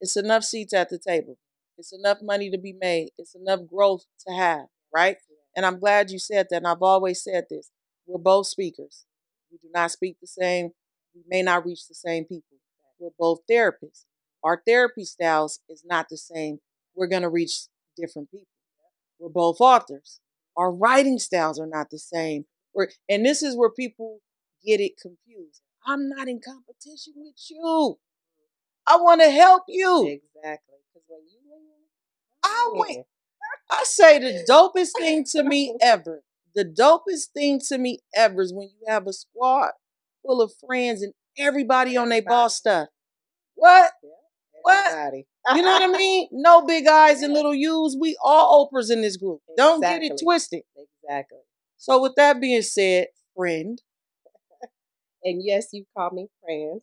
It's 0.00 0.16
enough 0.16 0.44
seats 0.44 0.74
at 0.74 0.90
the 0.90 0.98
table. 0.98 1.38
It's 1.78 1.92
enough 1.92 2.18
money 2.22 2.50
to 2.50 2.58
be 2.58 2.72
made. 2.72 3.10
It's 3.18 3.34
enough 3.34 3.60
growth 3.66 4.04
to 4.26 4.34
have, 4.34 4.66
right? 4.92 5.16
And 5.56 5.64
I'm 5.64 5.78
glad 5.78 6.10
you 6.10 6.18
said 6.18 6.48
that. 6.50 6.56
And 6.58 6.66
I've 6.66 6.82
always 6.82 7.22
said 7.22 7.44
this. 7.50 7.70
We're 8.06 8.18
both 8.18 8.46
speakers. 8.46 9.04
We 9.50 9.58
do 9.58 9.68
not 9.72 9.90
speak 9.92 10.16
the 10.20 10.26
same. 10.26 10.70
We 11.14 11.22
may 11.28 11.42
not 11.42 11.64
reach 11.64 11.86
the 11.88 11.94
same 11.94 12.24
people. 12.24 12.58
We're 12.98 13.10
both 13.18 13.40
therapists. 13.50 14.04
Our 14.44 14.62
therapy 14.66 15.04
styles 15.04 15.60
is 15.68 15.82
not 15.84 16.08
the 16.08 16.16
same. 16.16 16.58
We're 16.94 17.08
going 17.08 17.22
to 17.22 17.28
reach 17.28 17.66
different 17.96 18.30
people. 18.30 18.46
We're 19.18 19.28
both 19.28 19.60
authors. 19.60 20.20
Our 20.56 20.72
writing 20.72 21.18
styles 21.18 21.58
are 21.58 21.66
not 21.66 21.90
the 21.90 21.98
same. 21.98 22.44
We're, 22.74 22.88
and 23.08 23.24
this 23.24 23.42
is 23.42 23.56
where 23.56 23.70
people 23.70 24.20
get 24.64 24.80
it 24.80 24.92
confused. 25.00 25.62
I'm 25.86 26.08
not 26.08 26.28
in 26.28 26.40
competition 26.44 27.14
with 27.16 27.34
you. 27.48 27.98
I 28.86 28.96
want 28.96 29.20
to 29.20 29.30
help 29.30 29.64
you. 29.68 30.06
Exactly. 30.06 30.76
Because 30.92 31.06
when 31.08 31.20
you 31.28 31.38
win, 31.48 31.62
I 32.44 32.70
win. 32.72 33.04
I 33.70 33.84
say 33.84 34.18
the 34.18 34.44
dopest 34.50 34.90
thing 34.98 35.24
to 35.32 35.42
me 35.42 35.74
ever. 35.80 36.22
The 36.54 36.64
dopest 36.64 37.28
thing 37.34 37.60
to 37.68 37.78
me 37.78 37.98
ever 38.14 38.42
is 38.42 38.52
when 38.52 38.68
you 38.68 38.86
have 38.88 39.06
a 39.06 39.12
squad 39.12 39.70
full 40.22 40.40
of 40.40 40.52
friends 40.66 41.02
and 41.02 41.12
everybody 41.38 41.96
on 41.96 42.08
their 42.08 42.22
boss 42.22 42.56
stuff. 42.56 42.88
What? 43.54 43.92
What? 44.62 45.14
You 45.54 45.62
know 45.62 45.72
what 45.72 45.82
I 45.82 45.86
mean? 45.98 46.28
No 46.32 46.64
big 46.66 46.86
eyes 46.86 47.22
and 47.22 47.32
little 47.32 47.54
U's. 47.54 47.96
We 47.98 48.16
all 48.22 48.68
Oprahs 48.70 48.90
in 48.90 49.00
this 49.02 49.16
group. 49.16 49.40
Don't 49.56 49.80
get 49.80 50.02
it 50.02 50.20
twisted. 50.22 50.62
Exactly. 50.76 51.38
So 51.76 52.00
with 52.02 52.14
that 52.16 52.40
being 52.40 52.62
said, 52.62 53.08
friend, 53.36 53.80
And 55.24 55.42
yes, 55.44 55.68
you 55.72 55.84
call 55.96 56.10
me 56.12 56.26
friend. 56.44 56.80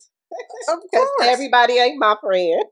of 0.68 0.78
course, 0.94 1.10
everybody 1.22 1.74
ain't 1.74 1.98
my 1.98 2.16
friend. 2.20 2.64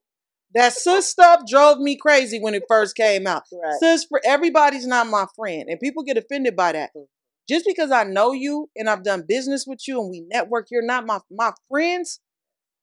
that 0.54 0.72
sis 0.72 1.06
stuff 1.06 1.42
drove 1.48 1.78
me 1.78 1.96
crazy 1.96 2.38
when 2.40 2.54
it 2.54 2.64
first 2.68 2.96
came 2.96 3.26
out. 3.26 3.44
Right. 3.52 3.74
Sis, 3.80 4.04
for 4.04 4.20
everybody's 4.24 4.86
not 4.86 5.06
my 5.08 5.26
friend, 5.36 5.68
and 5.68 5.80
people 5.80 6.02
get 6.02 6.16
offended 6.18 6.54
by 6.56 6.72
that. 6.72 6.90
Mhm. 6.96 7.06
Just 7.48 7.66
because 7.66 7.90
I 7.90 8.04
know 8.04 8.32
you 8.32 8.70
and 8.76 8.88
I've 8.88 9.02
done 9.04 9.24
business 9.28 9.66
with 9.66 9.86
you 9.86 10.00
and 10.00 10.10
we 10.10 10.20
network, 10.20 10.68
you're 10.70 10.82
not 10.82 11.06
my 11.06 11.20
my 11.30 11.52
friends. 11.70 12.20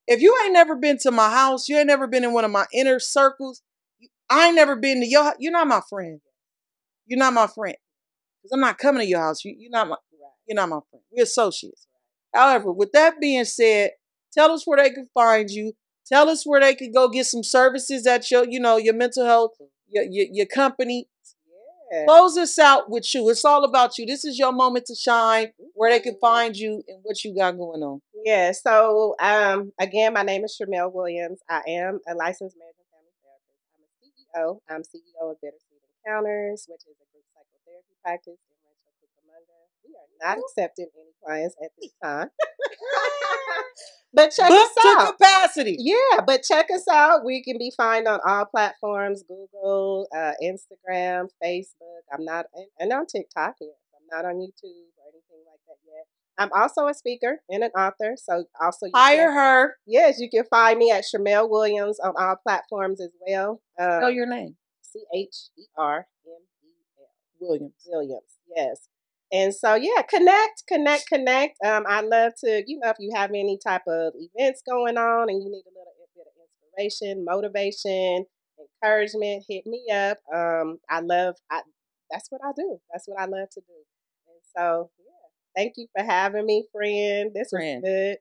If 0.07 0.21
you 0.21 0.35
ain't 0.43 0.53
never 0.53 0.75
been 0.75 0.97
to 0.99 1.11
my 1.11 1.29
house, 1.29 1.69
you 1.69 1.77
ain't 1.77 1.87
never 1.87 2.07
been 2.07 2.23
in 2.23 2.33
one 2.33 2.45
of 2.45 2.51
my 2.51 2.65
inner 2.73 2.99
circles. 2.99 3.61
I 4.29 4.47
ain't 4.47 4.55
never 4.55 4.75
been 4.75 5.01
to 5.01 5.07
your. 5.07 5.33
You're 5.39 5.51
not 5.51 5.67
my 5.67 5.81
friend. 5.89 6.19
You're 7.05 7.19
not 7.19 7.33
my 7.33 7.47
friend 7.47 7.75
because 8.41 8.51
I'm 8.53 8.61
not 8.61 8.77
coming 8.77 9.01
to 9.01 9.07
your 9.07 9.19
house. 9.19 9.43
You, 9.43 9.55
you're 9.57 9.71
not 9.71 9.87
my. 9.87 9.95
You're 10.47 10.55
not 10.55 10.69
my 10.69 10.79
friend. 10.89 11.03
We're 11.11 11.23
associates. 11.23 11.87
However, 12.33 12.71
with 12.71 12.91
that 12.93 13.19
being 13.19 13.45
said, 13.45 13.91
tell 14.33 14.51
us 14.51 14.63
where 14.65 14.77
they 14.81 14.89
can 14.89 15.07
find 15.13 15.49
you. 15.49 15.73
Tell 16.07 16.29
us 16.29 16.45
where 16.45 16.59
they 16.59 16.75
can 16.75 16.91
go 16.91 17.07
get 17.09 17.25
some 17.25 17.43
services 17.43 18.07
at 18.07 18.29
your, 18.31 18.45
you 18.47 18.59
know, 18.59 18.77
your 18.77 18.93
mental 18.93 19.25
health, 19.25 19.51
your 19.87 20.03
your, 20.03 20.27
your 20.31 20.45
company. 20.45 21.07
Close 22.05 22.35
this 22.35 22.57
out 22.57 22.89
with 22.89 23.13
you. 23.13 23.29
It's 23.29 23.43
all 23.43 23.63
about 23.63 23.97
you. 23.97 24.05
This 24.05 24.23
is 24.23 24.39
your 24.39 24.51
moment 24.53 24.85
to 24.87 24.95
shine. 24.95 25.51
Where 25.73 25.91
they 25.91 25.99
can 25.99 26.17
find 26.21 26.55
you 26.55 26.83
and 26.87 26.99
what 27.03 27.23
you 27.23 27.35
got 27.35 27.57
going 27.57 27.83
on. 27.83 28.01
Yeah, 28.23 28.51
so 28.51 29.15
um, 29.19 29.71
again, 29.79 30.13
my 30.13 30.23
name 30.23 30.43
is 30.45 30.57
Chermel 30.59 30.93
Williams. 30.93 31.39
I 31.49 31.61
am 31.67 31.99
a 32.07 32.15
licensed 32.15 32.55
marriage 32.57 32.79
and 32.79 32.87
family 32.93 33.11
therapist. 33.19 33.59
I'm 33.75 33.83
a 33.83 33.89
CEO. 33.99 34.59
I'm 34.69 34.83
CEO 34.83 35.31
of 35.31 35.37
Bittersweet 35.41 35.81
Encounters, 36.05 36.65
which 36.69 36.85
is 36.87 36.95
a 36.95 37.07
group 37.11 37.25
psychotherapy 37.33 37.95
practice 38.03 38.39
in 38.39 38.55
Rancho 38.61 38.91
Cucamonga. 39.01 39.59
We 39.83 39.91
are 39.97 40.11
not 40.21 40.37
accepting 40.39 40.87
any 40.95 41.11
clients 41.19 41.55
at 41.63 41.71
this 41.81 41.91
time. 42.03 42.29
but 44.13 44.31
check 44.31 44.49
Book 44.49 44.69
us 44.69 44.73
to 44.75 44.87
out. 44.99 45.17
capacity. 45.17 45.75
Yeah, 45.79 46.21
but 46.25 46.43
check 46.43 46.67
us 46.73 46.87
out. 46.87 47.23
We 47.25 47.43
can 47.43 47.57
be 47.57 47.71
found 47.75 48.07
on 48.07 48.19
all 48.25 48.45
platforms: 48.45 49.23
Google, 49.27 50.07
uh, 50.15 50.33
Instagram, 50.43 51.27
Facebook. 51.43 52.01
I'm 52.13 52.25
not, 52.25 52.45
and- 52.79 52.91
on 52.93 53.05
TikTok. 53.05 53.55
Yes, 53.61 53.69
I'm 53.95 54.07
not 54.11 54.25
on 54.25 54.35
YouTube 54.35 54.91
or 54.97 55.07
anything 55.07 55.43
like 55.47 55.59
that 55.67 55.77
yet. 55.85 56.05
I'm 56.37 56.49
also 56.53 56.87
a 56.87 56.93
speaker 56.93 57.41
and 57.49 57.63
an 57.63 57.71
author. 57.71 58.15
So 58.17 58.45
also 58.61 58.87
you 58.87 58.91
Hire 58.95 59.27
can- 59.27 59.33
her. 59.35 59.75
Yes, 59.85 60.19
you 60.19 60.29
can 60.29 60.43
find 60.45 60.79
me 60.79 60.91
at 60.91 61.03
Chermel 61.03 61.49
Williams 61.49 61.99
on 61.99 62.13
all 62.17 62.35
platforms 62.37 62.99
as 63.01 63.11
well. 63.27 63.61
Spell 63.77 64.05
Um, 64.07 64.13
your 64.13 64.25
name. 64.25 64.55
C 64.81 65.03
H 65.13 65.49
E 65.57 65.63
R 65.77 66.07
M 66.25 66.33
E 66.63 66.69
L 66.99 67.07
Williams. 67.39 67.73
Williams. 67.87 68.37
Yes. 68.55 68.87
And 69.31 69.53
so 69.53 69.75
yeah, 69.75 70.01
connect, 70.01 70.63
connect, 70.67 71.07
connect. 71.07 71.57
Um, 71.65 71.85
I 71.87 72.01
love 72.01 72.33
to, 72.43 72.63
you 72.67 72.79
know, 72.79 72.89
if 72.89 72.97
you 72.99 73.11
have 73.15 73.29
any 73.29 73.57
type 73.65 73.83
of 73.87 74.13
events 74.15 74.61
going 74.67 74.97
on 74.97 75.29
and 75.29 75.41
you 75.41 75.49
need 75.49 75.63
a 75.65 75.73
little 75.73 75.93
bit 76.15 76.27
of 76.27 76.83
inspiration, 76.89 77.25
motivation, 77.25 78.25
encouragement, 78.59 79.45
hit 79.47 79.65
me 79.65 79.85
up. 79.91 80.17
Um, 80.33 80.79
I 80.89 80.99
love 80.99 81.35
I 81.49 81.61
that's 82.09 82.27
what 82.29 82.41
I 82.45 82.51
do. 82.55 82.79
That's 82.91 83.07
what 83.07 83.19
I 83.21 83.25
love 83.25 83.49
to 83.53 83.61
do. 83.61 83.73
And 84.27 84.41
so 84.55 84.89
yeah, 84.99 85.61
thank 85.61 85.73
you 85.77 85.87
for 85.95 86.03
having 86.03 86.45
me, 86.45 86.65
friend. 86.73 87.31
This 87.33 87.49
Friend. 87.51 87.81
was 87.81 87.89
good. 87.89 88.17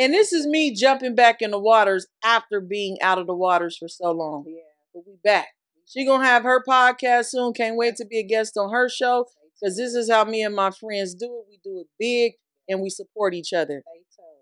And 0.00 0.14
this 0.14 0.32
is 0.32 0.46
me 0.46 0.72
jumping 0.72 1.16
back 1.16 1.42
in 1.42 1.50
the 1.50 1.58
waters 1.58 2.06
after 2.24 2.60
being 2.60 2.98
out 3.02 3.18
of 3.18 3.26
the 3.26 3.34
waters 3.34 3.76
for 3.76 3.88
so 3.88 4.12
long. 4.12 4.44
Yeah. 4.46 4.62
But 4.94 5.02
we 5.04 5.14
back. 5.24 5.48
She 5.86 6.04
gonna 6.04 6.24
have 6.24 6.44
her 6.44 6.62
podcast 6.62 7.26
soon. 7.26 7.52
Can't 7.54 7.76
wait 7.76 7.96
to 7.96 8.04
be 8.04 8.18
a 8.18 8.22
guest 8.22 8.56
on 8.56 8.70
her 8.70 8.88
show. 8.88 9.26
Because 9.60 9.76
this 9.76 9.94
is 9.94 10.10
how 10.10 10.24
me 10.24 10.42
and 10.42 10.54
my 10.54 10.70
friends 10.70 11.14
do 11.14 11.26
it. 11.26 11.46
We 11.48 11.60
do 11.62 11.80
it 11.80 11.86
big 11.98 12.34
and 12.68 12.80
we 12.80 12.90
support 12.90 13.34
each 13.34 13.52
other. 13.52 13.82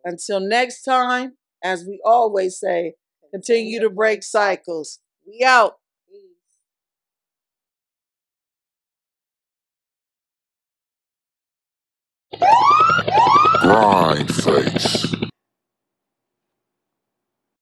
Until 0.04 0.40
next 0.40 0.82
time, 0.82 1.36
as 1.64 1.84
we 1.86 2.00
always 2.04 2.58
say, 2.58 2.94
continue 3.32 3.80
to 3.80 3.90
break 3.90 4.22
cycles. 4.22 5.00
We 5.26 5.44
out. 5.44 5.74
Grind 13.62 14.32
face. 14.32 15.05